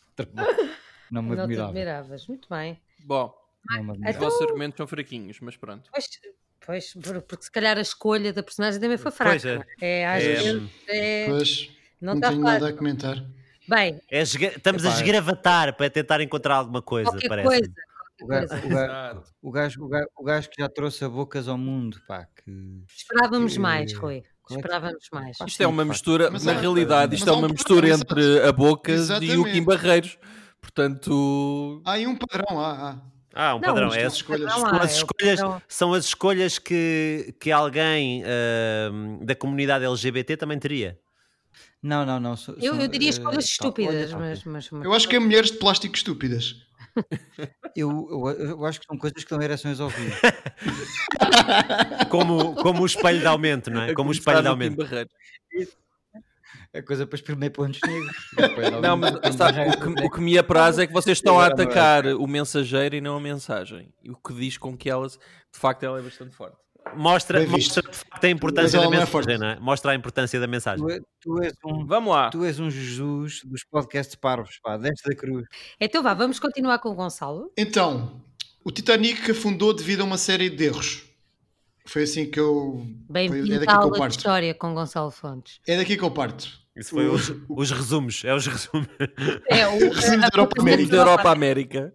Não 1.12 1.22
me 1.22 1.30
Não 1.30 1.36
te 1.36 1.40
admirava. 1.42 1.70
admiravas. 1.70 2.28
Muito 2.28 2.48
bem. 2.50 2.80
Bom, 3.04 3.34
me 3.70 3.80
os 3.82 3.90
admirava. 3.90 4.20
nossos 4.26 4.42
argumentos 4.42 4.78
são 4.78 4.88
fraquinhos, 4.88 5.40
mas 5.42 5.58
pronto. 5.58 5.90
Pois, 5.92 6.08
pois, 6.66 6.94
por- 6.94 7.22
porque 7.24 7.44
se 7.46 7.52
calhar 7.52 7.78
a 7.78 7.82
escolha 7.82 8.32
da 8.32 8.42
personagem 8.44 8.80
também 8.80 8.98
foi 8.98 9.12
fraca. 9.12 9.32
Pois 9.32 9.46
é. 9.46 9.56
não 9.58 9.66
é? 9.82 10.06
Às 10.08 10.24
É, 10.24 10.28
vezes 10.28 10.72
é- 10.88 11.26
Pois, 11.28 11.70
não 12.00 12.14
não 12.16 12.22
tenho 12.22 12.42
nada 12.42 12.70
a 12.70 12.74
comentar. 12.74 13.26
Bem, 13.68 14.00
É 14.10 14.22
estamos 14.22 14.86
a 14.86 14.90
Epá, 14.90 14.98
esgravatar 14.98 15.76
para 15.76 15.90
tentar 15.90 16.22
encontrar 16.22 16.56
alguma 16.56 16.82
coisa, 16.82 17.12
qualquer 17.12 17.28
parece. 17.28 17.48
coisa. 17.50 17.74
O 18.22 18.26
gajo, 18.28 18.46
o, 18.56 18.70
gajo, 18.70 19.24
o, 19.44 19.52
gajo, 19.52 19.84
o, 19.84 19.88
gajo, 19.88 20.08
o 20.18 20.24
gajo 20.24 20.50
que 20.50 20.62
já 20.62 20.68
trouxe 20.68 21.06
a 21.06 21.10
bocas 21.10 21.48
ao 21.48 21.58
mundo, 21.58 22.00
pá, 22.08 22.26
que... 22.26 22.52
Esperávamos 22.96 23.54
que- 23.54 23.60
mais, 23.60 23.94
Rui. 23.94 24.24
é 24.50 24.56
Esperávamos 24.56 25.08
mais. 25.14 25.38
Pá, 25.38 25.46
Isto 25.46 25.62
é 25.64 25.68
uma 25.68 25.86
mistura, 25.86 26.32
Mas 26.32 26.44
na 26.44 26.54
há- 26.54 26.60
realidade, 26.60 27.16
isto 27.16 27.30
é 27.30 27.32
um 27.32 27.36
uma 27.36 27.42
padrão, 27.42 27.54
mistura 27.54 27.90
entre 27.90 28.42
a 28.48 28.52
Bocas 28.52 29.10
e 29.22 29.38
o. 29.38 29.44
Kim 29.46 29.64
Barreiros. 29.64 30.18
Portanto, 30.60 31.82
Há 31.86 31.92
aí 31.94 32.08
um 32.08 32.16
padrão, 32.16 32.60
há, 32.60 32.90
há. 32.92 33.02
Ah, 33.34 33.56
um 33.56 33.60
Não, 33.60 33.68
padrão. 33.70 33.94
É 33.94 34.02
é 34.02 34.06
as 34.06 34.14
escolhas. 34.14 34.52
padrão, 34.52 34.70
São 34.70 34.80
as 34.82 34.90
é 34.92 34.96
escolhas, 34.96 35.40
padrão. 35.42 35.62
são 35.68 35.94
as 35.94 36.06
escolhas 36.06 36.60
que, 36.60 37.36
que 37.40 37.52
alguém 37.52 38.24
ahm, 38.26 39.24
da 39.24 39.36
comunidade 39.36 39.86
LGBT 39.86 40.36
também 40.38 40.58
teria. 40.58 41.00
Não, 41.84 42.04
não, 42.06 42.20
não. 42.20 42.36
so- 42.36 42.54
Eu, 42.54 42.74
são, 42.74 42.82
eu 42.82 42.88
diria 42.88 43.10
eh, 43.10 43.12
escolhas 43.12 43.46
estúpidas, 43.46 44.12
mas, 44.14 44.44
mas, 44.44 44.70
mas- 44.72 44.86
Eu 44.86 44.94
acho 44.94 45.08
que 45.08 45.16
é 45.16 45.20
mulheres 45.20 45.52
de 45.52 45.58
plástico 45.58 45.96
estúpidas. 45.96 46.56
Eu, 47.76 48.08
eu, 48.10 48.50
eu 48.50 48.66
acho 48.66 48.80
que 48.80 48.86
são 48.88 48.98
coisas 48.98 49.24
que 49.24 49.30
dão 49.30 49.42
ereções 49.42 49.80
ao 49.80 49.90
vivo. 49.90 50.16
Como, 52.10 52.56
como 52.56 52.84
o 52.84 52.86
espelho 52.86 53.20
de 53.20 53.28
aumento, 53.28 53.70
não 53.70 53.82
é? 53.82 53.94
Como 53.94 54.10
o 54.10 54.14
espelho 54.14 54.42
de 54.42 54.48
aumento. 54.48 54.78
É 56.74 56.82
coisa 56.82 57.08
para 57.08 57.16
exprimir 57.16 57.52
pontos 57.52 57.80
negros. 57.86 58.16
Não, 58.82 58.98
mas 58.98 59.36
sabe, 59.36 59.62
o, 59.62 59.80
que, 59.80 60.06
o 60.06 60.10
que 60.10 60.22
me 60.22 60.38
apraz 60.38 60.78
é 60.78 60.86
que 60.86 60.94
vocês 60.94 61.18
estão 61.18 61.40
a 61.40 61.48
atacar 61.48 62.06
o 62.06 62.28
mensageiro 62.28 62.96
e 62.96 63.02
não 63.02 63.18
a 63.18 63.22
mensagem. 63.22 63.92
E 64.04 64.12
o 64.12 64.16
que 64.16 64.34
diz 64.34 64.58
com 64.58 64.78
que 64.78 64.90
ela, 64.90 65.08
de 65.08 65.18
facto, 65.54 65.84
ela 65.84 66.00
é 66.00 66.02
bastante 66.02 66.36
forte. 66.36 66.58
Mostra, 66.96 67.40
Bem 67.40 67.48
mostra 67.50 67.82
de 67.82 67.98
facto 67.98 68.24
a 68.26 68.30
importância 68.30 68.80
da 68.80 68.86
é 68.86 68.90
mensagem, 68.90 69.44
é? 69.44 69.60
Mostra 69.60 69.92
a 69.92 69.96
importância 69.96 70.40
da 70.40 70.48
mensagem. 70.48 70.86
Tu, 70.86 70.92
é- 70.92 71.00
tu 71.22 71.42
és 71.44 71.54
um, 71.66 71.86
Vamos 71.86 72.14
lá. 72.14 72.30
tu 72.30 72.44
és 72.46 72.60
um 72.60 72.70
Jesus 72.70 73.42
dos 73.46 73.64
podcasts 73.64 74.16
parvos, 74.16 74.60
pá, 74.62 74.78
da 74.78 74.92
cruz. 75.16 75.46
Então 75.80 76.02
vá, 76.04 76.14
vamos 76.14 76.40
continuar 76.40 76.80
com 76.80 76.90
o 76.90 76.96
Gonçalo. 76.96 77.52
Então, 77.58 78.22
o 78.64 78.72
Titanic 78.72 79.32
afundou 79.32 79.74
devido 79.74 80.02
a 80.02 80.04
uma 80.06 80.18
série 80.18 80.50
de 80.50 80.64
erros. 80.66 81.04
Foi 81.86 82.04
assim 82.04 82.30
que 82.30 82.40
eu. 82.40 82.86
foi- 83.08 83.26
é 83.26 83.30
Bem-vindo 83.30 83.60
daqui 83.60 83.72
à 83.72 83.78
que 83.80 83.86
eu 83.86 83.92
parto. 83.92 84.18
história 84.18 84.54
com 84.54 84.74
Gonçalo 84.74 85.10
Fontes. 85.12 85.60
É 85.68 85.78
daqui 85.78 85.96
que 85.96 86.04
eu 86.04 86.12
parto. 86.12 86.48
Isso 86.76 86.92
foi 86.92 87.08
O- 87.08 87.14
os, 87.14 87.34
os 87.50 87.72
resumos. 87.72 88.24
É 88.26 88.36
os 88.36 88.46
resumos. 88.46 88.88
É, 89.50 89.66
o, 89.68 89.72
Resumo 89.94 90.20
da 90.22 90.28
Europa 90.28 90.62
América. 90.62 90.92
Da 90.92 90.98
Europa 90.98 91.32
América. 91.32 91.94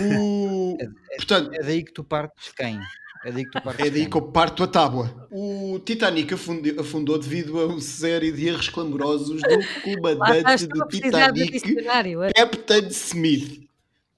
O... 0.00 0.76
Portanto, 1.16 1.50
É 1.54 1.62
daí 1.62 1.82
que 1.84 1.92
tu 1.92 2.04
partes 2.04 2.52
quem? 2.52 2.78
É 3.24 3.32
daí 3.32 3.44
que 3.44 3.50
tu 3.50 3.62
partes 3.62 3.86
É 3.86 3.90
daí 3.90 4.06
que 4.06 4.16
eu 4.16 4.22
parto 4.22 4.62
a 4.62 4.66
tábua. 4.66 5.28
O 5.30 5.80
Titanic 5.84 6.34
afundi- 6.34 6.78
afundou 6.78 7.18
devido 7.18 7.58
a 7.58 7.66
uma 7.66 7.80
série 7.80 8.30
de 8.30 8.48
erros 8.48 8.68
clamorosos 8.68 9.40
do 9.42 9.92
comandante 9.96 10.66
do 10.66 10.86
Titanic, 10.86 11.52
dicionário. 11.52 12.20
Captain 12.36 12.88
Smith. 12.88 13.64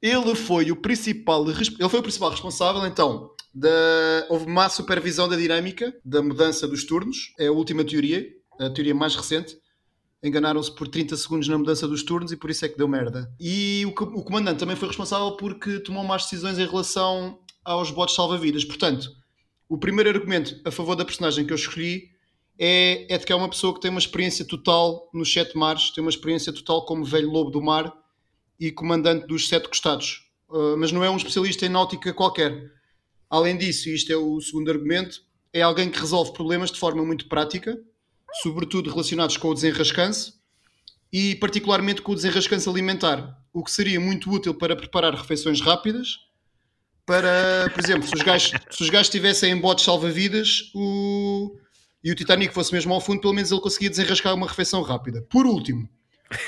Ele 0.03 0.35
foi 0.35 0.71
o 0.71 0.77
principal, 0.77 1.49
ele 1.49 1.89
foi 1.89 2.01
o 2.01 2.03
principal 2.03 2.31
responsável, 2.31 2.87
então, 2.87 3.31
da... 3.55 3.69
houve 4.29 4.47
má 4.47 4.69
supervisão 4.69 5.29
da 5.29 5.37
dinâmica, 5.37 5.95
da 6.05 6.21
mudança 6.21 6.67
dos 6.69 6.85
turnos. 6.85 7.33
É 7.39 7.47
a 7.47 7.53
última 7.53 7.85
teoria, 7.85 8.27
a 8.61 8.69
teoria 8.71 8.95
mais 8.95 9.15
recente. 9.15 9.57
Enganaram-se 10.23 10.75
por 10.75 10.89
30 10.89 11.17
segundos 11.17 11.47
na 11.47 11.57
mudança 11.57 11.87
dos 11.87 12.03
turnos 12.03 12.33
e 12.33 12.37
por 12.37 12.51
isso 12.51 12.65
é 12.65 12.69
que 12.69 12.77
deu 12.77 12.89
merda. 12.89 13.31
E 13.39 13.85
o, 13.87 13.91
o 13.91 14.25
comandante 14.25 14.59
também 14.59 14.75
foi 14.75 14.89
responsável 14.89 15.37
porque 15.37 15.79
tomou 15.79 16.03
más 16.03 16.25
decisões 16.25 16.59
em 16.59 16.67
relação 16.67 17.39
aos 17.67 17.91
botes 17.91 18.15
salva-vidas. 18.15 18.65
Portanto, 18.65 19.11
o 19.69 19.77
primeiro 19.77 20.09
argumento 20.09 20.61
a 20.65 20.71
favor 20.71 20.95
da 20.95 21.05
personagem 21.05 21.45
que 21.45 21.53
eu 21.53 21.57
escolhi 21.57 22.11
é, 22.59 23.13
é 23.13 23.19
de 23.19 23.27
que 23.27 23.33
é 23.33 23.37
uma 23.37 23.51
pessoa 23.51 23.75
que 23.75 23.81
tem 23.81 23.91
uma 23.91 24.01
experiência 24.01 24.45
total 24.45 25.11
nos 25.13 25.31
sete 25.31 25.59
mares, 25.59 25.91
tem 25.91 26.03
uma 26.03 26.11
experiência 26.11 26.53
total 26.53 26.87
como 26.87 27.05
velho 27.05 27.31
lobo 27.31 27.51
do 27.51 27.61
mar 27.61 27.93
e 28.59 28.71
comandante 28.71 29.27
dos 29.27 29.49
sete 29.49 29.69
costados. 29.69 30.31
Uh, 30.49 30.77
mas 30.79 30.93
não 30.93 31.03
é 31.03 31.11
um 31.11 31.17
especialista 31.17 31.67
em 31.67 31.69
náutica 31.69 32.15
qualquer. 32.15 32.71
Além 33.29 33.59
disso, 33.59 33.89
isto 33.89 34.13
é 34.13 34.17
o 34.17 34.41
segundo 34.41 34.71
argumento, 34.71 35.21
é 35.53 35.61
alguém 35.61 35.91
que 35.91 35.99
resolve 35.99 36.33
problemas 36.33 36.71
de 36.71 36.79
forma 36.79 37.05
muito 37.05 37.29
prática, 37.29 37.77
sobretudo 38.43 38.91
relacionados 38.91 39.37
com 39.37 39.49
o 39.49 39.55
desenrascanço 39.55 40.35
e 41.13 41.35
particularmente 41.35 42.03
com 42.03 42.13
o 42.13 42.15
desenrascanço 42.15 42.71
alimentar, 42.71 43.37
o 43.53 43.65
que 43.65 43.71
seria 43.71 43.99
muito 43.99 44.31
útil 44.31 44.55
para 44.55 44.77
preparar 44.77 45.15
refeições 45.15 45.61
rápidas, 45.61 46.19
para, 47.07 47.71
por 47.73 47.83
exemplo, 47.85 48.07
se 48.09 48.15
os 48.15 48.23
gajos, 48.23 48.53
se 48.71 48.83
os 48.83 48.91
gajos 48.91 49.07
estivessem 49.07 49.53
em 49.53 49.57
botes 49.61 49.85
salva-vidas 49.85 50.71
o... 50.75 51.57
e 52.03 52.11
o 52.11 52.15
Titanic 52.15 52.53
fosse 52.53 52.73
mesmo 52.73 52.93
ao 52.93 53.01
fundo, 53.01 53.21
pelo 53.21 53.33
menos 53.33 53.51
ele 53.53 53.61
conseguia 53.61 53.89
desenrascar 53.89 54.35
uma 54.35 54.49
refeição 54.49 54.83
rápida. 54.83 55.23
Por 55.31 55.47
último, 55.47 55.89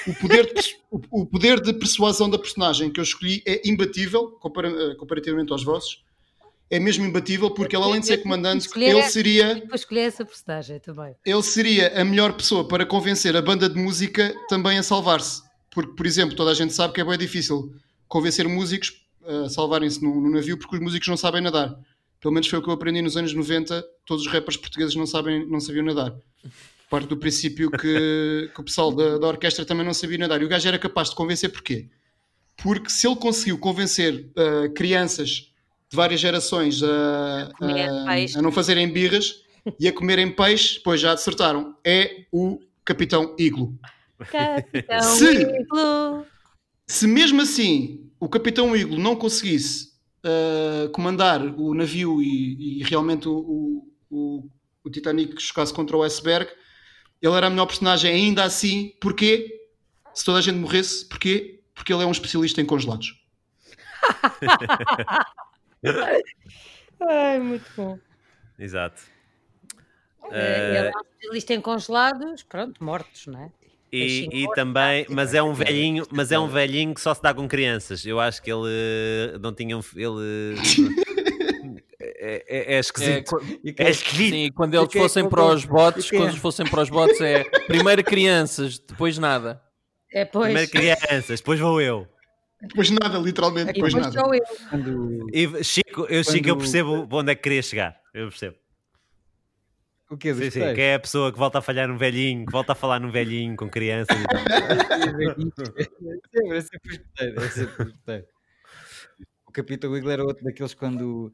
o 0.06 0.14
poder 0.14 0.52
de, 0.52 0.76
o- 0.90 1.22
o 1.22 1.26
poder 1.26 1.60
de 1.60 1.72
persuasão 1.72 2.28
da 2.28 2.38
personagem 2.38 2.90
que 2.90 2.98
eu 2.98 3.04
escolhi 3.04 3.42
é 3.46 3.62
imbatível, 3.68 4.32
compara- 4.40 4.68
eh, 4.68 4.94
comparativamente 4.96 5.52
aos 5.52 5.62
vossos. 5.62 6.02
É 6.70 6.78
mesmo 6.78 7.06
imbatível 7.06 7.50
porque 7.52 7.74
ele, 7.74 7.84
além 7.84 8.00
de 8.00 8.06
ser 8.08 8.18
comandante, 8.18 8.66
Escolher- 8.66 8.90
ele 8.90 9.02
seria 9.04 9.62
Para 9.66 9.76
escolher 9.76 10.00
essa 10.02 10.22
personagem 10.24 10.78
também. 10.80 11.14
ele 11.24 11.42
seria 11.42 11.98
a 11.98 12.04
melhor 12.04 12.34
pessoa 12.34 12.66
para 12.68 12.84
convencer 12.84 13.34
a 13.36 13.40
banda 13.40 13.70
de 13.70 13.80
música 13.80 14.34
também 14.50 14.76
a 14.76 14.82
salvar-se. 14.82 15.40
Porque, 15.70 15.92
por 15.94 16.04
exemplo, 16.04 16.36
toda 16.36 16.50
a 16.50 16.54
gente 16.54 16.74
sabe 16.74 16.92
que 16.92 17.00
é 17.00 17.04
bem 17.04 17.16
difícil 17.16 17.72
convencer 18.06 18.46
músicos 18.46 18.92
a 19.28 19.48
salvarem-se 19.48 20.02
no, 20.02 20.20
no 20.20 20.30
navio 20.30 20.58
porque 20.58 20.76
os 20.76 20.82
músicos 20.82 21.08
não 21.08 21.16
sabem 21.16 21.40
nadar. 21.42 21.74
Pelo 22.20 22.34
menos 22.34 22.48
foi 22.48 22.58
o 22.58 22.62
que 22.62 22.68
eu 22.68 22.72
aprendi 22.74 23.00
nos 23.02 23.16
anos 23.16 23.32
90. 23.32 23.84
Todos 24.04 24.26
os 24.26 24.32
rappers 24.32 24.56
portugueses 24.56 24.94
não, 24.96 25.06
sabem, 25.06 25.48
não 25.48 25.60
sabiam 25.60 25.84
nadar. 25.84 26.14
Parte 26.90 27.06
do 27.08 27.16
princípio 27.16 27.70
que, 27.70 27.78
que 28.54 28.60
o 28.60 28.64
pessoal 28.64 28.90
da, 28.92 29.18
da 29.18 29.26
orquestra 29.28 29.64
também 29.64 29.84
não 29.86 29.94
sabia 29.94 30.18
nadar. 30.18 30.40
E 30.42 30.44
o 30.44 30.48
gajo 30.48 30.66
era 30.66 30.78
capaz 30.78 31.10
de 31.10 31.16
convencer 31.16 31.50
porquê? 31.52 31.88
Porque 32.56 32.90
se 32.90 33.06
ele 33.06 33.14
conseguiu 33.16 33.56
convencer 33.58 34.30
ah, 34.36 34.68
crianças 34.74 35.28
de 35.90 35.96
várias 35.96 36.18
gerações 36.20 36.82
a, 36.82 37.52
a- 37.60 38.10
a 38.36 38.42
não 38.42 38.50
fazerem 38.50 38.88
birras 38.92 39.42
e 39.78 39.86
a 39.86 39.92
comerem 39.92 40.30
peixe, 40.34 40.80
pois 40.82 41.00
já 41.00 41.12
acertaram. 41.12 41.76
É 41.84 42.24
o 42.32 42.58
Capitão 42.84 43.36
Iglo. 43.38 43.78
Capitão 44.30 45.00
Se- 45.02 45.42
Iglo. 45.42 46.26
Se 46.86 47.06
mesmo 47.06 47.42
assim 47.42 48.07
o 48.20 48.28
Capitão 48.28 48.74
Iglo 48.76 48.98
não 48.98 49.16
conseguisse 49.16 49.92
ah, 50.24 50.88
comandar 50.92 51.40
o 51.42 51.74
navio 51.74 52.20
e, 52.22 52.80
e 52.80 52.82
realmente 52.84 53.28
o, 53.28 53.86
o, 54.10 54.50
o- 54.84 54.90
Titanic 54.90 55.38
chocasse 55.42 55.72
contra 55.72 55.96
o 55.96 56.02
iceberg, 56.02 56.50
ele 57.20 57.34
era 57.34 57.46
a 57.46 57.50
melhor 57.50 57.66
personagem 57.66 58.10
ainda 58.10 58.42
assim. 58.44 58.94
Porquê? 59.00 59.60
Se 60.14 60.24
toda 60.24 60.38
a 60.38 60.40
gente 60.40 60.56
morresse, 60.56 61.06
porquê? 61.06 61.60
Porque 61.74 61.92
ele 61.92 62.02
é 62.02 62.06
um 62.06 62.10
especialista 62.10 62.60
em 62.60 62.66
congelados. 62.66 63.14
Ai, 67.00 67.38
muito 67.38 67.70
bom. 67.76 67.98
Exato. 68.58 69.02
É, 70.30 70.68
ele 70.78 70.88
é 70.88 70.92
um 70.96 71.00
especialista 71.00 71.54
em 71.54 71.60
congelados, 71.60 72.42
pronto, 72.42 72.82
mortos, 72.82 73.26
não 73.26 73.40
é? 73.40 73.52
E, 73.90 73.98
Peixinho 74.00 74.32
e 74.32 74.42
morto, 74.44 74.54
também, 74.56 75.06
mas 75.08 75.32
é 75.34 75.42
um 75.42 75.54
velhinho, 75.54 76.06
mas 76.10 76.30
é 76.30 76.38
um 76.38 76.46
velhinho 76.46 76.94
que 76.94 77.00
só 77.00 77.14
se 77.14 77.22
dá 77.22 77.32
com 77.32 77.48
crianças. 77.48 78.04
Eu 78.04 78.20
acho 78.20 78.42
que 78.42 78.52
ele 78.52 78.68
eh, 78.68 79.38
não 79.40 79.52
tinha 79.54 79.76
um, 79.78 79.80
ele 79.96 80.58
é, 82.00 82.44
é- 82.48 82.74
é 82.74 82.74
É, 82.76 82.78
esquisito. 82.78 83.30
qu- 83.30 83.42
É 83.78 83.90
esquisito. 83.90 84.32
sim, 84.34 84.50
quando 84.54 84.74
eles 84.74 84.94
E 84.94 84.98
é 84.98 85.00
fossem 85.00 85.28
para 85.28 85.44
os 85.44 85.62
e 85.62 85.66
é? 85.66 85.68
quando 85.68 86.28
eles 86.28 86.36
fossem 86.40 86.66
para 86.66 86.82
os 86.82 86.90
botes 86.90 87.20
é 87.20 87.44
primeiro 87.66 88.04
crianças, 88.04 88.78
depois 88.78 89.18
nada. 89.18 89.60
É, 90.12 90.24
pois. 90.24 90.44
Primeiro 90.46 90.70
crianças, 90.70 91.40
depois 91.40 91.60
vou 91.60 91.80
eu. 91.80 92.06
Depois 92.60 92.90
nada, 92.90 93.18
literalmente, 93.18 93.70
E 93.70 93.72
depois 93.74 93.94
depois 93.94 94.14
nada. 94.14 94.26
sou 94.26 94.34
eu. 94.34 94.42
Quando- 94.68 95.26
E 95.32 95.64
Chico, 95.64 96.06
eu, 96.08 96.24
Chico, 96.24 96.48
eu 96.48 96.54
Quando- 96.54 96.58
percebo 96.58 97.08
onde 97.12 97.32
é 97.32 97.34
que 97.34 97.42
querias 97.42 97.66
chegar. 97.66 97.96
Eu 98.12 98.28
percebo. 98.28 98.56
O 100.10 100.16
quê? 100.16 100.32
Sim, 100.34 100.40
Dos 100.40 100.52
sim, 100.54 100.60
peixes? 100.60 100.74
que 100.74 100.80
é 100.80 100.94
a 100.94 100.98
pessoa 101.00 101.30
que 101.32 101.38
volta 101.38 101.58
a 101.58 101.62
falhar 101.62 101.86
num 101.88 101.98
velhinho, 101.98 102.46
que 102.46 102.52
volta 102.52 102.72
a 102.72 102.74
falar 102.74 102.98
num 102.98 103.10
velhinho 103.10 103.54
com 103.56 103.68
crianças 103.68 104.16
e 104.18 104.24
tal. 104.28 104.40
Sempre, 106.62 107.04
eu 107.36 107.50
sempre 107.50 107.84
gostei. 107.84 108.24
O 109.46 109.52
Capitão 109.52 109.90
Wiggle 109.92 110.10
era 110.10 110.24
outro 110.24 110.42
daqueles 110.44 110.72
quando, 110.74 111.30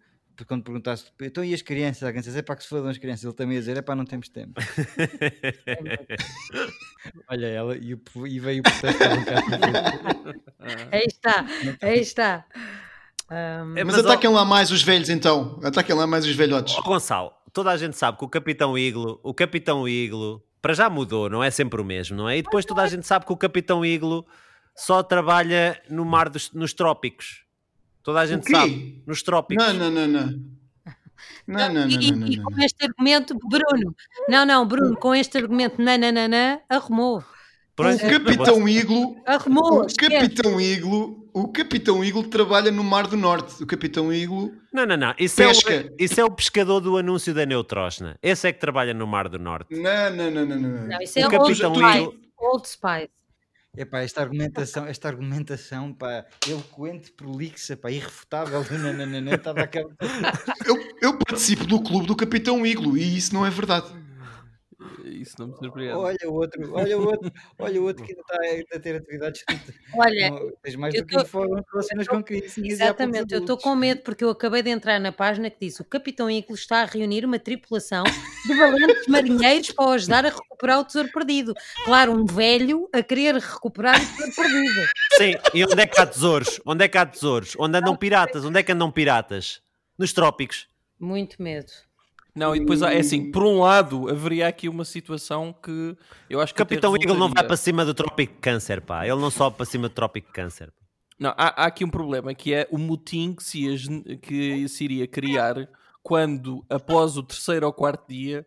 quando 0.49 0.64
perguntaste 0.64 1.12
então 1.22 1.45
e 1.45 1.55
as 1.55 1.62
crianças? 1.62 2.03
Alguém 2.03 2.20
disse, 2.22 2.37
é 2.39 2.43
para 2.43 2.57
que 2.57 2.62
se 2.64 2.68
fodam 2.68 2.89
as 2.91 2.99
crianças. 2.99 3.25
Ele 3.25 3.33
também 3.35 3.55
ia 3.55 3.61
dizer, 3.61 3.77
é 3.77 3.83
para 3.83 3.95
não 3.95 4.05
temos 4.05 4.29
tempo. 4.29 4.61
Olha 7.29 7.47
ela, 7.47 7.77
e, 7.77 7.95
o- 7.95 8.27
e 8.27 8.41
veio 8.41 8.61
o 8.61 8.62
protesto 8.62 9.05
um. 9.05 9.09
Aí 10.91 11.05
está, 11.07 11.47
aí 11.83 12.01
está. 12.01 12.45
Ahm, 13.31 13.77
É, 13.77 13.85
Mas, 13.85 13.97
mas, 13.97 14.05
ó- 14.05 14.09
ataquem 14.11 14.31
lá 14.31 14.45
mais 14.45 14.70
os 14.70 14.83
velhos 14.83 15.09
então. 15.11 15.61
Ataquem 15.62 15.95
lá 15.95 16.07
mais 16.07 16.25
os 16.27 16.35
velhotes. 16.35 16.75
Ó, 16.79 16.83
Gonçalo, 16.83 17.33
toda 17.55 17.70
a 17.70 17.76
gente 17.76 17.96
sabe 17.96 18.18
que 18.18 18.24
o 18.24 18.28
Capitão 18.28 18.76
Iglo, 18.76 19.20
o 19.22 19.32
Capitão 19.32 19.88
Iglo, 19.88 20.44
para 20.61 20.74
já 20.74 20.90
mudou, 20.90 21.30
não 21.30 21.42
é 21.42 21.50
sempre 21.50 21.80
o 21.80 21.84
mesmo, 21.84 22.16
não 22.16 22.28
é? 22.28 22.36
E 22.36 22.42
depois 22.42 22.66
toda 22.66 22.82
a 22.82 22.88
gente 22.88 23.07
sabe 23.07 23.24
que 23.24 23.32
o 23.32 23.36
Capitão 23.36 23.86
Iglo 23.86 24.26
só 24.76 25.02
trabalha 25.02 25.80
no 25.88 26.05
mar 26.05 26.28
dos, 26.28 26.52
nos 26.52 26.74
trópicos. 26.74 27.44
Toda 28.02 28.20
a 28.20 28.26
gente 28.26 28.50
sabe, 28.50 29.02
nos 29.07 29.22
trópicos. 29.22 29.64
Não, 29.64 29.72
não, 29.72 29.90
não, 29.90 30.07
não. 30.09 30.55
Não, 31.46 31.72
não, 31.72 31.74
não, 31.74 31.88
e, 31.88 32.11
não, 32.11 32.18
não, 32.18 32.26
e 32.26 32.36
não. 32.36 32.44
com 32.44 32.61
este 32.61 32.84
argumento, 32.84 33.34
Bruno, 33.34 33.94
não, 34.28 34.46
não, 34.46 34.66
Bruno, 34.66 34.96
com 34.96 35.14
este 35.14 35.38
argumento, 35.38 35.80
nananana, 35.80 36.61
arrumou. 36.68 37.22
O 37.78 38.09
Capitão 38.11 38.68
Iglo 38.68 39.16
Arrumou, 39.26 39.82
O. 39.82 39.86
Capitão 39.94 40.61
Iglo, 40.61 41.24
o 41.35 41.49
Capitão 41.49 42.05
Iglo 42.05 42.22
trabalha 42.28 42.70
no 42.70 42.85
Mar 42.85 43.07
do 43.09 43.16
Norte. 43.16 43.62
O 43.62 43.66
Capitão 43.66 44.12
Iglo, 44.12 44.53
Não, 44.72 44.87
não, 44.87 44.97
não. 44.97 45.14
Isso 45.18 45.43
é, 45.43 45.49
Pesca. 45.49 45.91
o, 45.91 45.97
isso 46.03 46.20
é 46.20 46.24
o 46.24 46.30
pescador 46.30 46.80
do 46.80 46.97
anúncio 46.97 47.35
da 47.35 47.45
Neutrógena. 47.45 48.16
Esse 48.22 48.47
é 48.49 48.53
que 48.53 48.61
trabalha 48.61 48.95
no 48.95 49.07
Mar 49.07 49.28
do 49.28 49.39
Norte. 49.39 49.74
não, 49.74 50.11
não, 50.14 50.30
não, 50.30 50.47
não, 50.47 50.57
não. 50.57 50.87
Não, 50.87 51.01
isso 51.03 51.18
O 51.18 51.22
é 51.22 51.24
Old 51.26 51.37
Capitão 51.39 51.74
Spice. 51.74 51.99
Iglo- 51.99 52.14
Old 52.39 52.68
Spice. 52.68 53.11
Epá, 53.76 54.03
esta 54.03 54.20
argumentação, 54.20 54.87
esta 54.87 55.09
argumentação, 55.09 55.93
pá, 55.93 56.24
eloquente, 56.49 57.11
prolixa, 57.11 57.76
pá, 57.76 57.91
irrefutável, 57.91 58.64
nananana, 58.70 59.35
estava 59.35 59.62
aquela... 59.62 59.91
Eu, 60.64 60.76
eu 61.03 61.18
participo 61.18 61.66
do 61.66 61.82
clube 61.82 62.07
do 62.07 62.14
Capitão 62.14 62.64
Iglo 62.64 62.97
e 62.97 63.16
isso 63.16 63.35
não 63.35 63.45
é 63.45 63.51
verdade. 63.51 63.89
Isso 65.05 65.34
não 65.38 65.48
me 65.48 65.57
surpreende. 65.57 65.94
Olha 65.94 66.16
o 66.26 66.32
outro, 66.32 66.74
olha 66.74 66.98
o 66.98 67.07
outro, 67.07 67.32
olha 67.59 67.80
o 67.80 67.84
outro 67.84 68.05
que 68.05 68.12
ainda 68.12 68.22
está 68.22 68.40
ainda 68.42 68.66
a 68.74 68.80
ter 68.80 68.96
atividades. 68.96 69.44
Olha, 69.94 70.30
Não, 70.30 70.52
Tens 70.62 70.76
mais 70.76 70.94
do 70.94 71.07
que 71.07 71.14
tô- 71.14 71.38
um 71.40 71.62
relações 71.72 72.09
com 72.09 72.22
poucos 72.22 72.59
Exatamente, 72.59 73.32
eu 73.32 73.40
estou 73.40 73.57
com 73.59 73.74
medo 73.76 74.02
porque 74.02 74.24
eu 74.24 74.30
acabei 74.30 74.62
de 74.62 74.70
entrar 74.70 74.98
na 74.98 75.12
página 75.12 75.48
que 75.50 75.59
diz 75.61 75.78
o 75.80 75.84
Capitão 75.84 76.30
Iglo 76.30 76.55
está 76.55 76.82
a 76.82 76.84
reunir 76.84 77.24
uma 77.24 77.38
tripulação 77.38 78.02
de 78.46 78.55
valentes 78.55 79.07
marinheiros 79.07 79.70
para 79.70 79.84
o 79.86 79.90
ajudar 79.90 80.24
a 80.26 80.30
recuperar 80.30 80.80
o 80.80 80.84
tesouro 80.84 81.11
perdido. 81.12 81.55
Claro, 81.84 82.12
um 82.12 82.24
velho 82.24 82.88
a 82.92 83.02
querer 83.02 83.34
recuperar 83.36 83.96
o 83.96 84.07
tesouro 84.07 84.32
perdido. 84.34 84.80
Sim, 85.16 85.34
e 85.55 85.64
onde 85.64 85.80
é 85.80 85.86
que 85.86 86.00
há 86.00 86.07
tesouros? 86.07 86.61
Onde 86.66 86.84
é 86.84 86.88
que 86.88 86.98
há 86.98 87.07
tesouros? 87.07 87.55
Onde 87.59 87.78
andam 87.78 87.96
piratas? 87.96 88.44
Onde 88.44 88.59
é 88.59 88.62
que 88.62 88.72
andam 88.72 88.90
piratas? 88.90 89.61
Nos 89.98 90.12
trópicos. 90.12 90.66
Muito 90.98 91.40
medo. 91.42 91.70
Não, 92.35 92.55
e 92.55 92.61
depois 92.61 92.82
há- 92.82 92.93
é 92.93 92.99
assim, 92.99 93.30
por 93.30 93.45
um 93.45 93.61
lado, 93.61 94.09
haveria 94.11 94.49
aqui 94.49 94.68
uma 94.68 94.85
situação 94.85 95.55
que 95.62 95.97
eu 96.28 96.41
acho 96.41 96.53
que 96.53 96.59
Capitão 96.59 96.97
Eagle 96.97 97.16
não 97.16 97.28
vai 97.28 97.45
para 97.45 97.57
cima 97.57 97.85
do 97.85 97.95
Trópico 97.95 98.35
de 98.35 98.41
Câncer, 98.41 98.80
pá. 98.80 99.07
Ele 99.07 99.20
não 99.20 99.30
sobe 99.30 99.57
para 99.57 99.66
cima 99.66 99.89
do 99.89 99.95
Trópico 99.95 100.26
de 100.26 100.32
Câncer. 100.32 100.72
Não, 101.18 101.30
há, 101.30 101.62
há 101.62 101.66
aqui 101.66 101.85
um 101.85 101.91
problema 101.91 102.35
que 102.35 102.53
é 102.53 102.66
o 102.72 102.78
motim 102.78 103.35
que 103.35 103.45
se, 103.45 104.18
que 104.20 104.68
se 104.68 104.85
iria 104.85 105.07
criar 105.07 105.68
quando, 106.03 106.64
após 106.68 107.16
o 107.16 107.22
terceiro 107.22 107.66
ou 107.66 107.72
quarto 107.72 108.09
dia, 108.09 108.45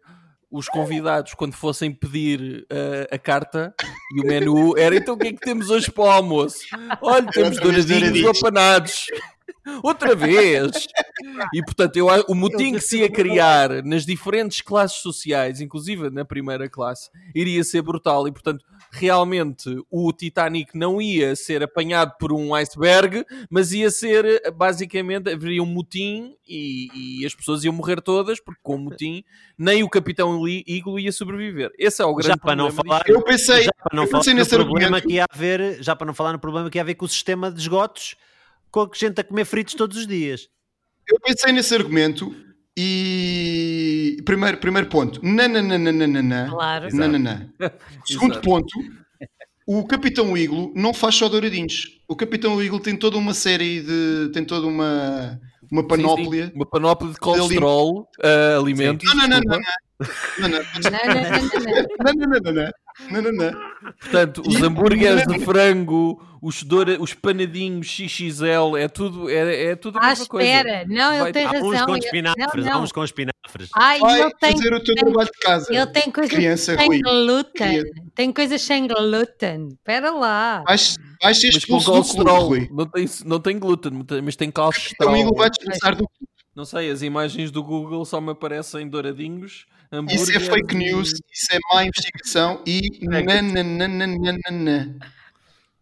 os 0.51 0.67
convidados, 0.67 1.33
quando 1.33 1.53
fossem 1.53 1.91
pedir 1.93 2.65
uh, 2.71 3.07
a 3.15 3.17
carta 3.17 3.73
e 4.15 4.21
o 4.21 4.25
menu, 4.25 4.77
era 4.77 4.95
então 4.95 5.15
o 5.15 5.17
que 5.17 5.27
é 5.27 5.33
que 5.33 5.39
temos 5.39 5.69
hoje 5.69 5.89
para 5.91 6.03
o 6.03 6.09
almoço? 6.09 6.59
Olha, 7.01 7.25
temos 7.31 7.57
douradinhos. 7.59 8.37
apanados. 8.37 9.05
Outra 9.83 10.15
vez! 10.15 10.87
E 11.53 11.63
portanto, 11.63 11.97
eu, 11.97 12.07
o 12.27 12.35
motim 12.35 12.73
que 12.73 12.81
se 12.81 12.99
ia 12.99 13.09
criar 13.09 13.83
nas 13.83 14.05
diferentes 14.05 14.61
classes 14.61 14.97
sociais, 15.01 15.61
inclusive 15.61 16.09
na 16.09 16.23
primeira 16.23 16.69
classe, 16.69 17.09
iria 17.35 17.63
ser 17.63 17.81
brutal. 17.81 18.27
E 18.27 18.31
portanto, 18.31 18.63
realmente 18.91 19.69
o 19.89 20.11
Titanic 20.13 20.77
não 20.77 21.01
ia 21.01 21.35
ser 21.35 21.63
apanhado 21.63 22.13
por 22.19 22.31
um 22.31 22.53
iceberg, 22.55 23.25
mas 23.49 23.71
ia 23.71 23.89
ser 23.89 24.51
basicamente 24.55 25.29
haveria 25.29 25.61
um 25.61 25.65
motim 25.65 26.35
e, 26.47 27.21
e 27.21 27.25
as 27.25 27.35
pessoas 27.35 27.63
iam 27.63 27.73
morrer 27.73 28.01
todas, 28.01 28.39
porque 28.39 28.59
com 28.63 28.75
o 28.75 28.79
motim 28.79 29.23
nem 29.57 29.83
o 29.83 29.89
Capitão 29.89 30.47
Eagle 30.47 30.99
ia 30.99 31.11
sobreviver. 31.11 31.71
Esse 31.77 32.01
é 32.01 32.05
o 32.05 32.13
grande 32.13 32.29
Já 32.29 32.37
para 32.37 32.55
não 32.55 32.67
problema 32.71 32.99
falar, 32.99 33.03
Eu 33.07 33.21
pensei, 33.23 33.63
já 33.63 33.71
para 33.83 33.95
não 33.95 34.03
eu 34.03 34.09
falar 34.09 34.23
no 34.25 34.33
nesse 34.33 34.49
problema 34.55 34.97
argumento. 34.97 35.07
que 35.07 35.13
ia 35.13 35.25
haver, 35.29 35.83
já 35.83 35.95
para 35.95 36.07
não 36.07 36.13
falar 36.13 36.33
no 36.33 36.39
problema 36.39 36.69
que 36.69 36.77
ia 36.77 36.81
haver 36.81 36.95
com 36.95 37.05
o 37.05 37.09
sistema 37.09 37.51
de 37.51 37.59
esgotos, 37.59 38.15
com 38.71 38.81
a 38.81 38.89
gente 38.93 39.19
a 39.19 39.23
comer 39.23 39.45
fritos 39.45 39.73
todos 39.73 39.97
os 39.97 40.07
dias. 40.07 40.47
Eu 41.07 41.19
pensei 41.19 41.51
nesse 41.51 41.73
argumento 41.73 42.35
e. 42.77 44.17
Primeiro, 44.23 44.57
primeiro 44.57 44.87
ponto. 44.87 45.19
Nananana. 45.25 46.47
Claro. 46.49 46.95
Nananã. 46.95 47.49
Segundo 48.05 48.39
ponto. 48.41 48.71
O 49.65 49.85
Capitão 49.85 50.37
Iglo 50.37 50.71
não 50.75 50.93
faz 50.93 51.15
só 51.15 51.27
douradinhos. 51.27 51.99
O 52.07 52.15
Capitão 52.15 52.61
Iglo 52.61 52.79
tem 52.79 52.95
toda 52.95 53.17
uma 53.17 53.33
série 53.33 53.81
de. 53.81 54.29
tem 54.31 54.45
toda 54.45 54.67
uma. 54.67 55.39
uma 55.71 55.81
Sim, 55.81 55.87
panóplia. 55.87 56.47
sim, 56.47 56.51
uma 56.55 56.65
panóplia 56.65 57.11
de 57.11 57.17
colesterol, 57.19 58.09
uh, 58.23 58.61
alimentos. 58.61 59.13
Não, 59.13 59.27
não, 59.27 59.39
não. 59.39 59.59
Não, 60.39 60.47
não. 60.47 60.49
Não, 60.49 60.49
não, 60.49 60.59
não, 62.13 62.25
não, 62.29 62.39
não. 62.39 62.53
Não, 62.53 62.53
não, 62.53 62.71
não, 63.11 63.21
não. 63.21 63.31
Não. 63.31 63.53
Portanto, 63.99 64.41
os 64.45 64.61
hambúrgueres 64.61 65.25
de 65.27 65.39
frango, 65.45 66.21
os, 66.41 66.63
doura, 66.63 67.01
os 67.01 67.13
panadinhos 67.13 67.87
XXL, 67.87 68.75
é 68.77 68.87
tudo, 68.87 69.29
é, 69.29 69.65
é 69.71 69.75
tudo 69.75 69.97
a 69.97 70.01
Ah, 70.05 70.07
mesma 70.09 70.25
coisa. 70.27 70.47
espera, 70.49 70.85
não, 70.87 71.13
ele 71.13 71.21
Vai- 71.23 71.31
tem 71.33 71.45
Há 71.45 71.51
uns 71.51 71.81
com 71.83 71.95
ele- 71.95 72.05
espinafres, 72.05 72.65
não, 72.65 72.73
há 72.73 72.79
uns 72.79 72.91
com 72.91 73.03
espinafres. 73.03 73.69
Ai, 73.75 73.99
Vai 73.99 74.21
ele 74.21 74.31
tem, 74.39 74.51
fazer 74.51 74.73
o 74.73 74.83
teu 74.83 74.95
trabalho 74.95 75.25
de 75.31 75.39
casa. 75.39 75.73
ele 75.73 75.87
tem 75.87 76.11
coisas 76.11 76.33
Criança 76.33 76.75
sem 76.77 76.87
ruim. 76.87 77.01
glúten. 77.01 77.51
Criança. 77.53 77.91
Tem 78.15 78.33
coisas 78.33 78.61
sem 78.61 78.87
glúten. 78.87 79.67
Espera 79.69 80.11
lá. 80.11 80.63
Vais, 80.67 80.97
vais 81.21 81.39
ser 81.39 81.47
Mas 81.47 81.53
com 81.65 81.77
expulso 81.77 81.85
do 81.85 82.03
clube, 82.03 82.67
colesterol, 82.67 82.67
não 82.77 82.85
tem, 82.85 83.09
não 83.25 83.39
tem 83.39 83.59
glúten, 83.59 83.91
mas 84.23 84.35
tem 84.35 84.47
Então 84.49 84.65
colesterol. 84.65 85.13
o 85.13 85.17
Iglo 85.17 85.35
vai 85.35 85.49
descansar 85.49 85.95
do 85.95 86.07
Não 86.57 86.65
sei, 86.65 86.89
as 86.89 87.03
imagens 87.03 87.51
do 87.51 87.63
Google 87.63 88.03
só 88.03 88.19
me 88.19 88.31
aparecem 88.31 88.89
douradinhos. 88.89 89.67
Isso 90.09 90.35
é 90.35 90.39
fake 90.39 90.73
e- 90.73 90.77
news, 90.79 91.09
isso 91.31 91.47
é 91.53 91.59
má 91.71 91.83
investigação 91.85 92.63
e 92.65 92.81
nananana. 93.05 94.97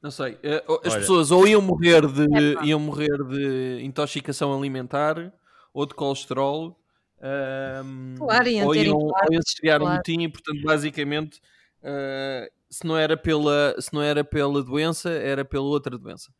Não 0.01 0.11
sei, 0.11 0.37
eh, 0.43 0.61
as 0.67 0.91
Olha. 0.91 0.99
pessoas 0.99 1.31
ou 1.31 1.47
iam 1.47 1.61
morrer 1.61 2.05
de 2.05 2.23
Epá. 2.23 2.65
iam 2.65 2.79
morrer 2.81 3.23
de 3.23 3.79
intoxicação 3.83 4.53
alimentar 4.53 5.31
ou 5.73 5.85
de 5.85 5.93
colesterol, 5.93 6.77
ahm, 7.21 8.15
Claro, 8.17 8.49
iam 8.49 8.67
ou 8.67 8.73
ter 8.73 8.85
iam, 8.87 8.97
ou 8.97 9.13
iam 9.31 9.41
se 9.41 9.55
criar 9.55 9.77
um 9.77 9.85
claro. 9.85 9.95
motim 9.95 10.23
e 10.23 10.27
portanto 10.27 10.61
basicamente 10.61 11.39
eh, 11.83 12.51
se 12.69 12.85
não 12.85 12.97
era 12.97 13.15
pela 13.15 13.75
se 13.79 13.93
não 13.93 14.01
era 14.01 14.25
pela 14.25 14.61
doença 14.61 15.09
era 15.09 15.45
pela 15.45 15.63
outra 15.63 15.97
doença. 15.97 16.33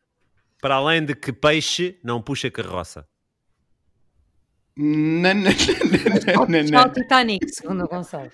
Para 0.60 0.74
além 0.74 1.02
de 1.02 1.14
que 1.14 1.32
peixe 1.32 1.98
não 2.04 2.20
puxa 2.20 2.50
carroça. 2.50 3.08
Só 4.76 6.42
o 6.42 6.46
Nananana. 6.48 6.88
Titanic, 6.92 7.48
segundo 7.48 7.84
o 7.84 7.88
Gonçalo. 7.88 8.30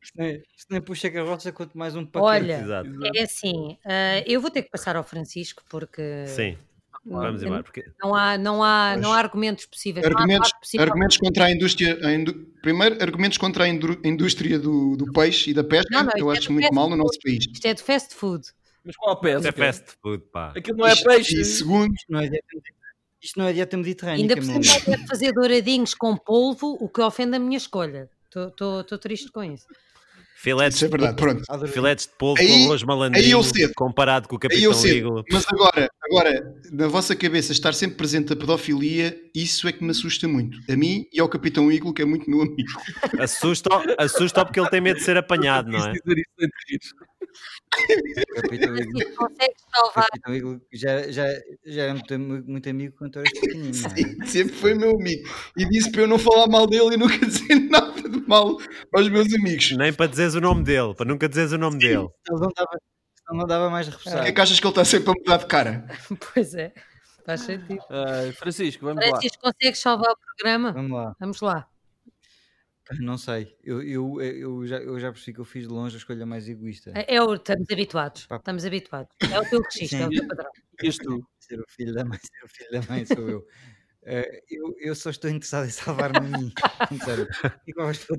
Isto 0.00 0.14
nem, 0.16 0.36
isto 0.56 0.66
nem 0.70 0.80
puxa 0.80 1.10
carroça 1.10 1.50
quanto 1.52 1.76
mais 1.76 1.94
um 1.96 2.04
paquete. 2.06 2.24
Olha, 2.24 2.60
Exato. 2.60 2.90
é 3.16 3.22
assim, 3.22 3.76
ah, 3.84 4.22
eu 4.26 4.40
vou 4.40 4.50
ter 4.50 4.62
que 4.62 4.70
passar 4.70 4.96
ao 4.96 5.02
Francisco 5.04 5.62
porque 5.68 6.24
Sim, 6.28 6.56
vamos 7.04 7.42
embora. 7.42 7.62
Porque... 7.64 7.84
não 8.02 8.14
há, 8.14 8.38
não 8.38 8.62
há, 8.62 8.96
não 8.96 9.12
há 9.12 9.18
argumentos 9.18 9.66
possíveis. 9.66 10.04
não 10.06 10.16
há 10.16 10.20
Argumentos, 10.20 10.52
possível. 10.52 10.86
argumentos 10.86 11.16
contra 11.16 11.44
a 11.46 11.50
indústria. 11.50 11.98
a 12.06 12.12
indú- 12.14 12.46
Primeiro, 12.62 13.02
argumentos 13.02 13.38
contra 13.38 13.64
a 13.64 13.68
indústria 13.68 14.58
do, 14.58 14.96
do 14.96 15.12
peixe 15.12 15.50
e 15.50 15.54
da 15.54 15.64
pesca, 15.64 15.88
Não, 15.90 16.04
não, 16.04 16.12
que 16.12 16.22
eu 16.22 16.32
é 16.32 16.38
acho 16.38 16.52
muito 16.52 16.72
mal 16.72 16.88
no 16.88 16.96
nosso 16.96 17.18
país. 17.22 17.44
Isto 17.52 17.66
é 17.66 17.74
de 17.74 17.82
fast 17.82 18.14
food. 18.14 18.46
Mas 18.84 18.96
qual 18.96 19.12
a 19.12 19.16
pesca? 19.20 19.48
é 19.48 19.52
fast 19.52 19.84
food, 20.00 20.22
pá. 20.32 20.52
Aquilo 20.56 20.78
não 20.78 20.86
é 20.86 20.92
Isto- 20.92 21.04
peixe. 21.08 21.40
E 21.40 21.44
segundo, 21.44 21.92
Isto 23.22 23.38
não 23.38 23.46
é 23.46 23.52
dieta, 23.52 23.76
mediterrânea. 23.76 24.20
Ainda 24.22 24.36
por 24.36 24.44
cima 24.44 24.56
amigo. 24.56 24.72
eu 24.74 24.80
quero 24.84 25.06
fazer 25.08 25.32
douradinhos 25.32 25.94
com 25.94 26.16
polvo, 26.16 26.76
o 26.80 26.88
que 26.88 27.00
ofende 27.00 27.36
a 27.36 27.38
minha 27.38 27.56
escolha. 27.56 28.08
Estou 28.26 28.98
triste 28.98 29.30
com 29.32 29.42
isso. 29.42 29.66
Filetes, 30.40 30.76
isso 30.76 30.84
é 30.84 30.88
verdade, 30.88 31.16
pronto. 31.16 31.42
Filetes 31.66 32.06
de 32.06 32.12
polvo 32.16 32.40
Aí- 32.40 32.46
com 32.46 32.64
arroz 32.66 32.84
malandrinho 32.84 33.40
comparado 33.74 34.28
com 34.28 34.36
o 34.36 34.38
Capitão 34.38 34.70
Eagle. 34.86 35.24
mas 35.32 35.44
agora, 35.48 35.90
agora, 36.00 36.54
na 36.70 36.86
vossa 36.86 37.16
cabeça 37.16 37.50
estar 37.50 37.74
sempre 37.74 37.96
presente 37.96 38.32
a 38.32 38.36
pedofilia, 38.36 39.20
isso 39.34 39.66
é 39.66 39.72
que 39.72 39.82
me 39.82 39.90
assusta 39.90 40.28
muito. 40.28 40.56
A 40.70 40.76
mim 40.76 41.08
e 41.12 41.18
ao 41.18 41.28
Capitão 41.28 41.72
Iglo, 41.72 41.92
que 41.92 42.02
é 42.02 42.04
muito 42.04 42.30
meu 42.30 42.42
amigo. 42.42 42.70
Assusta, 43.18 43.68
assusta 43.98 44.44
porque 44.44 44.60
ele 44.60 44.70
tem 44.70 44.80
medo 44.80 44.98
de 44.98 45.04
ser 45.04 45.16
apanhado, 45.16 45.72
não 45.72 45.84
é? 45.88 45.92
Capitão 48.34 48.74
Francisco, 48.74 49.28
salvar? 49.74 50.06
Capitão 50.06 50.34
Iglo 50.34 50.60
já, 50.72 51.10
já, 51.10 51.24
já 51.66 51.82
era 51.82 51.94
muito, 51.94 52.18
muito 52.18 52.68
amigo 52.68 52.94
eras 53.14 53.30
pequenino. 53.32 53.70
não 53.76 54.22
é? 54.22 54.26
Sempre 54.26 54.54
foi 54.54 54.74
meu 54.74 54.90
amigo. 54.92 55.28
E 55.56 55.68
disse 55.68 55.90
para 55.90 56.02
eu 56.02 56.06
não 56.08 56.18
falar 56.18 56.46
mal 56.48 56.66
dele 56.66 56.94
e 56.94 56.96
nunca 56.96 57.18
dizer 57.26 57.54
nada 57.70 58.08
de 58.08 58.20
mal 58.26 58.56
aos 58.94 59.08
meus 59.08 59.32
amigos. 59.34 59.72
Nem 59.72 59.92
para 59.92 60.06
dizeres 60.10 60.34
o 60.34 60.40
nome 60.40 60.64
dele, 60.64 60.94
para 60.94 61.06
nunca 61.06 61.28
dizeres 61.28 61.52
o 61.52 61.58
nome 61.58 61.78
dele. 61.78 62.08
Ele 62.28 62.40
não 62.40 62.48
dava, 62.56 62.70
ele 63.30 63.38
não 63.38 63.46
dava 63.46 63.70
mais 63.70 63.86
O 63.88 63.90
repousado. 63.90 64.22
que 64.22 64.28
é 64.28 64.32
que 64.32 64.40
achas 64.40 64.58
que 64.60 64.66
ele 64.66 64.72
está 64.72 64.84
sempre 64.84 65.10
a 65.10 65.14
mudar 65.14 65.36
de 65.38 65.46
cara? 65.46 65.86
Pois 66.34 66.54
é, 66.54 66.72
faz 67.24 67.40
sentido. 67.42 67.80
Ah, 67.90 68.32
Francisco, 68.36 68.84
vamos 68.84 69.02
lá. 69.04 69.10
Francisco, 69.10 69.38
consegues 69.42 69.78
salvar 69.78 70.10
o 70.12 70.16
programa? 70.36 70.72
Vamos 70.72 70.90
lá. 70.98 71.16
Vamos 71.20 71.40
lá. 71.40 71.68
Não 73.00 73.18
sei. 73.18 73.56
Eu, 73.62 73.82
eu, 73.82 74.20
eu, 74.20 74.66
já, 74.66 74.78
eu 74.78 74.98
já 74.98 75.12
percebi 75.12 75.34
que 75.34 75.40
eu 75.40 75.44
fiz 75.44 75.66
de 75.66 75.72
longe 75.72 75.96
a 75.96 75.98
escolha 75.98 76.24
mais 76.24 76.48
egoísta. 76.48 76.92
É, 76.94 77.16
é 77.16 77.22
o, 77.22 77.34
estamos 77.34 77.66
habituados. 77.70 78.26
Pá. 78.26 78.36
Estamos 78.36 78.64
habituados. 78.64 79.14
É 79.30 79.38
o 79.38 79.48
teu 79.48 79.60
registro, 79.60 79.98
é 79.98 80.06
o 80.06 80.10
teu 80.10 80.28
padrão. 80.28 80.50
Isto 80.82 81.04
tu. 81.04 81.28
Ser 81.38 81.60
o 81.60 81.64
filho 81.68 81.94
da 81.94 82.04
mãe, 82.04 82.18
ser 82.18 82.44
o 82.44 82.48
filho 82.48 82.70
da 82.70 82.82
mãe 82.92 83.06
sou 83.06 83.28
eu. 83.28 83.46
Eh, 84.10 84.42
eu, 84.50 84.74
eu 84.78 84.94
só 84.94 85.10
estou 85.10 85.28
interessado 85.28 85.66
em 85.66 85.70
salvar-me 85.70 86.18
a 86.18 86.38
mim. 86.38 86.52
Sério. 87.04 87.26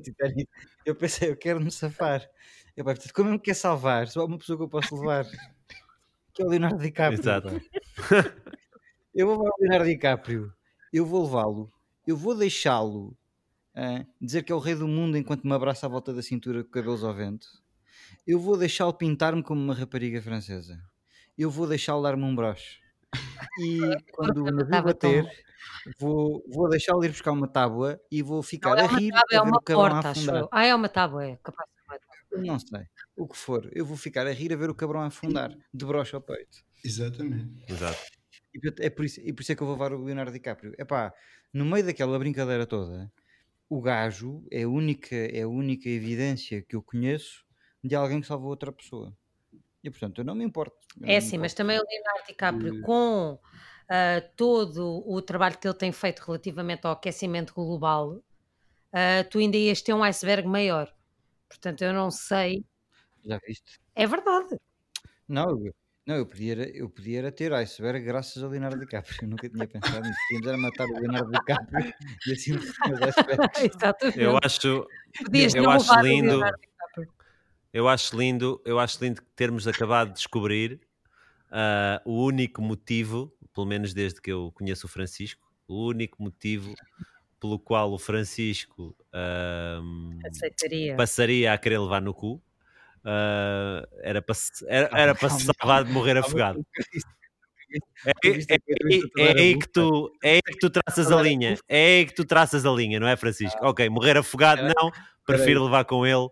Titanic, 0.02 0.48
eu 0.84 0.94
pensei, 0.94 1.30
eu 1.30 1.36
quero 1.36 1.60
me 1.60 1.70
safar. 1.70 2.28
Eu, 2.76 2.84
pá, 2.84 2.92
portanto, 2.94 3.12
como 3.12 3.28
eu 3.28 3.32
me 3.32 3.40
quer 3.40 3.54
salvar? 3.54 4.06
Só 4.06 4.20
há 4.20 4.24
uma 4.24 4.38
pessoa 4.38 4.56
que 4.56 4.64
eu 4.64 4.68
posso 4.68 4.94
levar. 4.94 5.24
Que 6.32 6.42
é 6.42 6.46
o 6.46 6.48
Leonardo 6.48 6.78
DiCaprio. 6.78 7.20
Exato. 7.20 7.48
Eu 9.12 9.26
vou 9.26 9.38
levar 9.38 9.50
o 9.50 9.60
Leonardo 9.60 9.86
DiCaprio. 9.86 10.52
Eu 10.92 11.04
vou 11.04 11.24
levá-lo. 11.24 11.72
Eu 12.06 12.16
vou 12.16 12.36
deixá-lo 12.36 13.16
ah, 13.74 14.04
dizer 14.20 14.42
que 14.42 14.52
é 14.52 14.54
o 14.54 14.58
rei 14.58 14.74
do 14.74 14.88
mundo 14.88 15.16
enquanto 15.16 15.46
me 15.46 15.52
abraça 15.52 15.86
à 15.86 15.88
volta 15.88 16.12
da 16.12 16.22
cintura 16.22 16.64
com 16.64 16.70
cabelos 16.70 17.04
ao 17.04 17.14
vento. 17.14 17.46
Eu 18.26 18.38
vou 18.38 18.56
deixá-lo 18.56 18.92
pintar-me 18.92 19.42
como 19.42 19.60
uma 19.60 19.74
rapariga 19.74 20.20
francesa. 20.20 20.80
Eu 21.38 21.50
vou 21.50 21.66
deixá-lo 21.66 22.02
dar-me 22.02 22.24
um 22.24 22.34
broche. 22.34 22.78
E 23.58 23.80
quando 24.12 24.44
o 24.44 24.50
navio 24.50 24.82
bater, 24.82 25.26
vou, 25.98 26.44
vou 26.48 26.68
deixá-lo 26.68 27.04
ir 27.04 27.10
buscar 27.10 27.32
uma 27.32 27.48
tábua 27.48 28.00
e 28.10 28.22
vou 28.22 28.42
ficar 28.42 28.70
Não 28.70 28.78
é 28.78 28.82
a 28.82 28.88
uma 28.88 28.98
rir 28.98 29.10
tábua, 29.10 29.22
a 29.22 29.34
é 29.34 29.38
ver 29.38 29.48
uma 29.48 29.56
o 29.56 29.62
cabrão 29.62 29.86
a 29.86 29.90
porta, 30.02 30.08
acho. 30.10 30.48
Ah, 30.52 30.64
é 30.64 30.74
uma 30.74 30.88
tábua, 30.88 31.26
é 31.26 31.36
capaz 31.42 31.68
de. 31.68 31.80
Não 32.46 32.58
sei. 32.58 32.86
O 33.16 33.26
que 33.26 33.36
for. 33.36 33.68
Eu 33.72 33.84
vou 33.84 33.96
ficar 33.96 34.26
a 34.26 34.32
rir 34.32 34.52
a 34.52 34.56
ver 34.56 34.70
o 34.70 34.74
cabrão 34.74 35.00
a 35.00 35.06
afundar. 35.06 35.52
De 35.72 35.84
broche 35.84 36.14
ao 36.14 36.22
peito. 36.22 36.58
Exatamente. 36.84 37.64
Exato. 37.68 38.00
E 38.54 38.84
é 38.84 38.90
por 38.90 39.04
isso, 39.04 39.20
e 39.20 39.32
por 39.32 39.42
isso 39.42 39.52
é 39.52 39.54
que 39.54 39.62
eu 39.62 39.66
vou 39.66 39.76
levar 39.76 39.92
o 39.92 40.04
Leonardo 40.04 40.32
DiCaprio. 40.32 40.74
Epá, 40.78 41.12
no 41.52 41.64
meio 41.64 41.84
daquela 41.84 42.18
brincadeira 42.18 42.66
toda, 42.66 43.10
o 43.70 43.80
gajo 43.80 44.44
é 44.50 44.64
a 44.64 44.68
única, 44.68 45.14
é 45.14 45.42
a 45.42 45.48
única 45.48 45.88
evidência 45.88 46.60
que 46.60 46.74
eu 46.74 46.82
conheço 46.82 47.44
de 47.82 47.94
alguém 47.94 48.20
que 48.20 48.26
salvou 48.26 48.50
outra 48.50 48.72
pessoa. 48.72 49.16
E 49.82 49.88
portanto, 49.88 50.18
eu 50.20 50.24
não 50.24 50.34
me 50.34 50.44
importo. 50.44 50.76
É 51.02 51.16
assim, 51.16 51.38
mas 51.38 51.54
também 51.54 51.78
o 51.78 51.82
Leonardo 51.88 52.26
DiCaprio, 52.28 52.72
de- 52.72 52.80
com 52.82 53.38
ah, 53.88 54.20
todo 54.36 55.02
o 55.06 55.22
trabalho 55.22 55.56
que 55.56 55.66
ele 55.66 55.74
tem 55.74 55.92
feito 55.92 56.20
relativamente 56.20 56.84
ao 56.86 56.92
aquecimento 56.92 57.54
global, 57.54 58.20
ah, 58.92 59.24
tu 59.30 59.38
ainda 59.38 59.56
ias 59.56 59.80
ter 59.80 59.94
um 59.94 60.02
iceberg 60.02 60.46
maior. 60.48 60.92
Portanto, 61.48 61.82
eu 61.82 61.92
não 61.92 62.10
sei. 62.10 62.64
Já 63.24 63.38
viste? 63.38 63.80
É 63.94 64.06
verdade. 64.06 64.56
Não, 65.28 65.48
eu, 65.64 65.74
não, 66.10 66.16
eu 66.16 66.26
podia, 66.26 66.52
era- 66.52 66.68
eu 66.70 66.88
podia 66.90 67.18
era 67.20 67.30
ter 67.30 67.52
iceberg 67.52 68.04
graças 68.04 68.42
ao 68.42 68.50
Leonardo 68.50 68.80
DiCaprio. 68.80 69.16
Eu 69.22 69.28
nunca 69.28 69.48
tinha 69.48 69.66
pensado 69.68 70.00
nisso. 70.00 70.18
Podíamos 70.28 70.48
era 70.48 70.58
matar 70.58 70.86
o 70.88 70.92
Leonardo 70.92 71.30
DiCaprio 71.30 71.94
e 72.26 72.32
assim 72.32 72.56
os 72.56 72.64
icebergs. 73.02 73.38
Exatamente. 73.78 74.18
Eu 74.18 74.36
acho, 74.42 74.86
Podias 75.24 75.54
eu 75.54 75.62
não 75.62 75.70
acho 75.70 76.00
lindo. 76.00 76.40
Eu 77.72 77.88
acho 77.88 78.16
lindo, 78.18 78.60
eu 78.64 78.80
acho 78.80 79.02
lindo 79.04 79.22
termos 79.36 79.68
acabado 79.68 80.08
de 80.08 80.14
descobrir 80.14 80.80
ah, 81.48 82.02
o 82.04 82.24
único 82.24 82.60
motivo, 82.60 83.32
pelo 83.54 83.66
menos 83.66 83.94
desde 83.94 84.20
que 84.20 84.32
eu 84.32 84.50
conheço 84.52 84.86
o 84.86 84.90
Francisco, 84.90 85.48
o 85.68 85.86
único 85.86 86.20
motivo 86.20 86.74
pelo 87.38 87.56
qual 87.58 87.92
o 87.92 87.98
Francisco 87.98 88.96
Aceitaria. 90.24 90.96
passaria 90.96 91.52
a 91.52 91.58
querer 91.58 91.78
levar 91.78 92.02
no 92.02 92.12
cu. 92.12 92.42
Ah, 93.04 93.86
era 94.02 94.20
para 94.22 94.34
se, 94.34 94.50
era, 94.68 94.90
era 94.92 95.14
para 95.18 95.30
se 95.30 95.46
salvar 95.60 95.84
de 95.84 95.90
morrer 95.92 96.16
afogado. 96.16 96.64
É, 98.04 98.10
é- 98.28 98.30
é 98.30 98.54
é- 98.54 99.00
é 99.18 99.40
aí 99.40 99.58
que 99.58 99.68
tu, 99.68 100.10
é 100.22 100.32
aí 100.34 100.42
que 100.42 100.58
tu 100.58 100.70
traças 100.70 101.10
a 101.12 101.22
linha. 101.22 101.56
É 101.68 101.98
aí 101.98 102.06
que 102.06 102.14
tu 102.14 102.24
traças 102.24 102.66
a 102.66 102.70
linha, 102.70 102.98
não 102.98 103.06
é, 103.06 103.16
Francisco? 103.16 103.58
Ok, 103.64 103.88
morrer 103.88 104.16
afogado 104.16 104.62
não, 104.62 104.90
prefiro 105.24 105.64
levar 105.64 105.84
com 105.84 106.06
ele 106.06 106.28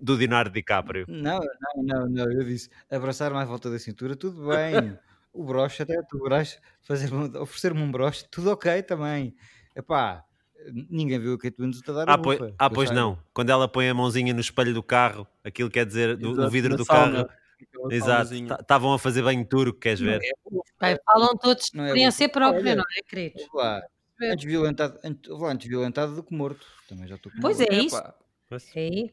do 0.00 0.14
Leonardo 0.14 0.50
DiCaprio. 0.50 1.06
Não, 1.08 1.38
não, 1.40 1.82
não, 1.84 2.08
não, 2.08 2.32
eu 2.32 2.44
disse 2.44 2.68
abraçar-me 2.90 3.38
à 3.38 3.44
volta 3.44 3.70
da 3.70 3.78
cintura, 3.78 4.16
tudo 4.16 4.48
bem. 4.48 4.96
O 5.34 5.46
broche, 5.46 5.82
até 5.82 5.94
tu 6.10 6.18
broche, 6.18 6.58
fazer 6.82 7.10
oferecer-me 7.38 7.80
um 7.80 7.90
broche, 7.90 8.22
tudo 8.30 8.50
ok 8.50 8.82
também. 8.82 9.34
Epá, 9.74 10.22
ninguém 10.90 11.18
viu 11.18 11.34
a 11.34 11.38
Kate 11.38 11.56
Winslet 11.60 11.90
a 11.90 11.92
dar 11.94 12.08
a 12.10 12.14
Ah, 12.14 12.18
pois, 12.18 12.38
bufa. 12.38 12.54
ah, 12.58 12.70
pois 12.70 12.90
não. 12.90 13.18
Quando 13.34 13.50
ela 13.50 13.66
põe 13.68 13.88
a 13.88 13.94
mãozinha 13.94 14.32
no 14.34 14.40
espelho 14.40 14.72
do 14.74 14.82
carro, 14.82 15.26
aquilo 15.44 15.70
quer 15.70 15.86
dizer 15.86 16.16
do, 16.16 16.32
Exato, 16.32 16.50
vidro 16.50 16.70
na 16.70 16.76
do 16.76 16.84
sauna. 16.84 17.24
carro. 17.24 17.42
Exato. 17.90 18.34
Estavam 18.34 18.92
a 18.92 18.98
fazer 18.98 19.22
banho 19.22 19.44
turco, 19.44 19.78
queres 19.78 20.00
ver? 20.00 20.20
Bem, 20.80 20.98
falam 21.06 21.36
todos 21.36 21.66
de 21.70 21.76
Não 21.76 21.84
é 21.84 22.28
própria, 22.28 22.60
Olha, 22.60 22.76
não 22.76 22.84
é, 22.84 23.02
queridos? 23.08 23.42
Antes 24.20 24.44
violentado, 24.44 24.98
antes, 25.04 25.30
lá, 25.30 25.50
antes 25.52 25.68
violentado 25.68 26.14
do 26.14 26.22
que 26.22 26.34
morto. 26.34 26.64
Também 26.88 27.08
já 27.08 27.16
estou 27.16 27.30
com 27.32 27.40
Pois 27.40 27.58
morto. 27.58 27.72
é 27.72 27.76
isso. 27.76 28.02
É. 28.76 29.10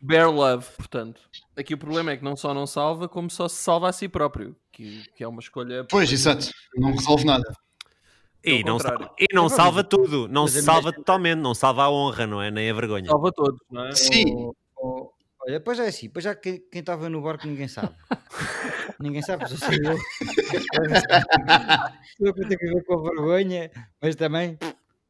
Bear 0.00 0.30
love, 0.30 0.64
portanto. 0.76 1.20
Aqui 1.56 1.74
o 1.74 1.78
problema 1.78 2.12
é 2.12 2.16
que 2.16 2.24
não 2.24 2.36
só 2.36 2.54
não 2.54 2.66
salva, 2.66 3.08
como 3.08 3.28
só 3.28 3.48
se 3.48 3.56
salva 3.56 3.88
a 3.88 3.92
si 3.92 4.08
próprio. 4.08 4.56
Que, 4.70 5.02
que 5.16 5.24
é 5.24 5.28
uma 5.28 5.40
escolha. 5.40 5.84
Pois, 5.90 6.10
exato. 6.12 6.48
Não 6.76 6.92
resolve 6.92 7.24
nada. 7.24 7.42
E 8.44 8.62
não, 8.64 8.78
salva, 8.78 9.10
e 9.18 9.26
não 9.34 9.48
salva 9.48 9.84
tudo, 9.84 10.28
não 10.28 10.42
mas 10.44 10.52
se 10.52 10.62
salva 10.62 10.88
minha- 10.90 10.92
totalmente, 10.94 11.38
não 11.40 11.54
salva 11.54 11.82
a 11.84 11.90
honra, 11.90 12.26
não 12.26 12.40
é? 12.40 12.50
Nem 12.50 12.70
a 12.70 12.74
vergonha. 12.74 13.06
Salva 13.06 13.32
todos, 13.32 13.60
não 13.70 13.84
é? 13.86 13.92
Sim. 13.94 14.50
Olha, 15.42 15.60
pois 15.60 15.78
é 15.78 15.88
assim, 15.88 16.08
pois 16.08 16.24
já 16.24 16.34
que- 16.34 16.60
quem 16.70 16.80
estava 16.80 17.08
no 17.08 17.20
barco 17.22 17.46
ninguém 17.46 17.68
sabe. 17.68 17.94
ninguém 19.00 19.22
sabe, 19.22 19.48
só 19.48 19.56
sei 19.56 19.78
eu. 19.84 19.96
Sou 22.18 22.34
que 22.34 22.40
tenho 22.46 22.58
que 22.58 22.66
ver 22.66 22.84
com 22.84 22.94
a 22.94 23.02
vergonha, 23.10 23.70
mas 24.00 24.14
também 24.16 24.58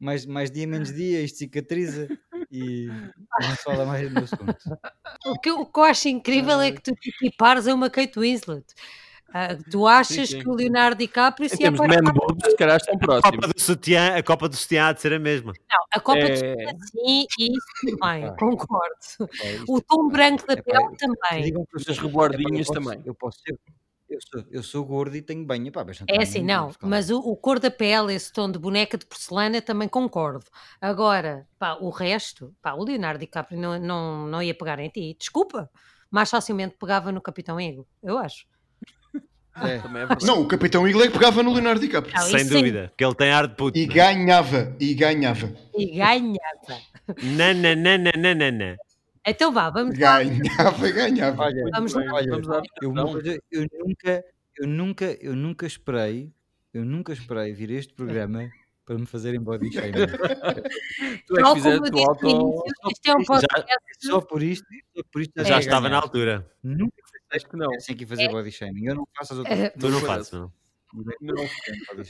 mais, 0.01 0.25
mais 0.27 0.51
dia, 0.51 0.67
menos 0.67 0.93
dia, 0.93 1.21
isto 1.23 1.39
cicatriza 1.39 2.09
e 2.51 2.87
não 3.41 3.51
se 3.51 3.63
fala 3.63 3.85
mais 3.85 4.11
no 4.13 4.23
assunto. 4.25 4.57
O 5.27 5.39
que, 5.41 5.51
eu- 5.51 5.61
o 5.61 5.67
que 5.67 5.79
eu 5.81 5.85
acho 5.85 6.09
incrível 6.09 6.61
é 6.61 6.71
que 6.73 6.81
tu 6.83 6.93
te 6.95 7.11
equipares 7.11 7.67
a 7.67 7.75
uma 7.75 7.91
Kate 7.91 8.19
Winslet. 8.19 8.65
Ah, 9.33 9.49
tu 9.71 9.87
achas 9.87 10.31
sim. 10.31 10.41
que 10.41 10.49
o 10.49 10.55
Leonardo 10.55 10.97
DiCaprio 10.99 11.49
se 11.51 11.59
termos 11.59 11.81
de 11.81 11.87
man 11.87 12.13
boobs, 12.15 12.51
se 12.51 12.57
calhar 12.57 12.77
estão 12.79 12.95
A 12.95 12.99
próximos. 12.99 13.37
Copa 13.37 13.49
do 13.53 13.61
sutiã, 13.61 14.15
a 14.17 14.23
Copa 14.23 14.49
do 14.49 14.57
sutiã 14.57 14.87
há 14.87 14.93
de 14.93 15.01
ser 15.03 15.13
a 15.13 15.19
mesma. 15.19 15.53
Não, 15.71 15.79
a 15.93 16.01
Copa 16.01 16.19
É. 16.21 16.55
de 16.73 16.87
sim, 16.91 17.27
isso 17.39 17.99
também, 18.01 18.25
Epá. 18.25 18.37
concordo. 18.37 18.95
É, 19.43 19.55
isto- 19.57 19.73
O 19.75 19.83
tom 19.83 20.09
branco 20.09 20.47
da 20.47 20.57
pele 20.57 20.97
também. 20.97 21.45
digam 21.45 21.67
que 21.67 21.77
eu 21.77 22.11
posso- 22.11 22.73
também. 22.73 23.03
Eu 23.05 23.15
posso 23.15 23.39
ser. 23.47 23.59
Eu 24.09 24.19
sou, 24.23 24.45
eu 24.51 24.63
sou 24.63 24.85
gordo 24.87 25.15
e 25.15 25.21
tenho 25.21 25.45
banho. 25.45 25.71
Mas 25.87 26.03
É 26.09 26.23
assim, 26.23 26.43
não, 26.43 26.71
mas 26.81 27.11
o, 27.11 27.19
o 27.19 27.37
cor 27.37 27.59
da 27.61 27.71
pele, 27.71 28.15
esse 28.15 28.33
tom 28.33 28.51
de 28.51 28.59
boneca 28.59 28.97
de 28.97 29.05
porcelana, 29.05 29.61
também 29.61 29.87
concordo. 29.87 30.47
Agora, 30.81 31.47
pá, 31.59 31.75
o 31.75 31.91
resto, 31.91 32.55
pá, 32.63 32.73
o 32.73 32.83
Leonardo 32.83 33.21
DiCaprio 33.21 33.61
não, 33.61 33.79
não, 33.79 34.27
não 34.27 34.43
ia 34.43 34.55
pegar 34.55 34.79
em 34.79 34.89
ti, 34.89 35.15
desculpa, 35.21 35.71
mais 36.11 36.31
facilmente 36.31 36.75
pegava 36.81 37.13
no 37.13 37.21
Capitão 37.21 37.61
Ego, 37.61 37.87
eu 38.03 38.17
acho. 38.17 38.47
É. 39.61 39.79
Também 39.79 40.03
é 40.03 40.07
verdade. 40.07 40.25
Não, 40.27 40.41
o 40.43 40.47
Capitão 40.47 40.87
é 40.87 40.93
que 40.93 41.11
pegava 41.11 41.43
no 41.43 41.53
Leonardo 41.53 41.81
DiCaprio. 41.81 42.15
Não, 42.15 42.23
Sem 42.23 42.37
isso 42.43 42.49
sim. 42.49 42.55
dúvida, 42.59 42.89
porque 42.91 43.05
ele 43.05 43.15
tem 43.15 43.31
ar 43.33 43.49
de 43.49 43.55
puto. 43.57 43.77
E 43.79 43.87
ganhava, 43.87 44.77
e 44.79 44.95
ganhava. 44.95 45.53
E 45.77 45.87
ganhava. 45.97 46.81
Nananana. 47.23 48.77
Então 49.27 49.53
vá, 49.53 49.69
vamos 49.71 49.99
lá. 49.99 50.23
Ganhava, 50.23 50.91
ganhava. 50.91 51.43
Olha, 51.43 51.65
Vamos 51.73 51.95
olha, 51.97 52.31
vamos 52.31 52.49
à 52.49 52.63
eu, 52.81 52.93
nunca, 52.93 54.25
eu 54.57 54.67
nunca, 54.69 55.19
eu 55.21 55.35
nunca 55.37 55.67
esperei, 55.67 56.33
eu 56.73 56.85
nunca 56.85 57.13
esperei 57.13 57.53
vir 57.53 57.71
a 57.71 57.75
este 57.75 57.93
programa 57.95 58.49
para 58.87 58.97
me 58.97 59.05
fazerem 59.07 59.41
body 59.41 59.71
shaming. 59.73 59.93
Tu 61.27 61.39
é 61.39 61.43
que 61.43 61.55
fizeste 61.57 61.91
eu 61.91 61.95
o 61.99 62.09
auto. 62.09 62.27
início, 62.27 62.63
isto 62.91 63.11
é 63.11 63.15
um 63.15 63.25
podcast. 63.25 63.79
Só 64.01 64.21
por 64.21 64.43
isto, 64.43 64.67
só 64.97 65.03
por 65.13 65.21
isto 65.21 65.45
Já 65.45 65.57
ia 65.57 65.59
estava 65.59 65.83
na 65.83 65.89
ganhar. 65.91 66.03
altura. 66.03 66.51
Nunca 66.63 66.97
Acho 67.33 67.47
que 67.49 67.57
não. 67.57 67.71
pensei 67.71 67.95
que 67.95 68.07
fazer 68.07 68.29
body 68.29 68.51
shaming. 68.51 68.87
Eu 68.87 68.95
não 68.95 69.09
faço 69.17 69.33
as 69.35 69.39
outras 69.41 69.59
Eh, 69.59 69.71
Tu 69.71 69.89
não 69.89 70.01
fazes, 70.01 70.33
não. 70.33 70.53
Não, 71.21 71.35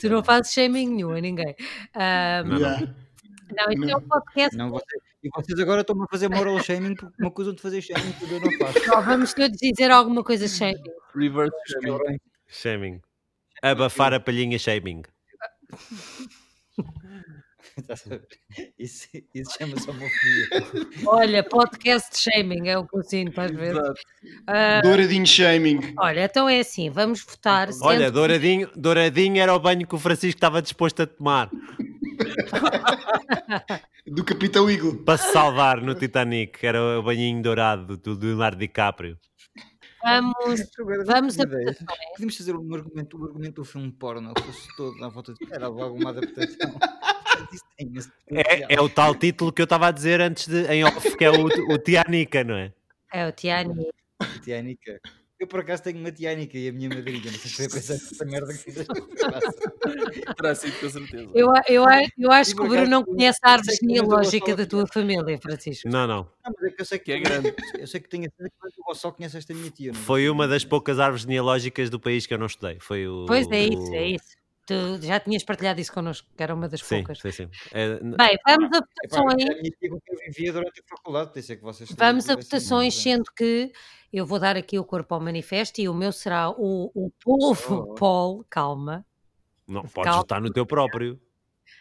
Tu 0.01 0.09
não 0.09 0.23
fazes 0.23 0.53
shaming 0.53 0.89
nenhum 0.89 1.11
a 1.13 1.21
ninguém. 1.21 1.55
Ah, 1.95 2.43
Não, 2.45 2.59
não. 2.59 3.73
Isto 3.73 3.91
é 3.91 3.97
um 3.97 4.01
podcast. 4.03 4.57
Não, 4.57 4.71
vocês, 4.71 5.03
e 5.23 5.29
vocês 5.35 5.59
agora 5.59 5.81
estão-me 5.81 6.05
a 6.05 6.07
fazer 6.07 6.29
moral 6.29 6.63
shaming 6.63 6.95
porque 6.95 7.21
me 7.21 7.27
acusam 7.29 7.55
de 7.55 7.61
fazer 7.63 7.81
shaming 7.83 8.13
porque 8.13 8.35
eu 8.35 8.41
não 8.41 8.53
faço. 8.59 8.85
Só 8.85 9.01
vamos 9.01 9.35
todos 9.35 9.57
dizer 9.59 9.91
alguma 9.91 10.23
coisa 10.23 10.47
shaming. 10.47 10.83
Reverse 11.15 11.57
shaming. 11.67 12.19
Shaming. 12.47 13.01
Abafar 13.63 14.15
a 14.15 14.21
palhinha 14.21 14.59
shaming. 14.59 15.03
Isso, 18.79 19.09
isso 19.35 19.51
chama-se 19.59 19.89
homofobia. 19.91 20.97
Olha, 21.07 21.43
podcast 21.45 22.17
shaming 22.21 22.69
é 22.69 22.79
o 22.79 22.87
que 22.87 22.97
eu 22.97 23.03
sinto 23.03 23.41
às 23.41 23.51
vezes. 23.51 23.79
Ah, 24.47 24.81
Douradinho 24.83 25.27
shaming. 25.27 25.95
olha, 25.99 26.25
então 26.25 26.49
é 26.49 26.61
assim, 26.61 26.91
vamos 26.91 27.23
votar. 27.23 27.69
Olha, 27.83 28.11
douradinho, 28.11 28.71
douradinho 28.77 29.39
era 29.41 29.55
o 29.55 29.59
banho 29.59 29.87
que 29.87 29.95
o 29.95 29.99
Francisco 29.99 30.37
estava 30.37 30.63
disposto 30.63 31.03
a 31.03 31.07
tomar 31.07 31.51
Do 34.07 34.25
Capitão 34.25 34.71
Eagle. 34.71 34.97
para 35.05 35.19
se 35.19 35.33
salvar 35.33 35.81
no 35.83 35.95
Titanic. 35.95 36.65
Era 36.65 36.99
o 36.99 37.03
banhinho 37.03 37.43
dourado 37.43 37.97
do, 37.97 38.17
do 38.17 38.27
Leonardo 38.27 38.59
DiCaprio. 38.59 39.19
Vamos, 40.03 40.61
vamos 41.07 41.39
a. 41.41 41.45
Podíamos 41.45 42.37
fazer 42.37 42.55
um 42.57 42.73
argumento, 42.75 43.19
um 43.19 43.25
argumento 43.25 43.55
do 43.57 43.65
filme 43.65 43.91
porno, 43.93 44.33
fosse 44.41 44.69
todo 44.77 44.97
na 44.99 45.09
volta 45.09 45.35
de. 45.35 45.39
Era 45.53 45.69
logo 45.69 45.97
uma 45.97 46.11
adaptação. 46.11 46.79
É, 48.31 48.75
é 48.75 48.81
o 48.81 48.89
tal 48.89 49.15
título 49.15 49.53
que 49.53 49.63
eu 49.63 49.65
estava 49.65 49.89
a 49.89 49.91
dizer 49.91 50.21
antes 50.21 50.47
de, 50.49 50.67
em 50.67 50.85
off, 50.85 51.17
que 51.17 51.25
é 51.25 51.31
o, 51.31 51.47
o 51.47 51.79
Tianica, 51.79 52.45
não 52.45 52.57
é? 52.57 52.73
É 53.13 53.27
o 53.27 53.33
Tiani. 53.33 53.89
Tianica. 54.43 55.01
Eu 55.39 55.47
por 55.47 55.61
acaso 55.61 55.85
tenho 55.85 55.99
uma 56.01 56.11
Tianica 56.11 56.59
e 56.59 56.69
a 56.69 56.73
minha 56.73 56.89
madrinha. 56.89 57.31
Não 57.31 57.39
sei 57.39 57.49
se 57.49 57.55
foi 57.55 57.67
a 57.67 57.71
pensar 57.71 57.95
nessa 58.11 58.25
merda 58.25 58.53
que 58.53 58.59
fizeste. 58.59 58.93
Terá 60.37 60.55
sido 60.55 60.81
com 60.81 60.91
certeza. 60.91 61.31
Eu, 61.33 61.53
eu, 61.69 61.85
eu 62.19 62.33
acho 62.33 62.57
que 62.57 62.61
o 62.61 62.67
Bruno 62.69 62.87
não 62.87 63.05
conhece 63.05 63.39
a 63.45 63.53
árvore 63.53 63.77
genealógica 63.77 64.57
da 64.57 64.67
tua 64.67 64.85
família, 64.89 65.39
Francisco. 65.39 65.89
Não, 65.89 66.09
não. 66.09 66.29
Não, 66.45 66.53
mas 66.61 66.73
é 66.73 66.75
que 66.75 66.83
eu 66.83 66.85
sei 66.85 66.99
que, 66.99 67.05
Que 67.05 67.13
é 67.13 67.21
grande. 67.21 67.55
Eu 67.79 67.87
sei 67.87 68.01
que 68.01 68.09
tenho 68.09 68.25
a 68.27 68.31
certeza 68.31 68.75
que 68.75 68.81
o 68.81 68.85
Gonçalo 68.85 69.15
conhece 69.15 69.39
esta 69.39 69.55
minha 69.55 69.71
tia. 69.71 69.93
não 69.93 70.01
é? 70.01 70.03
Foi 70.03 70.29
uma 70.29 70.49
das 70.49 70.65
poucas 70.65 70.99
árvores 70.99 71.23
genealógicas 71.23 71.89
do 71.89 72.01
país 72.01 72.27
que 72.27 72.35
eu 72.35 72.39
não 72.39 72.47
estudei. 72.47 72.79
Foi 72.81 73.07
o. 73.07 73.27
Pois 73.27 73.49
é 73.53 73.61
isso, 73.61 73.95
é 73.95 74.09
isso. 74.09 74.38
Tu 74.69 75.01
já 75.07 75.19
tinhas 75.19 75.43
partilhado 75.43 75.81
isso 75.81 75.91
connosco, 75.91 76.29
que 76.37 76.43
era 76.43 76.55
uma 76.55 76.69
das 76.69 76.81
Sim, 76.83 76.97
poucas. 76.97 77.21
sim, 77.21 77.33
sim. 77.33 77.51
É, 77.73 77.99
Bem, 78.01 78.39
vamos 78.47 78.69
a 78.77 78.81
votações. 78.81 79.45
eu 79.81 79.99
vivia 80.27 80.53
durante 80.53 80.81
a 80.81 80.85
faculdade. 80.87 81.33
Pensei 81.33 81.57
que 81.57 81.63
vocês 81.63 81.91
Vamos 81.97 82.29
a 82.29 82.37
votações, 82.37 82.95
sendo 82.95 83.25
que 83.35 83.73
eu 84.13 84.27
vou 84.27 84.39
dar 84.39 84.57
aqui 84.59 84.79
o 84.79 84.85
corpo 84.85 85.15
ao 85.15 85.23
manifesto 85.23 85.81
e 85.81 85.89
o 85.89 85.95
meu 85.95 86.13
será 86.13 86.51
o, 86.51 86.91
o 86.95 87.11
povo. 87.25 87.87
Oh. 87.93 87.95
Paul, 87.95 88.45
calma. 88.51 89.07
não, 89.67 89.81
podes 89.83 90.05
Calma. 90.05 90.19
votar 90.19 90.41
no 90.43 90.53
teu 90.53 90.67
próprio. 90.67 91.19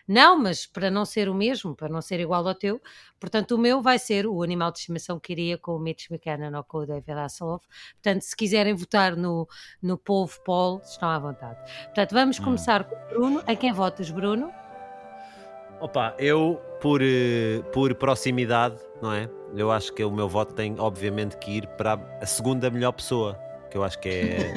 Não, 0.07 0.37
mas 0.37 0.65
para 0.65 0.89
não 0.89 1.05
ser 1.05 1.29
o 1.29 1.33
mesmo, 1.33 1.75
para 1.75 1.89
não 1.89 2.01
ser 2.01 2.19
igual 2.19 2.47
ao 2.47 2.55
teu, 2.55 2.81
portanto, 3.19 3.51
o 3.51 3.57
meu 3.57 3.81
vai 3.81 3.99
ser 3.99 4.25
o 4.25 4.41
animal 4.43 4.71
de 4.71 4.79
estimação 4.79 5.19
que 5.19 5.33
iria 5.33 5.57
com 5.57 5.75
o 5.75 5.79
Mitch 5.79 6.07
Buchanan 6.09 6.55
ou 6.57 6.63
com 6.63 6.79
o 6.79 6.85
David 6.85 7.11
Hasselhoff. 7.11 7.65
Portanto, 8.01 8.21
se 8.21 8.35
quiserem 8.35 8.73
votar 8.73 9.15
no, 9.15 9.47
no 9.81 9.97
povo 9.97 10.39
Paul, 10.45 10.81
estão 10.83 11.09
à 11.09 11.19
vontade. 11.19 11.59
Portanto, 11.85 12.11
vamos 12.13 12.39
Hum. 12.39 12.43
começar 12.43 12.83
com 12.85 12.95
o 12.95 13.07
Bruno. 13.09 13.43
A 13.45 13.55
quem 13.55 13.71
votas, 13.73 14.09
Bruno? 14.11 14.51
Opa, 15.79 16.15
eu, 16.17 16.59
por, 16.81 17.01
eh, 17.03 17.61
por 17.71 17.93
proximidade, 17.95 18.77
não 19.01 19.13
é? 19.13 19.29
Eu 19.55 19.71
acho 19.71 19.93
que 19.93 20.03
o 20.03 20.11
meu 20.11 20.27
voto 20.27 20.53
tem, 20.55 20.75
obviamente, 20.79 21.37
que 21.37 21.51
ir 21.51 21.67
para 21.77 21.93
a 22.19 22.25
segunda 22.25 22.69
melhor 22.71 22.93
pessoa, 22.93 23.37
que 23.69 23.77
eu 23.77 23.83
acho 23.83 23.99
que 23.99 24.09
é 24.09 24.53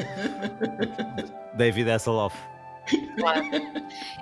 David 1.57 1.91
Hasselhoff. 1.91 2.35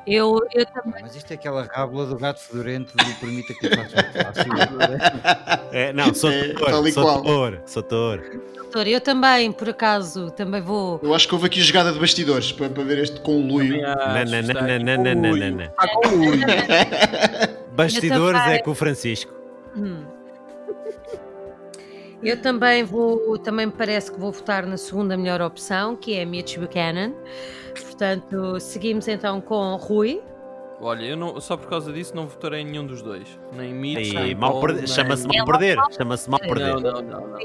Eu, 0.06 0.40
eu 0.54 0.66
também. 0.66 1.02
Mas 1.02 1.14
isto 1.14 1.30
é 1.30 1.34
aquela 1.34 1.64
rábula 1.64 2.06
do 2.06 2.16
gato 2.16 2.40
fedorento 2.40 2.96
do 2.96 3.14
permita 3.20 3.52
que 3.54 3.66
eu 3.66 3.70
faça 3.70 4.46
o 4.48 5.74
É, 5.74 5.92
não, 5.92 6.14
sou 6.14 6.30
É, 6.30 6.54
e 6.88 6.92
sou 6.92 7.22
touro, 7.22 7.60
sou 7.66 7.82
touro. 7.82 8.42
doutor, 8.54 8.86
eu 8.86 9.00
também, 9.00 9.52
por 9.52 9.68
acaso, 9.68 10.30
também 10.30 10.60
vou. 10.62 11.00
Eu 11.02 11.14
acho 11.14 11.28
que 11.28 11.34
houve 11.34 11.46
aqui 11.46 11.60
jogada 11.60 11.92
de 11.92 11.98
bastidores 11.98 12.52
para, 12.52 12.70
para 12.70 12.84
ver 12.84 12.98
este 12.98 13.20
conluio. 13.20 13.82
Não, 13.82 13.94
não, 13.94 14.42
não, 14.42 15.04
não, 15.04 15.04
com 15.04 15.20
não, 15.20 15.32
o 15.32 15.36
não. 15.36 15.72
Bastidores 17.72 18.40
é 18.46 18.58
com 18.58 18.70
o 18.70 18.74
Francisco. 18.74 19.32
Hum. 19.76 20.04
Eu 22.22 22.40
também 22.42 22.82
vou, 22.84 23.38
também 23.38 23.66
me 23.66 23.72
parece 23.72 24.10
que 24.10 24.18
vou 24.18 24.32
votar 24.32 24.66
na 24.66 24.76
segunda 24.76 25.16
melhor 25.16 25.40
opção, 25.40 25.94
que 25.94 26.16
é 26.16 26.24
Mitch 26.24 26.58
Buchanan. 26.58 27.12
Portanto, 27.80 28.58
seguimos 28.60 29.06
então 29.06 29.40
com 29.40 29.76
Rui. 29.76 30.20
Olha, 30.80 31.04
eu 31.06 31.16
não, 31.16 31.40
só 31.40 31.56
por 31.56 31.68
causa 31.68 31.92
disso 31.92 32.14
não 32.14 32.26
votarei 32.26 32.60
em 32.60 32.64
nenhum 32.64 32.86
dos 32.86 33.02
dois. 33.02 33.38
Nem 33.52 33.72
Mitch, 33.74 34.12
E 34.12 34.14
nem 34.14 34.34
mal 34.34 34.60
nem- 34.66 34.86
Chama-se 34.86 35.26
mal 35.26 35.44
perder. 35.44 35.78
Chama-se 35.96 36.30
mal 36.30 36.40
perder. 36.40 36.74
Não, 36.74 36.80
não, 36.80 37.02
não, 37.02 37.26
não. 37.28 37.38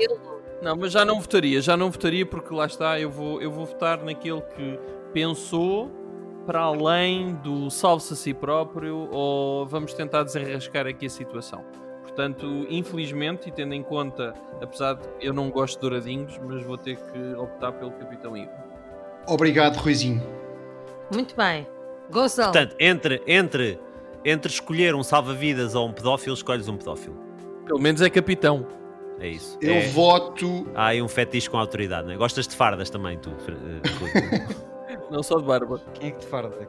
Não, 0.62 0.76
mas 0.78 0.92
já 0.94 1.04
não 1.04 1.20
votaria, 1.20 1.60
já 1.62 1.76
não 1.76 1.92
votaria 1.92 2.26
porque 2.26 2.54
lá 2.54 2.66
está, 2.66 2.98
eu 3.00 3.10
vou, 3.10 3.42
eu 3.42 3.52
vou 3.52 3.66
votar 3.66 4.02
naquele 4.04 4.40
que 4.42 4.80
pensou 5.12 5.92
para 6.46 6.62
além 6.62 7.36
do 7.36 7.70
salve-se 7.70 8.14
a 8.14 8.16
si 8.16 8.34
próprio 8.34 9.10
ou 9.12 9.66
vamos 9.66 9.94
tentar 9.94 10.24
desenrascar 10.24 10.88
aqui 10.88 11.06
a 11.06 11.10
situação. 11.10 11.64
Portanto, 12.16 12.68
infelizmente, 12.70 13.50
e 13.50 13.52
tendo 13.52 13.74
em 13.74 13.82
conta, 13.82 14.36
apesar 14.62 14.94
de 14.94 15.02
eu 15.20 15.34
não 15.34 15.50
gosto 15.50 15.76
de 15.76 15.82
douradinhos, 15.82 16.40
mas 16.48 16.64
vou 16.64 16.78
ter 16.78 16.96
que 16.96 17.34
optar 17.36 17.72
pelo 17.72 17.90
Capitão 17.92 18.38
Igor. 18.38 18.54
Obrigado, 19.28 19.78
Ruizinho. 19.78 20.22
Muito 21.12 21.36
bem. 21.36 21.68
Gonçalo. 22.12 22.52
Portanto, 22.52 22.76
entre, 22.80 23.20
entre, 23.26 23.80
entre 24.24 24.52
escolher 24.52 24.94
um 24.94 25.02
salva-vidas 25.02 25.74
ou 25.74 25.88
um 25.88 25.92
pedófilo, 25.92 26.36
escolhes 26.36 26.68
um 26.68 26.78
pedófilo. 26.78 27.16
Pelo 27.66 27.80
menos 27.80 28.00
é 28.00 28.10
capitão. 28.12 28.68
É 29.20 29.30
isso. 29.30 29.58
Eu 29.60 29.74
É- 29.74 29.88
voto. 29.88 30.68
Há 30.76 30.88
aí 30.88 31.02
um 31.02 31.08
fetiche 31.08 31.50
com 31.50 31.58
autoridade, 31.58 32.06
não 32.06 32.14
é? 32.14 32.18
Gostas 32.18 32.48
de 32.48 32.56
fardas 32.56 32.92
também, 32.92 33.18
tu, 33.18 33.32
eh? 33.32 34.54
Não 35.10 35.24
só 35.24 35.38
de 35.40 35.46
barba. 35.46 35.82
Quem 35.96 36.10
é 36.10 36.12
que 36.12 36.20
te 36.20 36.28
farda? 36.28 36.68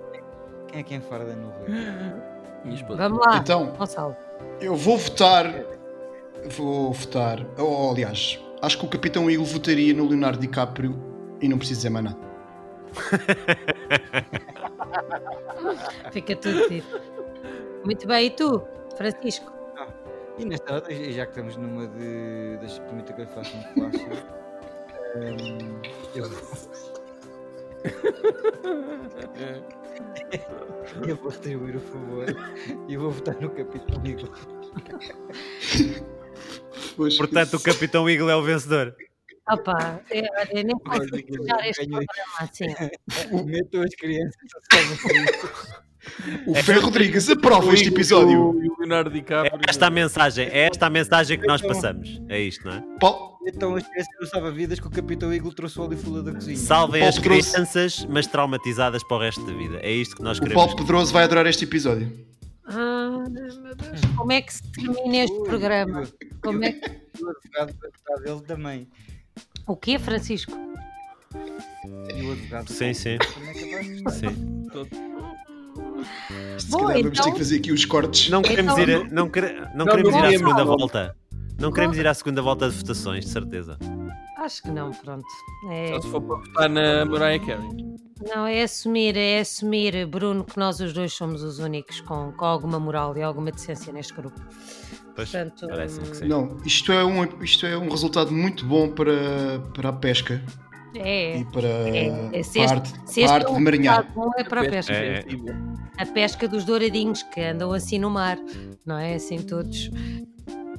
Quem 0.68 0.80
é 0.80 0.82
quem 0.82 1.00
farda 1.02 1.34
no 1.36 1.48
Rio? 1.66 2.22
Minha 2.64 2.76
esposa. 2.76 3.08
Vamos 3.08 3.26
lá. 3.26 3.36
Então, 3.36 3.66
Gonçalo. 3.76 4.16
eu 4.60 4.74
vou 4.74 4.96
votar. 4.96 5.52
Vou 6.56 6.92
votar. 6.92 7.44
Ou, 7.58 7.90
aliás, 7.92 8.38
acho 8.62 8.78
que 8.78 8.86
o 8.86 8.88
Capitão 8.88 9.30
Eagle 9.30 9.44
votaria 9.44 9.92
no 9.94 10.06
Leonardo 10.06 10.38
DiCaprio 10.38 10.94
e 11.40 11.48
não 11.48 11.58
preciso 11.58 11.80
dizer 11.80 11.90
mais 11.90 12.04
nada. 12.06 12.18
Fica 16.12 16.36
tudo 16.36 16.68
dito. 16.68 17.00
Muito 17.84 18.06
bem. 18.06 18.26
E 18.26 18.30
tu, 18.30 18.62
Francisco? 18.96 19.52
E 20.38 20.44
nesta 20.44 20.74
hora, 20.74 21.12
já 21.12 21.26
que 21.26 21.32
estamos 21.32 21.56
numa 21.56 21.86
de. 21.86 22.56
Deixa 22.58 22.80
permita 22.82 23.12
que 23.12 23.22
eu 23.22 23.26
faça 23.26 23.56
um 23.56 23.62
flash. 23.62 24.00
hum, 25.16 25.80
eu, 26.14 26.30
eu 31.06 31.16
vou 31.16 31.30
retribuir 31.30 31.76
o 31.76 31.80
favor 31.80 32.26
e 32.88 32.96
vou 32.96 33.10
votar 33.10 33.38
no 33.40 33.50
Capitão 33.50 34.02
Eagle. 34.04 34.32
Pois, 36.96 37.16
Portanto, 37.16 37.54
o 37.56 37.60
Capitão 37.60 38.08
Eagle 38.08 38.30
é 38.30 38.36
o 38.36 38.42
vencedor. 38.42 38.94
Opa, 39.50 40.00
é, 40.10 40.22
olha, 40.40 40.62
nem 40.62 40.78
posso 40.78 41.06
fechar 41.08 41.68
este 41.68 41.86
ganhei. 41.86 42.06
programa 42.06 42.38
assim. 42.38 42.66
Meto 43.44 43.82
as 43.82 43.94
crianças 43.94 44.34
o 46.46 46.54
Ferro 46.54 46.82
Rodrigues 46.82 47.28
aprova 47.28 47.72
este 47.74 47.88
episódio. 47.88 48.60
E 48.62 48.68
o 48.68 48.76
Leonardo 48.78 49.10
É 49.10 49.12
DiCaprio. 49.12 49.60
esta 49.68 49.86
a 49.86 49.90
mensagem, 49.90 50.46
é 50.46 50.66
esta 50.70 50.86
a 50.86 50.90
mensagem 50.90 51.38
que 51.38 51.46
nós 51.46 51.60
passamos. 51.62 52.20
É 52.28 52.40
isto, 52.40 52.66
não 52.66 52.74
é? 52.74 52.82
Paulo, 53.00 53.38
Então 53.46 53.74
as 53.76 53.86
crianças 53.86 54.14
não 54.20 54.26
salva-vidas 54.28 54.80
que 54.80 54.86
o 54.86 54.90
Capitão 54.90 55.32
Eagle 55.32 55.52
trouxe 55.52 55.78
o 55.78 55.82
óleo 55.84 55.96
fula 55.98 56.22
da 56.22 56.32
cozinha. 56.32 56.56
Salvem 56.56 57.02
as 57.06 57.18
Pedroso. 57.18 57.50
crianças, 57.52 58.06
mas 58.08 58.26
traumatizadas 58.26 59.02
para 59.04 59.16
o 59.16 59.20
resto 59.20 59.44
da 59.44 59.52
vida. 59.52 59.78
É 59.82 59.90
isto 59.92 60.16
que 60.16 60.22
nós 60.22 60.38
o 60.38 60.40
queremos. 60.42 60.62
Paulo 60.64 60.76
Pedroso 60.76 61.12
vai 61.12 61.24
adorar 61.24 61.46
este 61.46 61.64
episódio. 61.64 62.10
Ah, 62.66 63.24
meu 63.28 63.74
Deus. 63.74 64.00
Como 64.16 64.32
é 64.32 64.40
que 64.40 64.54
se 64.54 64.62
termina 64.72 65.16
este 65.24 65.38
programa? 65.44 66.04
Como 66.42 66.64
é 66.64 66.72
que... 66.72 66.90
O 67.22 67.28
advogado 67.30 67.74
vai 67.80 67.90
votar 67.90 68.24
dele 68.24 68.40
também. 68.46 68.88
O 69.66 69.76
quê, 69.76 69.98
Francisco? 69.98 70.52
E 72.16 72.22
o 72.26 72.32
advogado. 72.32 72.68
Sim, 72.72 72.94
sim. 72.94 73.18
Como 73.34 73.46
é 73.46 73.52
que 73.52 73.70
vai? 74.02 74.12
Sim. 74.12 75.13
Se 76.58 76.70
Bom, 76.70 76.86
calhar 76.86 77.02
vamos 77.02 77.18
ter 77.18 77.20
então- 77.22 77.32
que 77.32 77.38
fazer 77.38 77.56
aqui 77.56 77.72
os 77.72 77.84
cortes. 77.84 78.30
Não 78.30 78.42
queremos 78.42 78.76
ir, 78.78 78.88
Então- 78.88 79.02
a- 79.06 79.08
não, 79.10 79.28
quere- 79.30 79.54
não 79.60 79.70
Não, 79.76 79.86
queremos 79.86 80.12
ir 80.14 80.18
à 80.18 80.20
queremos, 80.22 80.38
segunda 80.38 80.64
não. 80.64 80.76
volta. 80.78 81.16
Não 81.58 81.72
queremos 81.72 81.96
ir 81.96 82.06
à 82.06 82.14
segunda 82.14 82.42
volta 82.42 82.68
de 82.68 82.76
votações, 82.76 83.24
de 83.24 83.30
certeza. 83.30 83.78
Acho 84.38 84.62
que 84.62 84.70
não, 84.70 84.90
pronto. 84.90 85.24
É, 85.70 85.88
Só 85.94 86.00
se 86.02 86.10
for 86.10 86.20
para 86.20 86.36
votar 86.36 86.68
na 86.68 87.04
Mariah 87.04 87.38
Carey. 87.44 87.68
não, 88.34 88.46
é 88.46 88.62
assumir, 88.62 89.16
é 89.16 89.38
assumir, 89.40 90.04
Bruno, 90.06 90.44
que 90.44 90.58
nós 90.58 90.80
os 90.80 90.92
dois 90.92 91.12
somos 91.12 91.42
os 91.42 91.58
únicos 91.60 92.00
com, 92.00 92.32
com 92.32 92.44
alguma 92.44 92.78
moral 92.80 93.16
e 93.16 93.22
alguma 93.22 93.50
decência 93.52 93.92
neste 93.92 94.12
grupo. 94.14 94.38
Pois, 95.16 95.30
Portanto, 95.30 95.68
parece-me 95.68 96.08
que 96.08 96.16
sim. 96.16 96.26
Não, 96.26 96.56
isto 96.66 96.90
é, 96.90 97.04
um, 97.04 97.24
isto 97.42 97.64
é 97.64 97.78
um 97.78 97.88
resultado 97.88 98.32
muito 98.32 98.66
bom 98.66 98.88
para, 98.90 99.60
para 99.72 99.90
a 99.90 99.92
pesca 99.92 100.42
É, 100.96 101.38
e 101.38 101.44
para, 101.46 101.66
é, 101.68 102.30
é, 102.32 102.42
se 102.42 102.52
para 102.52 102.62
a 102.62 102.64
este- 102.64 102.74
arte, 102.74 102.88
se 102.88 102.94
para 102.94 103.04
este 103.04 103.24
a 103.24 103.26
é 103.26 103.34
arte 103.34 103.50
um 103.52 103.64
de 103.64 104.12
bom, 104.14 104.30
é 104.36 104.44
para 104.44 104.60
a 104.60 104.70
pesca. 104.70 104.92
É, 104.92 105.18
é. 105.18 106.02
A 106.02 106.06
pesca 106.06 106.48
dos 106.48 106.64
douradinhos 106.64 107.22
que 107.22 107.40
andam 107.40 107.72
assim 107.72 107.98
no 107.98 108.10
mar, 108.10 108.38
não 108.84 108.98
é? 108.98 109.14
Assim 109.14 109.38
todos. 109.38 109.90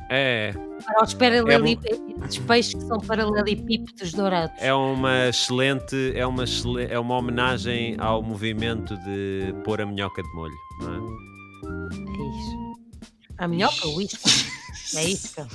É, 0.09 0.53
Para 0.85 1.03
os 1.03 1.13
paralelepípedos, 1.15 2.37
peixes 2.39 2.75
que 2.75 2.81
são 2.81 2.99
paralelepípedos 2.99 4.11
dourados. 4.11 4.55
é 4.61 4.71
uma 4.73 5.29
excelente, 5.29 6.11
é 6.15 6.25
uma, 6.27 6.43
é 6.87 6.99
uma 6.99 7.17
homenagem 7.17 7.95
ao 7.97 8.21
movimento 8.21 8.95
de 8.97 9.53
pôr 9.63 9.81
a 9.81 9.85
minhoca 9.85 10.21
de 10.21 10.29
molho, 10.35 10.53
não 10.81 10.93
é? 10.93 10.97
É 12.07 12.37
isso. 12.37 12.75
A 13.39 13.47
minhoca, 13.47 13.87
o 13.87 14.01
isco. 14.01 14.29
É 14.95 15.03
isso. 15.05 15.47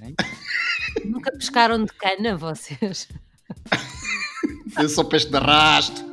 Nunca 1.04 1.30
pescaram 1.32 1.84
de 1.84 1.92
cana, 1.92 2.36
vocês? 2.36 3.08
Eu 4.78 4.88
sou 4.88 5.04
peixe 5.04 5.28
de 5.28 5.36
arrasto. 5.36 6.02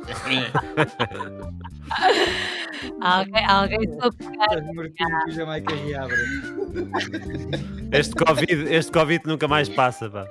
Alguém, 3.00 3.44
alguém 3.46 3.80
soube. 4.00 4.16
Este 7.92 8.14
Covid, 8.14 8.74
este 8.74 8.92
Covid 8.92 9.20
nunca 9.26 9.46
mais 9.48 9.68
passa, 9.68 10.08
pá. 10.08 10.26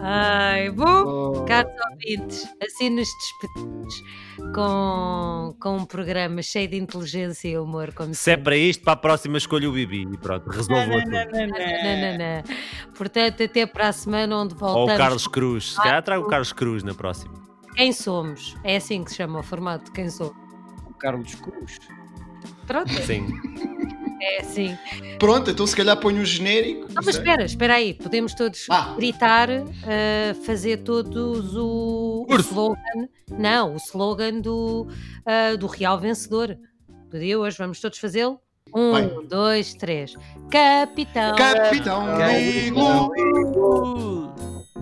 Ai, 0.00 0.70
bom, 0.70 1.04
Oh, 1.36 1.44
caros 1.44 1.72
ouvintes, 1.92 2.48
assim 2.60 2.90
nos 2.90 3.08
despedimos 3.20 3.94
com, 4.54 5.54
com 5.60 5.76
um 5.76 5.84
programa 5.84 6.42
cheio 6.42 6.66
de 6.68 6.76
inteligência 6.76 7.48
e 7.48 7.56
humor, 7.58 7.92
como 7.94 8.12
Se 8.12 8.32
é 8.32 8.36
para 8.36 8.56
isto, 8.56 8.82
para 8.82 8.94
a 8.94 8.96
próxima 8.96 9.38
escolha 9.38 9.68
o 9.68 9.72
Bibi 9.72 10.02
e 10.12 10.18
pronto, 10.18 10.50
resolvam 10.50 11.00
tudo. 11.00 11.10
Não, 11.10 11.20
não, 11.20 12.18
não. 12.18 12.92
Portanto, 12.94 13.42
até 13.44 13.66
para 13.66 13.88
a 13.88 13.92
semana 13.92 14.36
onde 14.36 14.54
Ou 14.54 14.58
voltamos. 14.60 14.94
o 14.94 14.98
Carlos 14.98 15.26
Cruz, 15.28 15.70
se 15.72 15.76
calhar 15.76 16.02
trago 16.02 16.24
o 16.24 16.28
Carlos 16.28 16.52
Cruz 16.52 16.82
na 16.82 16.94
próxima. 16.94 17.32
Quem 17.76 17.92
somos? 17.92 18.56
É 18.64 18.76
assim 18.76 19.04
que 19.04 19.10
se 19.10 19.16
chama 19.18 19.38
o 19.40 19.42
formato, 19.42 19.92
quem 19.92 20.10
sou. 20.10 20.34
o 20.88 20.94
Carlos 20.94 21.34
Cruz. 21.36 21.78
Pronto, 22.66 22.92
Sim. 23.02 23.26
é 24.20 24.40
assim. 24.40 24.76
Pronto, 25.18 25.50
então 25.50 25.66
se 25.66 25.76
calhar 25.76 25.96
ponho 25.98 26.22
o 26.22 26.24
genérico. 26.24 26.86
Não, 26.92 27.02
mas 27.04 27.08
espera, 27.16 27.44
espera 27.44 27.74
aí, 27.74 27.94
podemos 27.94 28.34
todos 28.34 28.66
Ah. 28.70 28.94
gritar, 28.96 29.48
eh, 29.50 30.34
fazer 30.44 30.78
todos 30.78 31.54
o, 31.56 32.26
o 32.28 32.36
slogan, 32.36 33.08
não, 33.38 33.74
o 33.74 33.76
slogan 33.76 34.40
do, 34.40 34.86
eh, 35.26 35.56
do 35.56 35.66
Real 35.66 35.98
Vencedor 35.98 36.56
do 37.10 37.18
dia 37.18 37.38
hoje, 37.38 37.56
vamos 37.58 37.80
todos 37.80 37.98
fazê-lo? 37.98 38.40
Um, 38.74 38.90
Vai. 38.92 39.08
dois, 39.28 39.74
três. 39.74 40.14
Capitão. 40.50 41.36
Capitão 41.36 42.30
Iglo. 42.40 43.10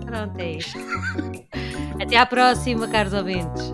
Pronto, 0.05 0.39
é 0.39 0.51
isto. 0.53 0.79
Até 2.01 2.17
à 2.17 2.25
próxima, 2.25 2.87
caros 2.87 3.13
ouvintes. 3.13 3.69